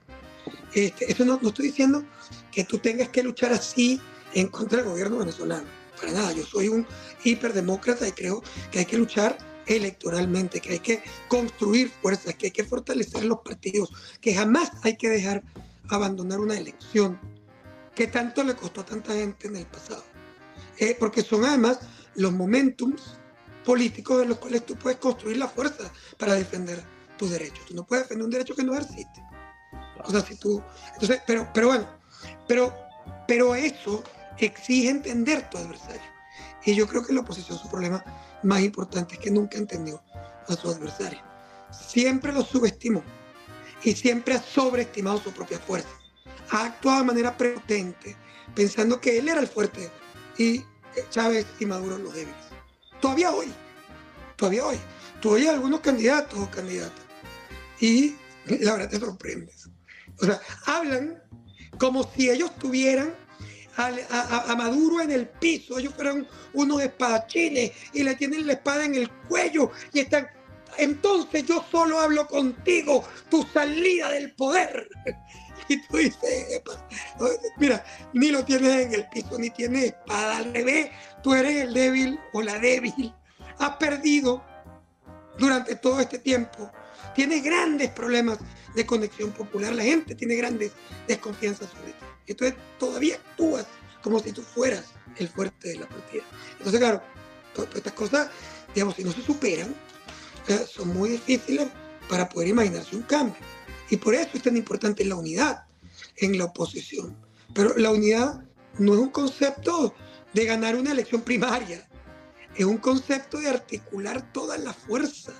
Este, 0.73 1.11
eso 1.11 1.23
no, 1.25 1.39
no, 1.41 1.49
estoy 1.49 1.67
diciendo 1.67 2.03
que 2.51 2.63
tú 2.63 2.79
tengas 2.79 3.09
que 3.09 3.21
luchar 3.23 3.53
así 3.53 4.01
en 4.33 4.47
contra 4.47 4.79
del 4.79 4.89
gobierno 4.89 5.17
venezolano. 5.17 5.67
Para 5.99 6.11
nada, 6.11 6.31
yo 6.33 6.43
soy 6.43 6.67
un 6.67 6.87
hiperdemócrata 7.23 8.07
y 8.07 8.11
creo 8.11 8.43
que 8.71 8.79
hay 8.79 8.85
que 8.85 8.97
luchar 8.97 9.37
electoralmente, 9.67 10.59
que 10.59 10.73
hay 10.73 10.79
que 10.79 11.03
construir 11.27 11.89
fuerzas, 11.89 12.35
que 12.35 12.47
hay 12.47 12.51
que 12.51 12.63
fortalecer 12.63 13.23
los 13.25 13.39
partidos, 13.39 13.91
que 14.19 14.33
jamás 14.33 14.71
hay 14.81 14.97
que 14.97 15.09
dejar 15.09 15.43
abandonar 15.89 16.39
una 16.39 16.57
elección 16.57 17.19
que 17.95 18.07
tanto 18.07 18.43
le 18.43 18.55
costó 18.55 18.81
a 18.81 18.85
tanta 18.85 19.13
gente 19.13 19.47
en 19.47 19.57
el 19.57 19.65
pasado. 19.65 20.03
Eh, 20.79 20.95
porque 20.99 21.21
son 21.21 21.45
además 21.45 21.79
los 22.15 22.31
momentums 22.31 23.17
políticos 23.63 24.23
en 24.23 24.29
los 24.29 24.37
cuales 24.37 24.65
tú 24.65 24.75
puedes 24.75 24.99
construir 24.99 25.37
la 25.37 25.47
fuerza 25.47 25.91
para 26.17 26.33
defender 26.33 26.83
tus 27.17 27.31
derechos. 27.31 27.65
Tú 27.65 27.75
no 27.75 27.85
puedes 27.85 28.05
defender 28.05 28.25
un 28.25 28.31
derecho 28.31 28.55
que 28.55 28.63
no 28.63 28.75
existe. 28.75 29.23
O 30.03 30.11
sea, 30.11 30.21
si 30.21 30.35
tú. 30.35 30.61
Entonces, 30.93 31.21
pero, 31.25 31.47
pero 31.53 31.67
bueno, 31.67 31.87
pero, 32.47 32.73
pero 33.27 33.55
eso 33.55 34.03
exige 34.37 34.89
entender 34.89 35.49
tu 35.49 35.57
adversario. 35.57 36.01
Y 36.65 36.75
yo 36.75 36.87
creo 36.87 37.05
que 37.05 37.13
la 37.13 37.21
oposición, 37.21 37.57
su 37.57 37.69
problema 37.69 38.03
más 38.43 38.61
importante 38.61 39.15
es 39.15 39.19
que 39.19 39.31
nunca 39.31 39.57
entendió 39.57 40.01
a 40.47 40.53
su 40.53 40.69
adversario. 40.69 41.21
Siempre 41.71 42.31
lo 42.31 42.43
subestimó 42.43 43.03
y 43.83 43.93
siempre 43.93 44.35
ha 44.35 44.41
sobreestimado 44.41 45.19
su 45.19 45.31
propia 45.31 45.59
fuerza. 45.59 45.89
Ha 46.51 46.65
actuado 46.65 46.99
de 46.99 47.05
manera 47.05 47.37
prepotente, 47.37 48.15
pensando 48.55 48.99
que 49.01 49.17
él 49.17 49.27
era 49.27 49.41
el 49.41 49.47
fuerte 49.47 49.89
y 50.37 50.63
Chávez 51.09 51.45
y 51.59 51.65
Maduro 51.65 51.97
los 51.97 52.13
débiles. 52.13 52.35
Todavía 53.01 53.31
hoy, 53.31 53.51
todavía 54.35 54.65
hoy. 54.65 54.79
Tú 55.21 55.31
oyes 55.31 55.49
algunos 55.49 55.79
candidatos 55.79 56.39
o 56.39 56.49
candidatas 56.49 57.03
y 57.79 58.15
la 58.47 58.73
verdad 58.73 58.89
te 58.89 58.99
sorprendes. 58.99 59.69
O 60.21 60.25
sea, 60.25 60.39
hablan 60.65 61.21
como 61.77 62.03
si 62.13 62.29
ellos 62.29 62.55
tuvieran 62.57 63.13
a, 63.77 64.55
Maduro 64.55 65.01
en 65.01 65.11
el 65.11 65.27
piso, 65.27 65.79
ellos 65.79 65.93
fueran 65.95 66.27
unos 66.53 66.81
espadachines 66.81 67.71
y 67.93 68.03
le 68.03 68.15
tienen 68.15 68.45
la 68.45 68.53
espada 68.53 68.85
en 68.85 68.95
el 68.95 69.09
cuello 69.09 69.71
y 69.91 70.01
están... 70.01 70.27
Entonces 70.77 71.45
yo 71.45 71.63
solo 71.71 71.99
hablo 71.99 72.27
contigo, 72.27 73.03
tu 73.29 73.43
salida 73.53 74.11
del 74.11 74.33
poder. 74.33 74.89
Y 75.69 75.81
tú 75.87 75.95
dices, 75.95 76.61
mira, 77.57 77.85
ni 78.13 78.29
lo 78.29 78.45
tienes 78.45 78.85
en 78.85 78.93
el 78.93 79.07
piso, 79.09 79.37
ni 79.37 79.49
tienes 79.49 79.85
espada, 79.85 80.37
al 80.37 80.53
revés, 80.53 80.89
tú 81.21 81.33
eres 81.33 81.63
el 81.63 81.73
débil 81.73 82.19
o 82.33 82.41
la 82.41 82.59
débil. 82.59 83.13
Has 83.59 83.77
perdido 83.77 84.43
durante 85.37 85.75
todo 85.75 85.99
este 85.99 86.19
tiempo 86.19 86.71
tiene 87.13 87.39
grandes 87.39 87.89
problemas 87.91 88.39
de 88.75 88.85
conexión 88.85 89.31
popular, 89.31 89.73
la 89.73 89.83
gente 89.83 90.15
tiene 90.15 90.35
grandes 90.35 90.71
desconfianzas 91.07 91.69
sobre 91.69 91.91
ti. 91.91 92.05
Entonces 92.27 92.57
todavía 92.79 93.15
actúas 93.15 93.65
como 94.01 94.19
si 94.19 94.31
tú 94.31 94.41
fueras 94.41 94.85
el 95.17 95.29
fuerte 95.29 95.69
de 95.69 95.75
la 95.77 95.87
partida. 95.87 96.23
Entonces, 96.57 96.79
claro, 96.79 97.01
todas 97.53 97.75
estas 97.75 97.93
cosas, 97.93 98.29
digamos, 98.73 98.95
si 98.95 99.03
no 99.03 99.11
se 99.11 99.21
superan, 99.21 99.73
son 100.67 100.89
muy 100.89 101.09
difíciles 101.09 101.67
para 102.09 102.27
poder 102.27 102.49
imaginarse 102.49 102.95
un 102.95 103.03
cambio. 103.03 103.35
Y 103.89 103.97
por 103.97 104.15
eso 104.15 104.29
es 104.33 104.43
tan 104.43 104.57
importante 104.57 105.05
la 105.05 105.15
unidad 105.15 105.65
en 106.17 106.37
la 106.37 106.45
oposición. 106.45 107.15
Pero 107.53 107.77
la 107.77 107.91
unidad 107.91 108.43
no 108.79 108.93
es 108.93 108.99
un 108.99 109.09
concepto 109.09 109.93
de 110.33 110.45
ganar 110.45 110.75
una 110.75 110.91
elección 110.91 111.21
primaria, 111.21 111.87
es 112.55 112.65
un 112.65 112.77
concepto 112.77 113.39
de 113.39 113.49
articular 113.49 114.31
toda 114.31 114.57
la 114.57 114.73
fuerza 114.73 115.33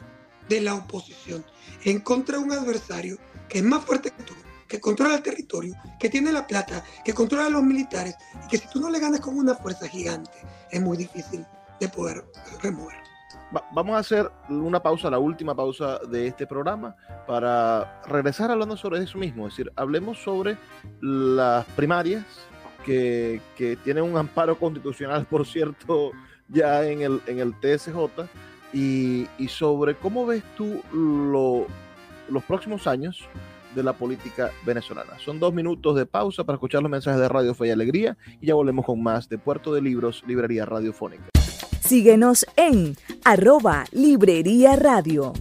de 0.50 0.62
la 0.62 0.76
oposición 0.76 1.46
en 1.84 2.00
contra 2.00 2.38
de 2.38 2.44
un 2.44 2.52
adversario 2.52 3.18
que 3.50 3.60
es 3.60 3.64
más 3.64 3.86
fuerte 3.86 4.12
que 4.12 4.24
tú, 4.24 4.34
que 4.68 4.80
controla 4.80 5.16
el 5.16 5.24
territorio, 5.24 5.76
que 6.00 6.10
tiene 6.10 6.32
la 6.32 6.48
plata, 6.48 6.84
que 7.06 7.14
controla 7.14 7.46
a 7.46 7.50
los 7.50 7.64
militares, 7.64 8.16
y 8.44 8.48
que 8.48 8.58
si 8.58 8.68
tú 8.70 8.80
no 8.80 8.90
le 8.90 9.00
ganas 9.00 9.20
con 9.20 9.38
una 9.38 9.56
fuerza 9.56 9.88
gigante, 9.88 10.32
es 10.72 10.82
muy 10.82 10.98
difícil 10.98 11.46
de 11.80 11.90
poder 11.90 12.26
remover. 12.62 13.03
Vamos 13.74 13.96
a 13.96 14.00
hacer 14.00 14.32
una 14.50 14.82
pausa, 14.82 15.10
la 15.10 15.20
última 15.20 15.56
pausa 15.56 16.00
de 16.00 16.28
este 16.28 16.48
programa, 16.48 16.96
para 17.28 18.02
regresar 18.08 18.52
hablando 18.52 18.78
sobre 18.78 19.02
eso 19.04 19.18
mismo. 19.18 19.48
Es 19.48 19.54
decir, 19.54 19.72
hablemos 19.76 20.18
sobre 20.18 20.58
las 21.02 21.66
primarias 21.76 22.26
que, 22.86 23.42
que 23.58 23.76
tienen 23.78 24.04
un 24.04 24.18
amparo 24.18 24.58
constitucional, 24.58 25.26
por 25.30 25.46
cierto, 25.46 26.12
ya 26.50 26.86
en 26.86 27.02
el, 27.02 27.22
en 27.28 27.40
el 27.40 27.54
TSJ 27.54 27.98
y, 28.74 29.28
sobre 29.48 29.96
cómo 29.96 30.26
ves 30.26 30.44
tú 30.58 30.82
los 32.30 32.44
próximos 32.44 32.88
años 32.88 33.28
de 33.76 33.84
la 33.84 33.94
política 33.94 34.52
venezolana. 34.66 35.18
Son 35.20 35.40
dos 35.40 35.54
minutos 35.54 35.96
de 35.96 36.06
pausa 36.06 36.44
para 36.44 36.56
escuchar 36.56 36.82
los 36.82 36.92
mensajes 36.92 37.20
de 37.20 37.28
Radio 37.28 37.54
Fe 37.54 37.68
y 37.68 37.72
Alegría 37.72 38.18
y 38.40 38.48
ya 38.48 38.54
volvemos 38.54 38.86
con 38.86 39.02
más 39.02 39.30
de 39.30 39.38
Puerto 39.38 39.74
de 39.74 39.82
Libros, 39.82 40.24
Librería 40.28 40.66
Radiofónica. 40.66 41.43
Síguenos 41.86 42.46
en 42.56 42.96
arroba 43.26 43.86
Librería 43.92 44.76
Radio. 44.76 45.34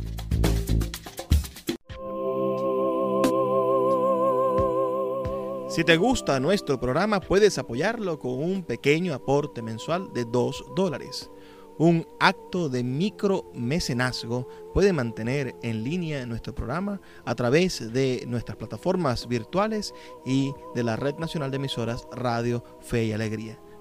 Si 5.68 5.84
te 5.84 5.96
gusta 5.96 6.40
nuestro 6.40 6.80
programa, 6.80 7.20
puedes 7.20 7.58
apoyarlo 7.58 8.18
con 8.18 8.42
un 8.42 8.64
pequeño 8.64 9.14
aporte 9.14 9.62
mensual 9.62 10.12
de 10.12 10.24
2 10.24 10.64
dólares 10.76 11.30
un 11.78 12.06
acto 12.20 12.68
de 12.68 12.84
micromecenazgo 12.84 14.46
puede 14.72 14.92
mantener 14.92 15.56
en 15.62 15.82
línea 15.82 16.26
nuestro 16.26 16.54
programa 16.54 17.00
a 17.24 17.34
través 17.34 17.92
de 17.92 18.24
nuestras 18.28 18.56
plataformas 18.56 19.26
virtuales 19.26 19.94
y 20.24 20.52
de 20.74 20.84
la 20.84 20.96
Red 20.96 21.16
Nacional 21.16 21.50
de 21.50 21.56
Emisoras 21.56 22.06
Radio 22.12 22.62
Fe 22.80 23.06
y 23.06 23.12
Alegría. 23.12 23.58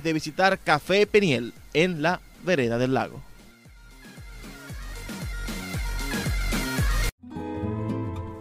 de 0.00 0.12
visitar 0.12 0.58
Café 0.58 1.06
Peniel 1.06 1.52
en 1.74 2.02
la 2.02 2.20
vereda 2.44 2.78
del 2.78 2.94
lago. 2.94 3.20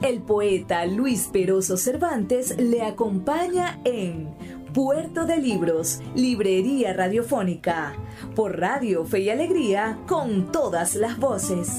El 0.02 0.22
poeta 0.22 0.86
Luis 0.88 1.30
Peroso 1.32 1.78
Cervantes 1.78 2.58
le 2.58 2.82
acompaña 2.82 3.80
en 3.86 4.34
Puerto 4.74 5.26
de 5.26 5.38
Libros, 5.38 6.00
Librería 6.16 6.94
Radiofónica, 6.94 7.94
por 8.36 8.60
Radio 8.60 9.06
Fe 9.06 9.20
y 9.20 9.30
Alegría, 9.30 10.00
con 10.08 10.52
todas 10.52 10.96
las 10.96 11.20
voces. 11.20 11.70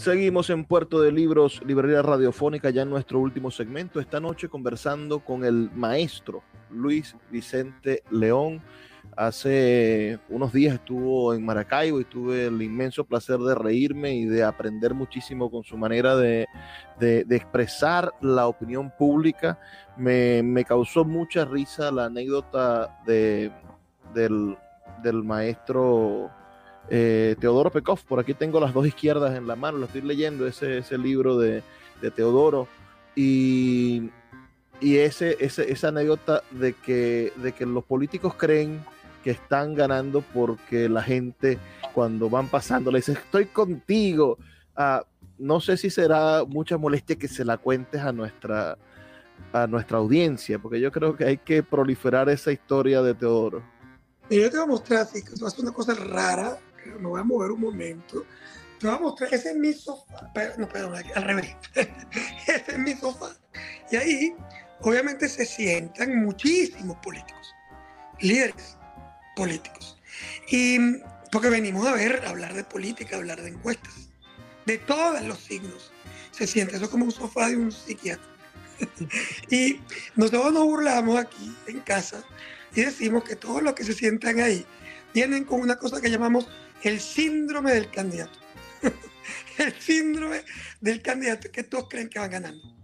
Seguimos 0.00 0.48
en 0.48 0.64
Puerto 0.64 1.02
de 1.02 1.12
Libros, 1.12 1.60
Librería 1.62 2.00
Radiofónica, 2.00 2.70
ya 2.70 2.80
en 2.80 2.88
nuestro 2.88 3.20
último 3.20 3.50
segmento. 3.50 4.00
Esta 4.00 4.18
noche 4.18 4.48
conversando 4.48 5.20
con 5.20 5.44
el 5.44 5.70
maestro 5.74 6.42
Luis 6.70 7.14
Vicente 7.30 8.02
León. 8.10 8.62
Hace 9.14 10.18
unos 10.30 10.54
días 10.54 10.76
estuvo 10.76 11.34
en 11.34 11.44
Maracaibo 11.44 12.00
y 12.00 12.06
tuve 12.06 12.46
el 12.46 12.62
inmenso 12.62 13.04
placer 13.04 13.36
de 13.40 13.54
reírme 13.54 14.14
y 14.14 14.24
de 14.24 14.42
aprender 14.42 14.94
muchísimo 14.94 15.50
con 15.50 15.64
su 15.64 15.76
manera 15.76 16.16
de, 16.16 16.46
de, 16.98 17.24
de 17.24 17.36
expresar 17.36 18.10
la 18.22 18.46
opinión 18.46 18.90
pública. 18.98 19.60
Me, 19.98 20.42
me, 20.42 20.64
causó 20.64 21.04
mucha 21.04 21.44
risa 21.44 21.92
la 21.92 22.06
anécdota 22.06 23.02
de, 23.04 23.52
del, 24.14 24.56
del 25.02 25.22
maestro 25.24 26.30
eh, 26.90 27.36
Teodoro 27.38 27.70
Pekov, 27.70 28.00
por 28.04 28.20
aquí 28.20 28.34
tengo 28.34 28.60
las 28.60 28.74
dos 28.74 28.86
izquierdas 28.86 29.36
en 29.36 29.46
la 29.46 29.56
mano, 29.56 29.78
lo 29.78 29.86
estoy 29.86 30.02
leyendo, 30.02 30.46
ese, 30.46 30.78
ese 30.78 30.98
libro 30.98 31.38
de, 31.38 31.62
Teodoro, 32.14 32.66
y, 33.14 34.10
y 34.80 34.96
ese, 34.96 35.36
ese, 35.40 35.70
esa 35.70 35.88
anécdota 35.88 36.42
de 36.50 36.72
que, 36.72 37.32
de 37.36 37.52
que 37.52 37.64
los 37.64 37.84
políticos 37.84 38.34
creen 38.34 38.84
que 39.22 39.30
están 39.30 39.74
ganando 39.74 40.22
porque 40.22 40.88
la 40.88 41.02
gente 41.02 41.58
cuando 41.94 42.30
van 42.30 42.48
pasando 42.48 42.90
le 42.90 42.98
dice, 42.98 43.12
estoy 43.12 43.46
contigo. 43.46 44.38
Ah, 44.74 45.04
no 45.38 45.60
sé 45.60 45.76
si 45.76 45.90
será 45.90 46.44
mucha 46.46 46.76
molestia 46.76 47.16
que 47.16 47.28
se 47.28 47.44
la 47.44 47.56
cuentes 47.58 48.00
a 48.00 48.12
nuestra, 48.12 48.78
a 49.52 49.66
nuestra 49.66 49.98
audiencia, 49.98 50.58
porque 50.58 50.80
yo 50.80 50.92
creo 50.92 51.16
que 51.16 51.24
hay 51.24 51.38
que 51.38 51.62
proliferar 51.62 52.28
esa 52.28 52.52
historia 52.52 53.02
de 53.02 53.14
Teodoro. 53.14 53.62
Yo 54.28 54.48
te 54.48 54.56
voy 54.56 54.64
a 54.64 54.66
mostrar 54.66 55.00
así, 55.00 55.22
que 55.24 55.32
una 55.60 55.72
cosa 55.72 55.94
rara, 55.94 56.58
me 56.86 57.08
voy 57.08 57.20
a 57.20 57.24
mover 57.24 57.50
un 57.50 57.60
momento. 57.60 58.24
Te 58.78 58.86
voy 58.86 58.96
a 58.96 59.00
mostrar, 59.00 59.32
ese 59.34 59.50
es 59.50 59.56
mi 59.56 59.72
sofá, 59.72 60.30
no, 60.56 60.68
perdón, 60.68 60.94
al 61.14 61.22
revés. 61.22 61.54
ese 61.74 62.64
es 62.68 62.78
mi 62.78 62.94
sofá. 62.94 63.36
Y 63.90 63.96
ahí, 63.96 64.34
obviamente, 64.80 65.28
se 65.28 65.44
sientan 65.44 66.16
muchísimos 66.22 66.96
políticos, 66.98 67.54
líderes 68.20 68.78
políticos. 69.36 69.98
Y 70.50 70.78
porque 71.30 71.50
venimos 71.50 71.86
a 71.86 71.92
ver, 71.92 72.22
a 72.24 72.30
hablar 72.30 72.54
de 72.54 72.64
política, 72.64 73.16
a 73.16 73.18
hablar 73.18 73.40
de 73.42 73.50
encuestas, 73.50 74.08
de 74.66 74.78
todos 74.78 75.22
los 75.22 75.38
signos. 75.38 75.92
Se 76.30 76.46
siente 76.46 76.76
eso 76.76 76.90
como 76.90 77.04
un 77.04 77.12
sofá 77.12 77.48
de 77.48 77.56
un 77.56 77.70
psiquiatra. 77.70 78.24
y 79.50 79.80
nosotros 80.16 80.52
nos 80.52 80.64
burlamos 80.64 81.18
aquí 81.18 81.54
en 81.66 81.80
casa 81.80 82.24
y 82.74 82.82
decimos 82.82 83.24
que 83.24 83.36
todos 83.36 83.62
los 83.62 83.74
que 83.74 83.84
se 83.84 83.92
sientan 83.92 84.40
ahí 84.40 84.64
vienen 85.12 85.44
con 85.44 85.60
una 85.60 85.76
cosa 85.76 86.00
que 86.00 86.10
llamamos 86.10 86.48
el 86.82 87.00
síndrome 87.00 87.72
del 87.72 87.90
candidato. 87.90 88.38
el 89.58 89.74
síndrome 89.80 90.44
del 90.80 91.02
candidato 91.02 91.50
que 91.50 91.62
todos 91.62 91.88
creen 91.88 92.08
que 92.08 92.18
van 92.18 92.30
ganando. 92.30 92.80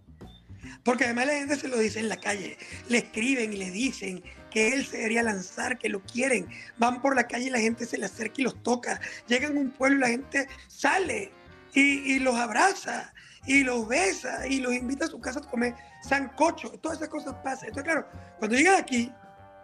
Porque 0.85 1.05
además 1.05 1.27
la 1.27 1.35
gente 1.35 1.57
se 1.57 1.69
lo 1.69 1.79
dice 1.79 1.99
en 1.99 2.09
la 2.09 2.21
calle, 2.21 2.57
le 2.89 2.99
escriben 2.99 3.53
y 3.53 3.57
le 3.57 3.71
dicen 3.71 4.23
que 4.51 4.73
él 4.73 4.87
se 4.87 4.99
debería 4.99 5.23
lanzar, 5.23 5.79
que 5.79 5.89
lo 5.89 6.01
quieren. 6.03 6.49
Van 6.79 7.03
por 7.03 7.17
la 7.17 7.27
calle 7.27 7.47
y 7.47 7.51
la 7.51 7.59
gente 7.59 7.87
se 7.87 7.99
le 7.99 8.07
acerca 8.07 8.35
y 8.39 8.45
los 8.45 8.63
toca. 8.63 9.01
Llegan 9.27 9.57
a 9.57 9.61
un 9.61 9.71
pueblo 9.71 9.99
y 9.99 10.01
la 10.01 10.09
gente 10.09 10.49
sale 10.69 11.33
y, 11.75 12.15
y 12.15 12.19
los 12.21 12.37
abraza 12.37 13.13
y 13.47 13.63
los 13.63 13.87
besa 13.89 14.47
y 14.47 14.61
los 14.61 14.75
invita 14.75 15.07
a 15.07 15.09
su 15.09 15.21
casa 15.21 15.41
a 15.41 15.43
comer 15.43 15.75
sancocho. 16.03 16.71
Todas 16.81 16.99
esas 16.99 17.09
cosas 17.09 17.35
pasan. 17.43 17.69
Entonces, 17.69 17.93
claro, 17.93 18.09
cuando 18.39 18.57
llegan 18.57 18.77
aquí, 18.77 19.13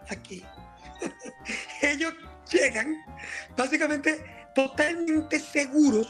aquí, 0.08 0.44
ellos 1.82 2.14
llegan 2.50 2.96
básicamente 3.56 4.24
totalmente 4.54 5.38
seguros 5.38 6.08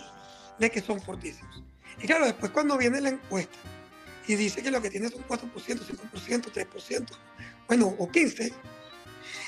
de 0.58 0.70
que 0.70 0.80
son 0.80 1.00
fortísimos. 1.00 1.62
Y 2.00 2.06
claro, 2.06 2.26
después 2.26 2.50
cuando 2.52 2.76
viene 2.78 3.00
la 3.00 3.10
encuesta 3.10 3.58
y 4.26 4.34
dice 4.36 4.62
que 4.62 4.70
lo 4.70 4.80
que 4.80 4.90
tiene 4.90 5.06
es 5.06 5.14
un 5.14 5.24
4%, 5.26 5.50
5%, 5.52 6.52
3%, 6.52 7.06
bueno, 7.68 7.94
o 7.98 8.08
15%, 8.08 8.52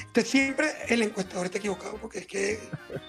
entonces 0.00 0.30
siempre 0.30 0.72
el 0.88 1.02
encuestador 1.02 1.46
está 1.46 1.58
equivocado 1.58 1.96
porque 1.96 2.20
es 2.20 2.26
que 2.26 2.60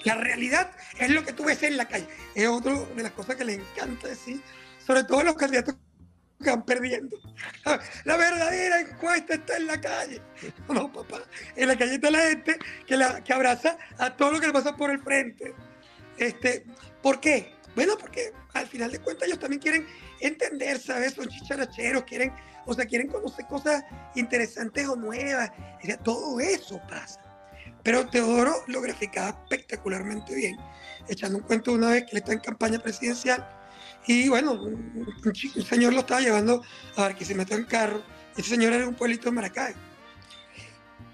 la 0.04 0.16
realidad 0.16 0.72
es 1.00 1.10
lo 1.12 1.24
que 1.24 1.34
tú 1.34 1.44
ves 1.44 1.62
en 1.64 1.78
la 1.78 1.88
calle. 1.88 2.08
Es 2.34 2.48
otra 2.48 2.74
de 2.74 3.04
las 3.04 3.12
cosas 3.12 3.36
que 3.36 3.46
le 3.46 3.54
encanta 3.54 4.08
decir, 4.08 4.42
sobre 4.86 5.04
todo 5.04 5.24
los 5.24 5.36
candidatos 5.36 5.76
perdiendo. 6.66 7.18
La 8.04 8.18
verdadera 8.18 8.82
encuesta 8.82 9.36
está 9.36 9.58
en 9.58 9.68
la 9.68 9.80
calle. 9.80 10.22
No, 10.70 10.92
papá. 10.92 11.22
En 11.56 11.68
la 11.68 11.78
calle 11.78 11.96
está 11.96 12.12
la 12.12 12.22
gente 12.22 12.58
que, 12.86 12.98
la, 12.98 13.24
que 13.24 13.34
abraza 13.34 13.78
a 13.98 14.16
todo 14.16 14.34
lo 14.34 14.40
que 14.40 14.48
le 14.48 14.54
pasa 14.54 14.76
por 14.76 14.92
el 14.92 15.00
frente. 15.00 15.54
Este, 16.18 16.66
¿Por 17.02 17.20
qué? 17.20 17.54
Bueno, 17.76 17.98
porque 18.00 18.34
al 18.54 18.68
final 18.68 18.92
de 18.92 19.00
cuentas 19.00 19.28
ellos 19.28 19.40
también 19.40 19.62
quieren 19.62 19.86
entender, 20.22 20.80
¿sabes? 20.80 21.14
Son 21.14 21.28
chicharacheros, 21.28 22.04
quieren, 22.04 22.34
o 22.66 22.74
sea, 22.74 22.86
quieren 22.86 23.08
conocer 23.08 23.46
cosas 23.48 23.84
interesantes 24.16 24.88
o 24.88 24.96
nuevas. 24.96 25.52
O 25.84 25.86
sea, 25.86 25.98
todo 25.98 26.40
eso 26.40 26.82
pasa. 26.90 27.22
Pero 27.84 28.08
Teodoro 28.08 28.64
lo 28.68 28.82
graficaba 28.82 29.30
espectacularmente 29.30 30.34
bien, 30.34 30.58
echando 31.08 31.38
un 31.38 31.44
cuento 31.44 31.74
una 31.74 31.92
vez 31.92 32.06
que 32.06 32.12
él 32.12 32.18
está 32.18 32.34
en 32.34 32.40
campaña 32.40 32.80
presidencial 32.80 33.48
y 34.08 34.30
bueno, 34.30 34.54
un, 34.54 35.08
señor 35.68 35.94
lo 35.94 36.02
estaba 36.02 36.22
llevando 36.22 36.62
a 36.96 37.10
metió 37.36 37.58
en 37.58 37.66
carro. 37.66 38.04
Ese 38.38 38.50
señor 38.50 38.74
era 38.74 38.88
un 38.88 38.96
pueblito 38.96 39.26
de 39.26 39.32
Maracay. 39.32 39.74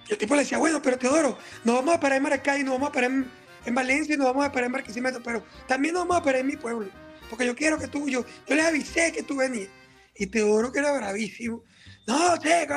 Y 0.07 0.11
el 0.11 0.17
tipo 0.17 0.35
le 0.35 0.41
decía, 0.41 0.57
bueno, 0.57 0.81
pero 0.81 0.97
Teodoro, 0.97 1.37
nos 1.63 1.75
vamos 1.75 1.95
a 1.95 1.99
parar 1.99 2.17
en 2.17 2.23
Maracay, 2.23 2.63
nos 2.63 2.73
vamos 2.73 2.89
a 2.89 2.91
parar 2.91 3.11
en, 3.11 3.31
en 3.65 3.75
Valencia 3.75 4.15
y 4.15 4.17
nos 4.17 4.27
vamos 4.27 4.45
a 4.45 4.51
parar 4.51 4.65
en 4.65 4.73
Barquisimeto, 4.73 5.21
pero 5.23 5.45
también 5.67 5.93
nos 5.93 6.03
vamos 6.03 6.21
a 6.21 6.23
parar 6.23 6.41
en 6.41 6.47
mi 6.47 6.57
pueblo. 6.57 6.89
Porque 7.29 7.45
yo 7.45 7.55
quiero 7.55 7.77
que 7.77 7.87
tú, 7.87 8.09
yo, 8.09 8.25
yo 8.47 8.55
les 8.55 8.65
avisé 8.65 9.11
que 9.13 9.23
tú 9.23 9.37
venías. 9.37 9.69
Y 10.15 10.27
Teodoro, 10.27 10.71
que 10.71 10.79
era 10.79 10.91
bravísimo, 10.91 11.63
no, 12.07 12.35
eh, 12.43 12.67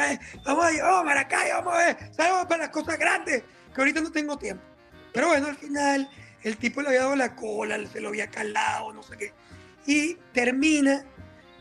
vamos 0.45 0.65
a 0.65 0.73
ir, 0.73 0.81
a 0.81 1.03
Maracay, 1.03 1.51
vamos 1.51 1.75
a 1.75 1.79
ver, 1.79 1.97
para 2.17 2.59
las 2.59 2.69
cosas 2.69 2.99
grandes, 2.99 3.43
que 3.75 3.81
ahorita 3.81 4.01
no 4.01 4.13
tengo 4.13 4.39
tiempo. 4.39 4.63
Pero 5.13 5.29
bueno, 5.29 5.49
al 5.49 5.57
final, 5.57 6.09
el 6.43 6.57
tipo 6.57 6.83
le 6.83 6.89
había 6.89 7.01
dado 7.01 7.17
la 7.17 7.35
cola, 7.35 7.85
se 7.93 8.01
lo 8.01 8.09
había 8.11 8.31
calado, 8.31 8.93
no 8.93 9.03
sé 9.03 9.17
qué 9.17 9.33
y 9.87 10.15
termina 10.33 11.05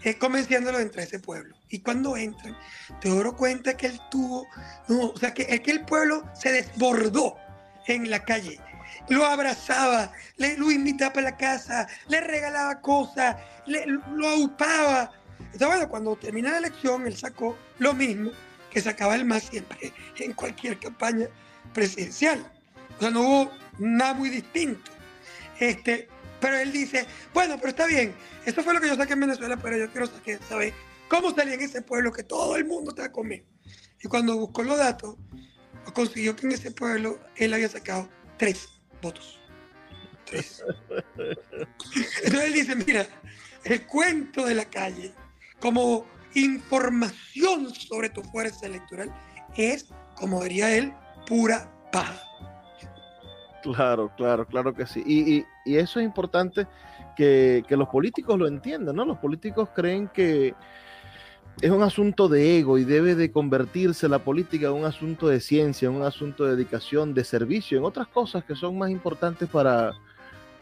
eh, 0.04 0.18
convenciéndolo 0.18 0.78
de 0.78 0.84
entrar 0.84 1.02
a 1.02 1.08
ese 1.08 1.20
pueblo. 1.20 1.56
Y 1.70 1.80
cuando 1.80 2.18
entran, 2.18 2.58
Teodoro 3.00 3.36
cuenta 3.36 3.76
que 3.76 3.88
él 3.88 4.00
tuvo, 4.12 4.48
no, 4.88 5.10
o 5.10 5.18
sea, 5.18 5.34
que, 5.34 5.62
que 5.62 5.72
el 5.72 5.86
pueblo 5.86 6.24
se 6.34 6.52
desbordó 6.52 7.36
en 7.88 8.10
la 8.10 8.24
calle. 8.24 8.60
lo 9.10 9.26
abrazaba, 9.26 10.12
le, 10.38 10.58
lo 10.58 10.72
invitaba 10.72 11.20
a 11.20 11.24
la 11.24 11.38
casa, 11.38 11.88
le 12.08 12.22
regalaba 12.22 12.82
cosas, 12.82 13.38
le, 13.66 13.86
lo 13.86 14.28
aupaba. 14.28 15.12
Entonces, 15.40 15.68
bueno, 15.68 15.90
cuando 15.90 16.16
termina 16.16 16.52
la 16.52 16.58
elección, 16.60 17.08
él 17.08 17.16
sacó 17.16 17.58
lo 17.80 17.94
mismo 17.94 18.32
que 18.70 18.82
sacaba 18.82 19.16
el 19.16 19.26
más 19.26 19.44
siempre 19.44 19.94
en 20.20 20.34
cualquier 20.34 20.80
campaña 20.80 21.28
presidencial. 21.74 22.46
O 22.98 23.00
sea, 23.02 23.10
no 23.10 23.22
hubo 23.22 23.52
nada 23.80 24.14
muy 24.14 24.30
distinto. 24.30 24.92
Este, 25.60 26.08
pero 26.44 26.58
él 26.58 26.74
dice, 26.74 27.08
bueno, 27.34 27.56
pero 27.56 27.70
está 27.70 27.88
bien, 27.88 28.14
esto 28.46 28.64
fue 28.64 28.74
lo 28.74 28.82
que 28.82 28.90
yo 28.90 28.98
saqué 28.98 29.14
en 29.14 29.22
Venezuela, 29.22 29.56
pero 29.56 29.78
yo 29.78 29.90
quiero 29.90 30.10
saber 30.42 30.74
cómo 31.08 31.34
salía 31.34 31.54
en 31.54 31.62
ese 31.62 31.82
pueblo 31.82 32.12
que 32.12 32.24
todo 32.24 32.58
el 32.58 32.66
mundo 32.66 32.90
estaba 32.90 33.14
conmigo. 33.14 33.46
Y 34.04 34.10
cuando 34.10 34.36
buscó 34.36 34.62
los 34.62 34.78
datos, 34.78 35.16
consiguió 35.94 36.36
que 36.36 36.48
en 36.48 36.52
ese 36.52 36.72
pueblo 36.72 37.18
él 37.38 37.54
había 37.54 37.70
sacado 37.70 38.10
tres 38.38 38.68
votos. 39.02 39.40
Tres. 40.26 40.62
Entonces 41.16 42.44
él 42.44 42.54
dice, 42.54 42.76
mira, 42.76 43.08
el 43.64 43.88
cuento 43.88 44.46
de 44.46 44.56
la 44.56 44.66
calle 44.66 45.14
como 45.62 46.06
información 46.34 47.74
sobre 47.74 48.10
tu 48.10 48.22
fuerza 48.22 48.66
electoral 48.66 49.16
es, 49.56 49.86
como 50.18 50.44
diría 50.44 50.76
él, 50.76 50.94
pura 51.26 51.72
paja. 51.90 52.22
Claro, 53.62 54.14
claro, 54.18 54.46
claro 54.46 54.74
que 54.74 54.86
sí. 54.86 55.02
Y, 55.06 55.46
eso 55.66 56.00
es 56.00 56.06
importante 56.06 56.68
que, 57.16 57.64
que, 57.68 57.78
los 57.78 57.88
políticos 57.90 58.38
lo 58.38 58.48
entiendan, 58.48 58.96
¿no? 58.96 59.06
Los 59.06 59.18
políticos 59.20 59.70
creen 59.74 60.08
que 60.08 60.54
es 61.62 61.72
un 61.72 61.84
asunto 61.84 62.28
de 62.28 62.58
ego 62.58 62.78
y 62.78 62.84
debe 62.84 63.16
de 63.16 63.32
convertirse 63.32 64.10
la 64.10 64.20
política 64.20 64.68
en 64.68 64.74
un 64.74 64.86
asunto 64.86 65.28
de 65.28 65.40
ciencia, 65.40 65.88
en 65.88 65.96
un 65.96 66.04
asunto 66.04 66.46
de 66.46 66.56
dedicación, 66.56 67.14
de 67.14 67.24
servicio, 67.24 67.78
en 67.78 67.86
otras 67.86 68.08
cosas 68.08 68.44
que 68.44 68.56
son 68.56 68.78
más 68.78 68.90
importantes 68.90 69.48
para, 69.50 69.92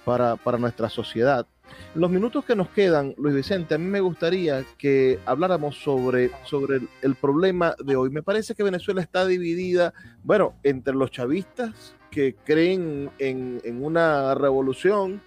para, 0.03 0.35
para 0.35 0.57
nuestra 0.57 0.89
sociedad. 0.89 1.47
Los 1.95 2.09
minutos 2.09 2.43
que 2.43 2.55
nos 2.55 2.69
quedan, 2.69 3.15
Luis 3.17 3.35
Vicente, 3.35 3.75
a 3.75 3.77
mí 3.77 3.85
me 3.85 4.01
gustaría 4.01 4.65
que 4.77 5.19
habláramos 5.25 5.77
sobre, 5.77 6.31
sobre 6.45 6.81
el, 7.01 7.15
problema 7.15 7.75
de 7.83 7.95
hoy. 7.95 8.09
Me 8.09 8.23
parece 8.23 8.55
que 8.55 8.63
Venezuela 8.63 9.01
está 9.01 9.25
dividida, 9.25 9.93
bueno, 10.23 10.53
entre 10.63 10.93
los 10.93 11.11
chavistas 11.11 11.95
que 12.11 12.35
creen 12.35 13.09
en, 13.17 13.59
en 13.63 13.83
una 13.83 14.35
revolución, 14.35 15.21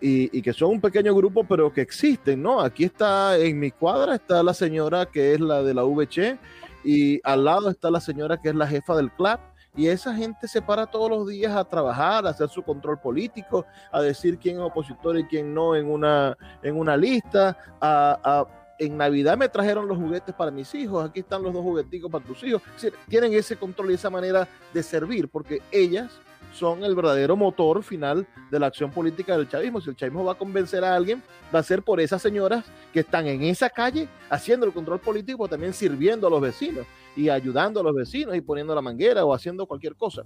y, 0.00 0.42
que 0.42 0.52
son 0.52 0.70
un 0.70 0.80
pequeño 0.80 1.14
grupo, 1.14 1.44
pero 1.44 1.72
que 1.72 1.82
existen, 1.82 2.42
¿no? 2.42 2.60
Aquí 2.60 2.84
está, 2.84 3.36
en 3.36 3.58
mi 3.58 3.70
cuadra 3.70 4.14
está 4.14 4.42
la 4.42 4.54
señora 4.54 5.06
que 5.06 5.34
es 5.34 5.40
la 5.40 5.62
de 5.62 5.74
la 5.74 5.84
VC 5.84 6.38
y 6.84 7.20
al 7.22 7.44
lado 7.44 7.68
está 7.68 7.90
la 7.90 8.00
señora 8.00 8.40
que 8.40 8.48
es 8.48 8.54
la 8.54 8.66
jefa 8.66 8.96
del 8.96 9.10
club. 9.10 9.38
Y 9.76 9.86
esa 9.86 10.12
gente 10.14 10.48
se 10.48 10.60
para 10.60 10.86
todos 10.86 11.08
los 11.08 11.28
días 11.28 11.54
a 11.54 11.64
trabajar, 11.64 12.26
a 12.26 12.30
hacer 12.30 12.48
su 12.48 12.62
control 12.62 12.98
político, 12.98 13.66
a 13.92 14.02
decir 14.02 14.36
quién 14.38 14.56
es 14.56 14.62
opositor 14.62 15.16
y 15.16 15.24
quién 15.24 15.54
no 15.54 15.76
en 15.76 15.88
una, 15.88 16.36
en 16.62 16.76
una 16.76 16.96
lista, 16.96 17.56
a, 17.80 18.44
en 18.80 18.96
Navidad 18.96 19.36
me 19.36 19.48
trajeron 19.48 19.86
los 19.86 19.96
juguetes 19.96 20.34
para 20.34 20.50
mis 20.50 20.74
hijos, 20.74 21.08
aquí 21.08 21.20
están 21.20 21.42
los 21.42 21.52
dos 21.52 21.62
jugueticos 21.62 22.10
para 22.10 22.24
tus 22.24 22.42
hijos. 22.42 22.62
tienen 23.08 23.32
ese 23.34 23.54
control 23.54 23.92
y 23.92 23.94
esa 23.94 24.10
manera 24.10 24.48
de 24.72 24.82
servir, 24.82 25.28
porque 25.28 25.62
ellas 25.70 26.18
son 26.52 26.84
el 26.84 26.94
verdadero 26.94 27.36
motor 27.36 27.82
final 27.82 28.26
de 28.50 28.58
la 28.58 28.66
acción 28.66 28.90
política 28.90 29.36
del 29.36 29.48
chavismo. 29.48 29.80
Si 29.80 29.90
el 29.90 29.96
chavismo 29.96 30.24
va 30.24 30.32
a 30.32 30.38
convencer 30.38 30.84
a 30.84 30.94
alguien, 30.94 31.22
va 31.54 31.60
a 31.60 31.62
ser 31.62 31.82
por 31.82 32.00
esas 32.00 32.20
señoras 32.22 32.64
que 32.92 33.00
están 33.00 33.26
en 33.26 33.42
esa 33.42 33.70
calle 33.70 34.08
haciendo 34.28 34.66
el 34.66 34.72
control 34.72 35.00
político, 35.00 35.48
también 35.48 35.72
sirviendo 35.72 36.26
a 36.26 36.30
los 36.30 36.40
vecinos 36.40 36.86
y 37.16 37.28
ayudando 37.28 37.80
a 37.80 37.82
los 37.82 37.94
vecinos 37.94 38.36
y 38.36 38.40
poniendo 38.40 38.74
la 38.74 38.82
manguera 38.82 39.24
o 39.24 39.34
haciendo 39.34 39.66
cualquier 39.66 39.94
cosa. 39.94 40.24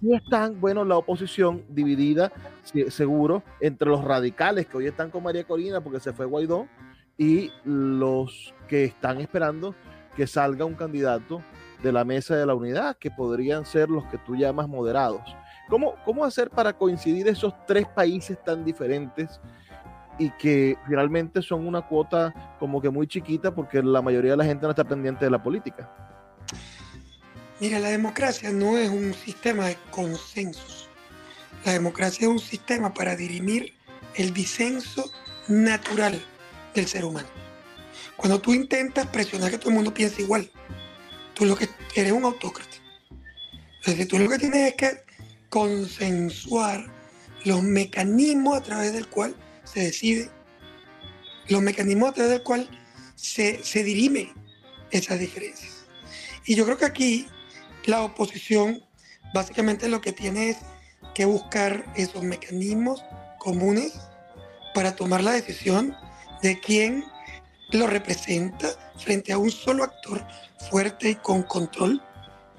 Y 0.00 0.14
están, 0.14 0.60
bueno, 0.60 0.84
la 0.84 0.96
oposición 0.96 1.64
dividida, 1.68 2.32
seguro, 2.88 3.42
entre 3.60 3.88
los 3.88 4.02
radicales 4.02 4.66
que 4.66 4.76
hoy 4.76 4.86
están 4.86 5.10
con 5.10 5.22
María 5.22 5.44
Corina 5.44 5.80
porque 5.80 6.00
se 6.00 6.12
fue 6.12 6.26
Guaidó 6.26 6.66
y 7.16 7.50
los 7.64 8.54
que 8.68 8.84
están 8.84 9.20
esperando 9.20 9.74
que 10.16 10.26
salga 10.26 10.64
un 10.64 10.74
candidato 10.74 11.42
de 11.82 11.92
la 11.92 12.04
mesa 12.04 12.36
de 12.36 12.46
la 12.46 12.54
unidad, 12.54 12.96
que 12.96 13.10
podrían 13.10 13.64
ser 13.64 13.88
los 13.88 14.04
que 14.06 14.18
tú 14.18 14.36
llamas 14.36 14.68
moderados. 14.68 15.22
¿Cómo, 15.68 15.94
cómo 16.04 16.24
hacer 16.24 16.50
para 16.50 16.72
coincidir 16.72 17.28
esos 17.28 17.54
tres 17.66 17.86
países 17.86 18.42
tan 18.42 18.64
diferentes 18.64 19.40
y 20.18 20.30
que 20.30 20.76
finalmente 20.86 21.42
son 21.42 21.66
una 21.66 21.82
cuota 21.82 22.56
como 22.58 22.80
que 22.80 22.90
muy 22.90 23.06
chiquita 23.06 23.54
porque 23.54 23.82
la 23.82 24.02
mayoría 24.02 24.32
de 24.32 24.38
la 24.38 24.44
gente 24.44 24.64
no 24.64 24.70
está 24.70 24.84
pendiente 24.84 25.24
de 25.24 25.30
la 25.30 25.42
política? 25.42 25.88
Mira, 27.60 27.78
la 27.80 27.88
democracia 27.88 28.52
no 28.52 28.78
es 28.78 28.88
un 28.88 29.14
sistema 29.14 29.66
de 29.66 29.76
consensos. 29.90 30.88
La 31.64 31.72
democracia 31.72 32.26
es 32.26 32.30
un 32.30 32.38
sistema 32.38 32.94
para 32.94 33.16
dirimir 33.16 33.74
el 34.14 34.32
disenso 34.32 35.10
natural 35.48 36.20
del 36.74 36.86
ser 36.86 37.04
humano. 37.04 37.28
Cuando 38.16 38.40
tú 38.40 38.54
intentas 38.54 39.06
presionar 39.06 39.50
que 39.50 39.58
todo 39.58 39.70
el 39.70 39.76
mundo 39.76 39.92
piense 39.92 40.22
igual, 40.22 40.48
tú 41.38 41.44
lo 41.44 41.56
que 41.56 41.68
eres 41.94 42.12
un 42.12 42.24
autócrata. 42.24 42.76
Entonces, 43.78 44.08
tú 44.08 44.18
lo 44.18 44.28
que 44.28 44.38
tienes 44.38 44.70
es 44.70 44.74
que 44.74 44.90
consensuar 45.48 46.84
los 47.44 47.62
mecanismos 47.62 48.58
a 48.58 48.62
través 48.62 48.92
del 48.92 49.06
cual 49.06 49.36
se 49.62 49.80
decide, 49.80 50.30
los 51.46 51.62
mecanismos 51.62 52.10
a 52.10 52.12
través 52.12 52.32
del 52.32 52.42
cual 52.42 52.68
se, 53.14 53.62
se 53.62 53.84
dirime 53.84 54.34
esas 54.90 55.20
diferencias. 55.20 55.86
Y 56.44 56.56
yo 56.56 56.64
creo 56.64 56.76
que 56.76 56.86
aquí 56.86 57.28
la 57.84 58.02
oposición 58.02 58.82
básicamente 59.32 59.88
lo 59.88 60.00
que 60.00 60.12
tiene 60.12 60.50
es 60.50 60.56
que 61.14 61.24
buscar 61.24 61.84
esos 61.96 62.24
mecanismos 62.24 63.04
comunes 63.38 63.92
para 64.74 64.96
tomar 64.96 65.22
la 65.22 65.32
decisión 65.32 65.94
de 66.42 66.58
quién 66.58 67.04
lo 67.70 67.86
representa 67.86 68.68
frente 68.98 69.32
a 69.32 69.38
un 69.38 69.50
solo 69.50 69.84
actor 69.84 70.24
fuerte 70.70 71.10
y 71.10 71.14
con 71.16 71.42
control, 71.42 72.02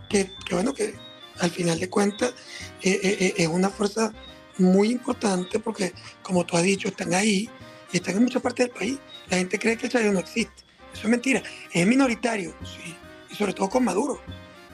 que, 0.09 0.31
bueno, 0.51 0.73
que 0.73 0.95
al 1.39 1.51
final 1.51 1.79
de 1.79 1.89
cuentas 1.89 2.33
eh, 2.81 2.99
eh, 3.03 3.17
eh, 3.19 3.33
es 3.37 3.47
una 3.47 3.69
fuerza 3.69 4.13
muy 4.57 4.91
importante 4.91 5.59
porque, 5.59 5.93
como 6.21 6.45
tú 6.45 6.57
has 6.57 6.63
dicho, 6.63 6.87
están 6.87 7.13
ahí 7.13 7.49
y 7.91 7.97
están 7.97 8.17
en 8.17 8.23
muchas 8.23 8.41
partes 8.41 8.67
del 8.67 8.75
país. 8.75 8.99
La 9.29 9.37
gente 9.37 9.57
cree 9.57 9.77
que 9.77 9.85
el 9.85 9.91
Chavismo 9.91 10.13
no 10.13 10.19
existe. 10.19 10.63
Eso 10.93 11.03
es 11.03 11.09
mentira. 11.09 11.41
Es 11.73 11.87
minoritario, 11.87 12.53
sí. 12.63 12.95
Y 13.29 13.35
sobre 13.35 13.53
todo 13.53 13.69
con 13.69 13.85
Maduro, 13.85 14.21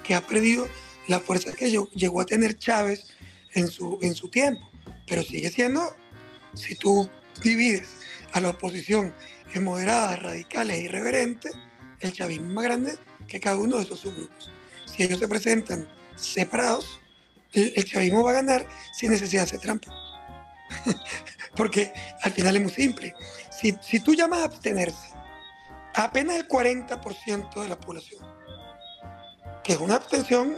que 0.04 0.16
ha 0.16 0.26
perdido 0.26 0.68
la 1.08 1.20
fuerza 1.20 1.52
que 1.52 1.70
llegó 1.70 2.22
a 2.22 2.26
tener 2.26 2.58
Chávez 2.58 3.06
en 3.54 3.68
su, 3.68 4.00
en 4.02 4.16
su 4.16 4.30
tiempo. 4.30 4.70
Pero 5.08 5.22
sigue 5.22 5.52
siendo, 5.52 5.96
si 6.54 6.76
tú 6.76 7.10
divides 7.44 7.88
a 8.34 8.42
la 8.42 8.50
oposición 8.50 9.14
moderadas, 9.62 10.22
radicales, 10.22 10.82
irreverentes, 10.82 11.54
el 12.00 12.14
chavismo 12.14 12.54
más 12.54 12.64
grande 12.64 12.98
que 13.28 13.40
cada 13.40 13.58
uno 13.58 13.78
de 13.78 13.84
esos 13.84 14.00
subgrupos. 14.00 14.52
Si 14.86 15.04
ellos 15.04 15.20
se 15.20 15.28
presentan 15.28 15.88
separados, 16.16 17.00
el, 17.54 17.86
chavismo 17.86 18.24
va 18.24 18.32
a 18.32 18.36
ganar 18.36 18.68
sin 18.94 19.12
necesidad 19.12 19.42
de 19.42 19.48
hacer 19.48 19.60
trampa. 19.60 19.92
Porque 21.56 21.94
al 22.22 22.32
final 22.32 22.56
es 22.58 22.62
muy 22.62 22.72
simple. 22.72 23.16
Si, 23.50 23.76
si 23.82 24.00
tú 24.00 24.14
llamas 24.14 24.42
a 24.42 24.46
abstenerse, 24.46 25.10
apenas 25.94 26.36
el 26.36 26.48
40% 26.48 27.62
de 27.62 27.70
la 27.70 27.80
población, 27.80 28.26
que 29.64 29.74
es 29.74 29.80
una 29.80 29.96
abstención 29.96 30.58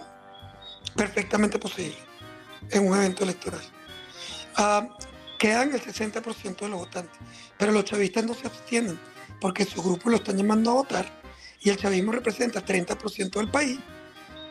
perfectamente 0.96 1.60
posible 1.60 1.98
en 2.72 2.88
un 2.88 2.98
evento 2.98 3.24
electoral, 3.24 3.62
uh, 4.58 4.88
quedan 5.38 5.74
el 5.74 5.82
60% 5.82 6.58
de 6.58 6.70
los 6.70 6.80
votantes. 6.80 7.18
Pero 7.58 7.72
los 7.72 7.86
chavistas 7.86 8.26
no 8.26 8.34
se 8.34 8.48
abstienen 8.48 9.00
porque 9.40 9.66
su 9.66 9.82
grupo 9.82 10.10
lo 10.10 10.18
están 10.18 10.38
llamando 10.38 10.72
a 10.72 10.76
votar 10.76 11.06
y 11.62 11.70
el 11.70 11.78
chavismo 11.78 12.12
representa 12.12 12.66
30% 12.66 13.32
del 13.32 13.50
país. 13.50 13.80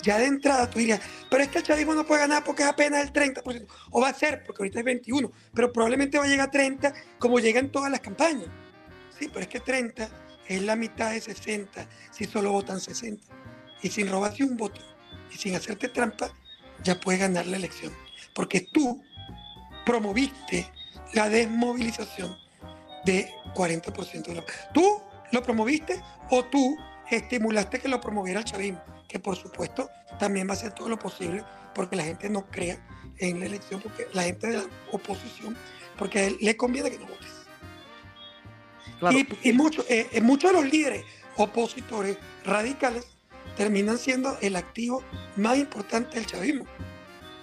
Ya 0.03 0.19
de 0.19 0.27
entrada 0.27 0.71
tú 0.71 0.79
dirías, 0.79 1.01
pero 1.31 1.43
es 1.43 1.49
que 1.49 1.59
el 1.59 1.65
chavismo 1.65 1.95
no 1.95 2.07
puede 2.07 2.21
ganar 2.21 2.45
porque 2.45 2.63
es 2.63 2.69
apenas 2.69 3.03
el 3.03 3.13
30%. 3.13 3.67
O 3.91 4.01
va 4.01 4.11
a 4.11 4.15
ser, 4.15 4.45
porque 4.45 4.63
ahorita 4.63 4.81
es 4.81 4.85
21, 4.85 5.33
pero 5.55 5.73
probablemente 5.73 6.19
va 6.19 6.25
a 6.25 6.29
llegar 6.29 6.49
a 6.49 6.51
30 6.51 6.95
como 7.19 7.41
llega 7.41 7.59
en 7.59 7.71
todas 7.71 7.91
las 7.91 8.01
campañas. 8.01 8.49
Sí, 9.19 9.29
pero 9.29 9.41
es 9.41 9.49
que 9.49 9.61
30 9.61 10.09
es 10.47 10.63
la 10.63 10.77
mitad 10.77 11.11
de 11.13 11.21
60 11.21 11.89
si 12.13 12.25
solo 12.25 12.53
votan 12.53 12.81
60. 12.81 13.25
Y 13.83 13.89
sin 13.89 14.09
robarse 14.09 14.45
un 14.45 14.57
voto 14.57 14.81
y 15.33 15.37
sin 15.37 15.55
hacerte 15.57 15.89
trampa, 15.89 16.31
ya 16.83 17.01
puedes 17.01 17.21
ganar 17.21 17.47
la 17.47 17.57
elección. 17.57 17.93
Porque 18.35 18.61
tú 18.61 19.03
promoviste 19.85 20.71
la 21.13 21.29
desmovilización 21.29 22.37
de 23.05 23.31
40% 23.55 24.27
de 24.27 24.35
la... 24.35 24.45
¿Tú 24.73 25.01
lo 25.33 25.43
promoviste 25.43 26.03
o 26.31 26.45
tú 26.45 26.77
estimulaste 27.11 27.79
que 27.79 27.89
lo 27.89 28.01
promoviera 28.01 28.41
el 28.41 28.45
chavismo? 28.45 28.83
Que 29.09 29.19
por 29.19 29.37
supuesto 29.37 29.89
también 30.19 30.47
va 30.49 30.53
a 30.53 30.55
hacer 30.55 30.73
todo 30.73 30.89
lo 30.89 30.99
posible 30.99 31.45
porque 31.75 31.97
la 31.97 32.05
gente 32.05 32.29
no 32.29 32.47
crea 32.47 32.79
en 33.19 33.41
la 33.41 33.47
elección, 33.47 33.81
porque 33.81 34.09
la 34.13 34.25
gente 34.25 34.49
de 34.49 34.57
la 34.59 34.65
oposición, 34.93 35.57
porque 35.97 36.19
a 36.19 36.25
él 36.25 36.37
le 36.41 36.57
conviene 36.57 36.91
que 36.91 36.99
no 36.99 37.07
votes. 37.07 37.27
Y, 39.43 39.53
muchos 39.53 39.85
eh, 39.91 40.09
eh, 40.11 40.21
muchos 40.23 40.53
de 40.53 40.61
los 40.61 40.73
líderes 40.73 41.05
opositores 41.37 42.17
radicales 42.45 43.07
terminan 43.57 43.99
siendo 43.99 44.39
el 44.41 44.57
activo 44.57 45.03
más 45.37 45.59
importante 45.59 46.17
del 46.17 46.27
chavismo. 46.27 46.65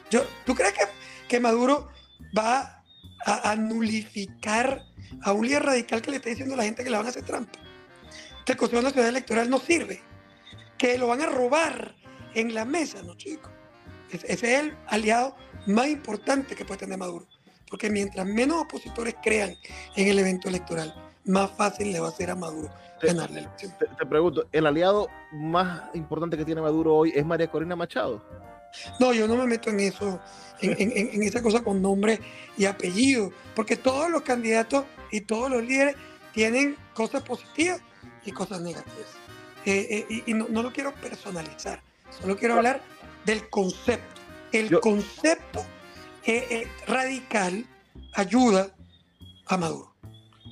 Yo, 0.09 0.26
¿Tú 0.45 0.55
crees 0.55 0.74
que, 0.74 0.84
que 1.28 1.39
Maduro 1.39 1.89
va 2.38 2.82
a, 3.26 3.51
a, 3.51 3.55
nulificar 3.55 4.84
a 5.21 5.34
un 5.34 5.45
líder 5.45 5.63
radical 5.63 6.01
que 6.01 6.11
le 6.11 6.17
está 6.17 6.30
diciendo 6.30 6.53
a 6.53 6.57
la 6.57 6.63
gente 6.63 6.84
que 6.84 6.89
le 6.89 6.97
van 6.97 7.05
a 7.05 7.09
hacer 7.09 7.24
trampa? 7.24 7.59
Que 8.45 8.53
el 8.53 8.57
Consejo 8.57 8.82
Nacional 8.82 9.09
Electoral 9.09 9.49
no 9.49 9.59
sirve, 9.59 10.01
que 10.78 10.97
lo 10.97 11.07
van 11.07 11.21
a 11.21 11.28
robar 11.28 11.95
en 12.34 12.53
la 12.53 12.65
mesa, 12.65 13.01
no 13.03 13.15
chicos. 13.15 13.51
Ese 14.11 14.34
es 14.34 14.43
el 14.43 14.78
aliado 14.88 15.36
más 15.65 15.88
importante 15.88 16.55
que 16.55 16.65
puede 16.65 16.82
tener 16.82 16.97
Maduro. 16.97 17.26
Porque 17.69 17.89
mientras 17.89 18.26
menos 18.28 18.61
opositores 18.61 19.15
crean 19.24 19.55
en 19.95 20.07
el 20.07 20.19
evento 20.19 20.49
electoral, 20.49 20.93
más 21.26 21.51
fácil 21.51 21.91
le 21.91 21.99
va 21.99 22.09
a 22.09 22.11
ser 22.11 22.30
a 22.30 22.36
Maduro 22.36 22.69
ganar 23.01 23.32
la 23.32 23.39
elección. 23.39 23.74
Te, 23.80 23.88
te, 23.88 24.05
pregunto, 24.05 24.45
¿el 24.51 24.65
aliado 24.65 25.09
más 25.32 25.84
importante 25.93 26.38
que 26.38 26.45
tiene 26.45 26.61
Maduro 26.61 26.95
hoy 26.95 27.11
es 27.15 27.26
María 27.26 27.47
Corina 27.47 27.76
Machado? 27.76 28.21
No, 28.99 29.13
yo 29.13 29.28
no 29.28 29.36
me 29.36 29.45
meto 29.45 29.69
en 29.69 29.80
eso, 29.80 30.19
en, 30.61 30.71
en, 30.80 31.09
en 31.13 31.24
esa 31.24 31.41
cosa 31.41 31.63
con 31.63 31.82
nombre 31.82 32.19
y 32.57 32.65
apellido, 32.65 33.32
porque 33.55 33.76
todos 33.76 34.09
los 34.09 34.21
candidatos 34.21 34.86
y 35.11 35.21
todos 35.21 35.49
los 35.49 35.63
líderes 35.63 35.95
tienen 36.34 36.76
cosas 36.93 37.21
positivas 37.24 37.82
y 38.26 38.32
cosas 38.32 38.61
negativas. 38.61 39.07
Eh, 39.65 40.05
eh, 40.09 40.24
y, 40.26 40.34
no, 40.34 40.47
no, 40.49 40.61
lo 40.61 40.74
quiero 40.74 40.93
personalizar, 40.95 41.82
solo 42.19 42.36
quiero 42.36 42.55
hablar 42.55 42.82
del 43.26 43.49
concepto. 43.49 44.21
El 44.51 44.69
yo, 44.69 44.82
concepto 44.82 45.65
eh, 46.26 46.67
radical 46.86 47.65
ayuda 48.13 48.76
a 49.47 49.57
Maduro. 49.57 49.93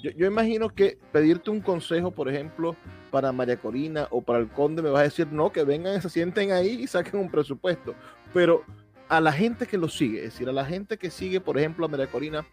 Yo, 0.01 0.25
imagino 0.25 0.69
que 0.69 0.97
pedirte 1.11 1.49
un 1.51 1.61
consejo, 1.61 2.11
por 2.11 2.27
ejemplo, 2.27 2.75
para 3.11 3.31
María 3.31 3.57
Corina 3.57 4.07
o 4.09 4.21
para 4.21 4.39
el 4.39 4.49
Conde, 4.49 4.81
me 4.81 4.89
vas 4.89 5.01
a 5.01 5.03
decir, 5.05 5.27
no, 5.27 5.51
que 5.51 5.63
vengan, 5.63 6.01
se 6.01 6.09
sienten 6.09 6.51
ahí 6.51 6.81
y 6.81 6.87
saquen 6.87 7.19
un 7.19 7.29
presupuesto. 7.29 7.93
Pero 8.33 8.63
a 9.07 9.21
la 9.21 9.31
gente 9.31 9.67
que 9.67 9.77
lo 9.77 9.89
sigue, 9.89 10.19
es 10.19 10.33
decir, 10.33 10.49
a 10.49 10.53
la 10.53 10.65
gente 10.65 10.97
que 10.97 11.11
sigue, 11.11 11.39
por 11.39 11.57
ejemplo, 11.57 11.85
a 11.85 11.89
María 11.89 12.07
Corina, 12.07 12.45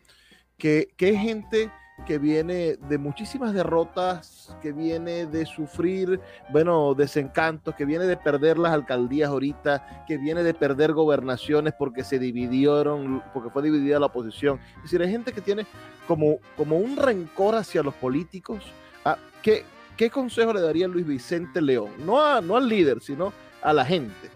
que, 0.59 0.89
que 0.97 1.17
gente 1.17 1.71
que 2.07 2.19
viene 2.19 2.77
de 2.77 2.99
muchísimas 2.99 3.53
derrotas, 3.53 4.57
que 4.63 4.73
viene 4.73 5.27
de 5.27 5.47
sufrir, 5.47 6.21
bueno, 6.51 6.95
desencantos, 6.95 7.75
que 7.75 7.85
viene 7.85 8.07
de 8.07 8.17
perder 8.17 8.59
las 8.59 8.73
alcaldías 8.73 9.31
ahorita, 9.31 10.05
que 10.07 10.17
viene 10.17 10.43
de 10.43 10.55
perder 10.55 10.93
gobernaciones 10.93 11.75
porque 11.79 12.05
se 12.05 12.19
dividieron, 12.19 13.23
porque 13.33 13.51
fue 13.51 13.63
dividida 13.63 13.99
la 13.99 14.07
oposición. 14.07 14.61
Es 14.77 14.85
decir, 14.85 15.03
hay 15.03 15.11
gente 15.11 15.33
que 15.33 15.41
tiene 15.41 15.67
como, 16.07 16.39
como 16.57 16.79
un 16.79 16.97
rencor 16.97 17.55
hacia 17.55 17.83
los 17.83 17.95
políticos. 17.95 18.65
Ah, 19.05 19.19
¿Qué, 19.43 19.65
¿Qué 19.97 20.11
consejo 20.11 20.53
le 20.53 20.61
daría 20.61 20.89
Luis 20.89 21.07
Vicente 21.07 21.61
León? 21.61 21.91
No, 22.05 22.25
a, 22.25 22.41
no 22.41 22.57
al 22.57 22.69
líder, 22.69 23.01
sino 23.01 23.33
a 23.63 23.73
la 23.73 23.85
gente. 23.85 24.31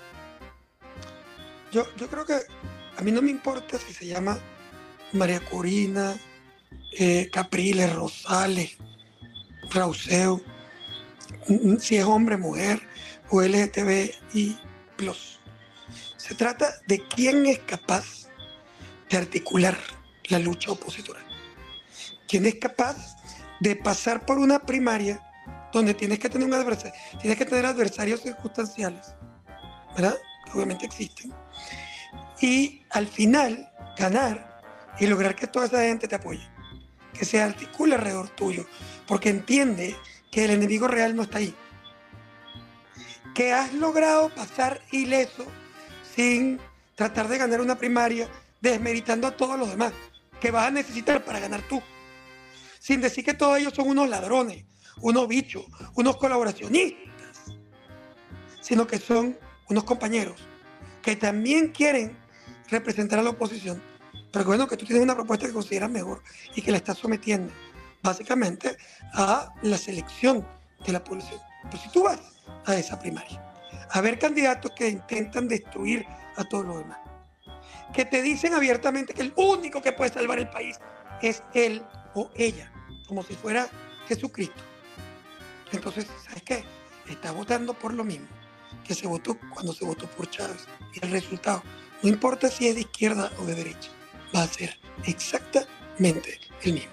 Yo, 1.70 1.84
yo 1.96 2.06
creo 2.08 2.26
que 2.26 2.34
a 2.96 3.02
mí 3.02 3.12
no 3.12 3.22
me 3.22 3.30
importa 3.30 3.78
si 3.78 3.94
se 3.94 4.06
llama 4.06 4.38
María 5.12 5.40
Corina, 5.40 6.14
eh, 6.98 7.28
Capriles, 7.32 7.92
Rosales, 7.94 8.76
Rauseo, 9.70 10.40
si 11.78 11.96
es 11.96 12.04
hombre, 12.04 12.36
mujer 12.36 12.82
o 13.30 13.42
LGTBI. 13.42 14.58
Se 16.16 16.34
trata 16.34 16.72
de 16.86 17.02
quién 17.08 17.46
es 17.46 17.58
capaz 17.60 18.28
de 19.10 19.16
articular 19.16 19.76
la 20.28 20.38
lucha 20.38 20.70
opositora. 20.70 21.20
Quién 22.28 22.46
es 22.46 22.54
capaz 22.56 23.16
de 23.60 23.74
pasar 23.76 24.24
por 24.24 24.38
una 24.38 24.60
primaria 24.60 25.20
donde 25.72 25.94
tienes 25.94 26.18
que 26.18 26.28
tener 26.28 26.46
un 26.46 26.54
adversario, 26.54 26.92
tienes 27.20 27.38
que 27.38 27.46
tener 27.46 27.66
adversarios 27.66 28.20
circunstanciales, 28.22 29.14
¿verdad? 29.94 30.16
Que 30.44 30.52
obviamente 30.52 30.86
existen. 30.86 31.32
Y 32.40 32.84
al 32.90 33.06
final 33.06 33.70
ganar 33.98 34.60
y 35.00 35.06
lograr 35.06 35.34
que 35.34 35.46
toda 35.46 35.66
esa 35.66 35.80
gente 35.80 36.06
te 36.06 36.14
apoye 36.14 36.51
que 37.12 37.24
se 37.24 37.40
articule 37.40 37.94
alrededor 37.94 38.28
tuyo, 38.30 38.66
porque 39.06 39.30
entiende 39.30 39.96
que 40.30 40.44
el 40.44 40.50
enemigo 40.50 40.88
real 40.88 41.14
no 41.14 41.22
está 41.22 41.38
ahí. 41.38 41.54
Que 43.34 43.52
has 43.52 43.72
logrado 43.74 44.28
pasar 44.34 44.80
ileso 44.90 45.46
sin 46.14 46.60
tratar 46.94 47.28
de 47.28 47.38
ganar 47.38 47.60
una 47.60 47.78
primaria, 47.78 48.28
desmeritando 48.60 49.26
a 49.26 49.36
todos 49.36 49.58
los 49.58 49.70
demás, 49.70 49.92
que 50.40 50.50
vas 50.50 50.68
a 50.68 50.70
necesitar 50.70 51.24
para 51.24 51.40
ganar 51.40 51.62
tú. 51.62 51.82
Sin 52.78 53.00
decir 53.00 53.24
que 53.24 53.34
todos 53.34 53.58
ellos 53.58 53.74
son 53.74 53.88
unos 53.88 54.08
ladrones, 54.08 54.64
unos 55.00 55.28
bichos, 55.28 55.64
unos 55.94 56.16
colaboracionistas, 56.16 57.02
sino 58.60 58.86
que 58.86 58.98
son 58.98 59.38
unos 59.68 59.84
compañeros 59.84 60.48
que 61.02 61.16
también 61.16 61.68
quieren 61.68 62.16
representar 62.68 63.18
a 63.18 63.22
la 63.22 63.30
oposición 63.30 63.82
bueno, 64.44 64.66
que 64.66 64.76
tú 64.76 64.86
tienes 64.86 65.02
una 65.02 65.14
propuesta 65.14 65.46
que 65.46 65.52
consideras 65.52 65.90
mejor 65.90 66.22
y 66.54 66.62
que 66.62 66.70
la 66.70 66.78
estás 66.78 66.98
sometiendo 66.98 67.52
básicamente 68.02 68.76
a 69.14 69.52
la 69.62 69.78
selección 69.78 70.46
de 70.84 70.92
la 70.92 71.04
población. 71.04 71.40
Pero 71.64 71.82
si 71.82 71.88
tú 71.90 72.02
vas 72.04 72.20
a 72.66 72.74
esa 72.74 72.98
primaria, 72.98 73.42
a 73.90 74.00
ver 74.00 74.18
candidatos 74.18 74.72
que 74.74 74.88
intentan 74.88 75.48
destruir 75.48 76.06
a 76.36 76.44
todos 76.44 76.64
los 76.64 76.78
demás, 76.78 76.98
que 77.92 78.04
te 78.04 78.22
dicen 78.22 78.54
abiertamente 78.54 79.12
que 79.12 79.22
el 79.22 79.32
único 79.36 79.82
que 79.82 79.92
puede 79.92 80.12
salvar 80.12 80.38
el 80.38 80.48
país 80.48 80.78
es 81.20 81.42
él 81.54 81.82
o 82.14 82.30
ella, 82.34 82.72
como 83.06 83.22
si 83.22 83.34
fuera 83.34 83.68
Jesucristo. 84.08 84.62
Entonces, 85.72 86.06
¿sabes 86.24 86.42
qué? 86.42 86.64
Está 87.08 87.32
votando 87.32 87.74
por 87.74 87.92
lo 87.92 88.04
mismo 88.04 88.28
que 88.84 88.94
se 88.94 89.06
votó 89.06 89.38
cuando 89.52 89.72
se 89.72 89.84
votó 89.84 90.06
por 90.08 90.28
Chávez. 90.30 90.66
Y 90.94 91.04
el 91.04 91.12
resultado, 91.12 91.62
no 92.02 92.08
importa 92.08 92.48
si 92.48 92.68
es 92.68 92.74
de 92.74 92.82
izquierda 92.82 93.30
o 93.38 93.44
de 93.44 93.54
derecha, 93.54 93.90
va 94.34 94.42
a 94.42 94.46
ser 94.46 94.70
exactamente 95.04 96.38
el 96.62 96.74
mismo. 96.74 96.92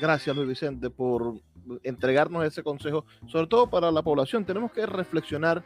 Gracias 0.00 0.34
Luis 0.34 0.48
Vicente 0.48 0.90
por 0.90 1.34
entregarnos 1.82 2.44
ese 2.44 2.62
consejo, 2.62 3.04
sobre 3.26 3.46
todo 3.46 3.68
para 3.68 3.90
la 3.90 4.02
población. 4.02 4.44
Tenemos 4.44 4.72
que 4.72 4.86
reflexionar 4.86 5.62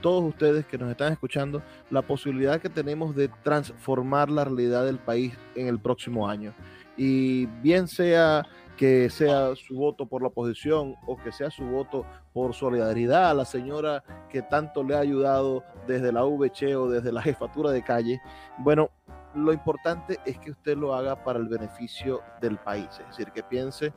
todos 0.00 0.24
ustedes 0.24 0.66
que 0.66 0.78
nos 0.78 0.90
están 0.90 1.12
escuchando 1.12 1.62
la 1.90 2.02
posibilidad 2.02 2.60
que 2.60 2.68
tenemos 2.68 3.14
de 3.14 3.28
transformar 3.42 4.30
la 4.30 4.44
realidad 4.44 4.84
del 4.84 4.98
país 4.98 5.34
en 5.54 5.68
el 5.68 5.78
próximo 5.78 6.28
año. 6.28 6.54
Y 6.96 7.46
bien 7.46 7.88
sea 7.88 8.46
que 8.76 9.08
sea 9.08 9.54
su 9.56 9.74
voto 9.74 10.06
por 10.06 10.20
la 10.20 10.28
oposición 10.28 10.96
o 11.06 11.16
que 11.16 11.32
sea 11.32 11.50
su 11.50 11.64
voto 11.64 12.04
por 12.34 12.54
solidaridad 12.54 13.30
a 13.30 13.34
la 13.34 13.44
señora 13.46 14.04
que 14.30 14.42
tanto 14.42 14.82
le 14.84 14.94
ha 14.94 15.00
ayudado 15.00 15.64
desde 15.86 16.12
la 16.12 16.24
VC 16.24 16.76
o 16.76 16.88
desde 16.88 17.10
la 17.10 17.22
jefatura 17.22 17.70
de 17.70 17.82
calle, 17.82 18.20
bueno, 18.58 18.90
lo 19.36 19.52
importante 19.52 20.18
es 20.24 20.38
que 20.38 20.50
usted 20.50 20.76
lo 20.76 20.94
haga 20.94 21.22
para 21.22 21.38
el 21.38 21.46
beneficio 21.46 22.22
del 22.40 22.56
país, 22.56 22.88
es 23.00 23.06
decir, 23.08 23.32
que 23.32 23.42
piense 23.42 23.92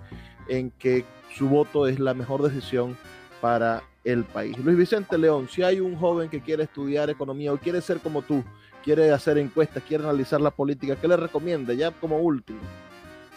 en 0.47 0.71
que 0.71 1.05
su 1.35 1.47
voto 1.47 1.87
es 1.87 1.99
la 1.99 2.13
mejor 2.13 2.43
decisión 2.43 2.97
para 3.41 3.83
el 4.03 4.23
país. 4.25 4.57
Luis 4.57 4.77
Vicente 4.77 5.17
León, 5.17 5.47
si 5.49 5.63
hay 5.63 5.79
un 5.79 5.95
joven 5.95 6.29
que 6.29 6.41
quiere 6.41 6.63
estudiar 6.63 7.09
economía 7.09 7.53
o 7.53 7.57
quiere 7.57 7.81
ser 7.81 7.99
como 7.99 8.21
tú, 8.21 8.43
quiere 8.83 9.11
hacer 9.11 9.37
encuestas, 9.37 9.83
quiere 9.83 10.03
analizar 10.03 10.41
la 10.41 10.51
política, 10.51 10.95
¿qué 10.95 11.07
le 11.07 11.17
recomienda 11.17 11.73
ya 11.73 11.91
como 11.91 12.17
último? 12.19 12.59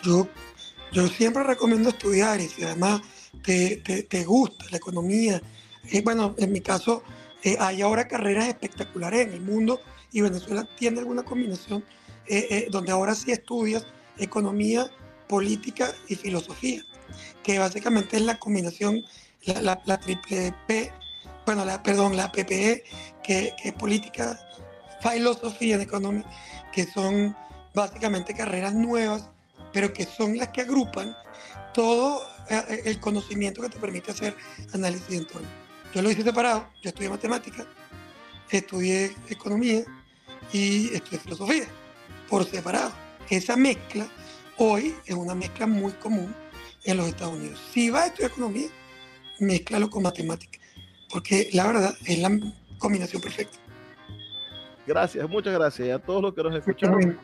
Yo, 0.02 0.26
yo 0.92 1.06
siempre 1.06 1.42
recomiendo 1.42 1.90
estudiar 1.90 2.40
y 2.40 2.48
si 2.48 2.64
además 2.64 3.02
te, 3.42 3.76
te, 3.78 4.02
te 4.02 4.24
gusta 4.24 4.64
la 4.70 4.76
economía, 4.76 5.40
eh, 5.90 6.02
bueno, 6.02 6.34
en 6.38 6.52
mi 6.52 6.60
caso 6.60 7.02
eh, 7.42 7.56
hay 7.58 7.82
ahora 7.82 8.06
carreras 8.06 8.48
espectaculares 8.48 9.26
en 9.26 9.34
el 9.34 9.40
mundo 9.40 9.80
y 10.12 10.20
Venezuela 10.20 10.68
tiene 10.76 11.00
alguna 11.00 11.22
combinación 11.22 11.84
eh, 12.26 12.46
eh, 12.50 12.68
donde 12.70 12.92
ahora 12.92 13.14
sí 13.14 13.32
estudias 13.32 13.86
economía, 14.18 14.90
política 15.28 15.92
y 16.08 16.14
filosofía, 16.14 16.84
que 17.42 17.58
básicamente 17.58 18.16
es 18.16 18.22
la 18.22 18.38
combinación, 18.38 19.02
la, 19.44 19.98
triple 19.98 20.54
P, 20.66 20.92
bueno, 21.46 21.64
la, 21.64 21.82
perdón, 21.82 22.16
la 22.16 22.30
PPE, 22.30 22.84
que, 23.22 23.54
que 23.60 23.68
es 23.68 23.72
política, 23.72 24.38
filosofía 25.00 25.76
en 25.76 25.80
economía, 25.80 26.24
que 26.72 26.86
son 26.86 27.34
básicamente 27.74 28.34
carreras 28.34 28.74
nuevas, 28.74 29.28
pero 29.72 29.92
que 29.92 30.04
son 30.04 30.36
las 30.36 30.48
que 30.48 30.60
agrupan 30.60 31.16
todo 31.74 32.22
eh, 32.48 32.82
el 32.84 33.00
conocimiento 33.00 33.62
que 33.62 33.70
te 33.70 33.78
permite 33.78 34.10
hacer 34.10 34.36
análisis 34.74 35.08
de 35.08 35.16
entorno. 35.16 35.48
Yo 35.94 36.02
lo 36.02 36.10
hice 36.10 36.22
separado, 36.22 36.68
yo 36.82 36.90
estudié 36.90 37.08
matemáticas, 37.08 37.66
estudié 38.50 39.14
economía, 39.28 39.84
y 40.52 40.94
estudié 40.94 41.18
filosofía 41.18 41.64
por 42.28 42.44
separado. 42.44 42.92
Esa 43.30 43.56
mezcla 43.56 44.06
hoy 44.58 44.94
es 45.06 45.14
una 45.14 45.34
mezcla 45.34 45.66
muy 45.66 45.92
común 45.92 46.34
en 46.84 46.96
los 46.96 47.08
Estados 47.08 47.34
Unidos. 47.34 47.60
Si 47.72 47.90
vas 47.90 48.02
a 48.02 48.06
estudiar 48.06 48.30
economía, 48.30 48.68
mezclalo 49.40 49.90
con 49.90 50.02
matemática, 50.02 50.58
porque 51.10 51.48
la 51.52 51.66
verdad 51.66 51.94
es 52.06 52.18
la 52.18 52.30
combinación 52.78 53.22
perfecta. 53.22 53.58
Gracias, 54.86 55.28
muchas 55.28 55.54
gracias 55.54 55.90
a 55.90 55.98
todos 55.98 56.22
los 56.22 56.34
que 56.34 56.42
nos 56.42 56.54
escucharon. 56.56 57.18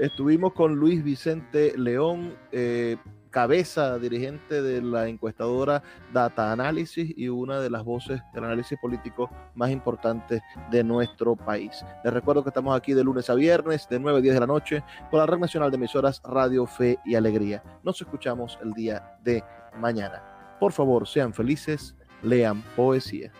Estuvimos 0.00 0.54
con 0.54 0.74
Luis 0.74 1.04
Vicente 1.04 1.74
León, 1.76 2.36
eh, 2.50 2.96
cabeza 3.32 3.98
dirigente 3.98 4.62
de 4.62 4.80
la 4.80 5.08
encuestadora 5.08 5.82
Data 6.12 6.52
Analysis 6.52 7.12
y 7.16 7.28
una 7.28 7.58
de 7.58 7.70
las 7.70 7.82
voces 7.82 8.20
del 8.32 8.44
análisis 8.44 8.78
político 8.78 9.28
más 9.56 9.70
importantes 9.70 10.40
de 10.70 10.84
nuestro 10.84 11.34
país. 11.34 11.84
Les 12.04 12.12
recuerdo 12.12 12.44
que 12.44 12.50
estamos 12.50 12.76
aquí 12.76 12.92
de 12.92 13.02
lunes 13.02 13.28
a 13.30 13.34
viernes, 13.34 13.88
de 13.88 13.98
9 13.98 14.18
a 14.18 14.22
10 14.22 14.34
de 14.34 14.40
la 14.40 14.46
noche, 14.46 14.84
por 15.10 15.18
la 15.18 15.26
Red 15.26 15.38
Nacional 15.38 15.70
de 15.70 15.78
Emisoras 15.78 16.20
Radio 16.22 16.66
Fe 16.66 16.98
y 17.04 17.16
Alegría. 17.16 17.64
Nos 17.82 18.00
escuchamos 18.00 18.58
el 18.62 18.72
día 18.74 19.16
de 19.24 19.42
mañana. 19.80 20.22
Por 20.60 20.72
favor, 20.72 21.08
sean 21.08 21.32
felices, 21.32 21.96
lean 22.22 22.62
poesía. 22.76 23.32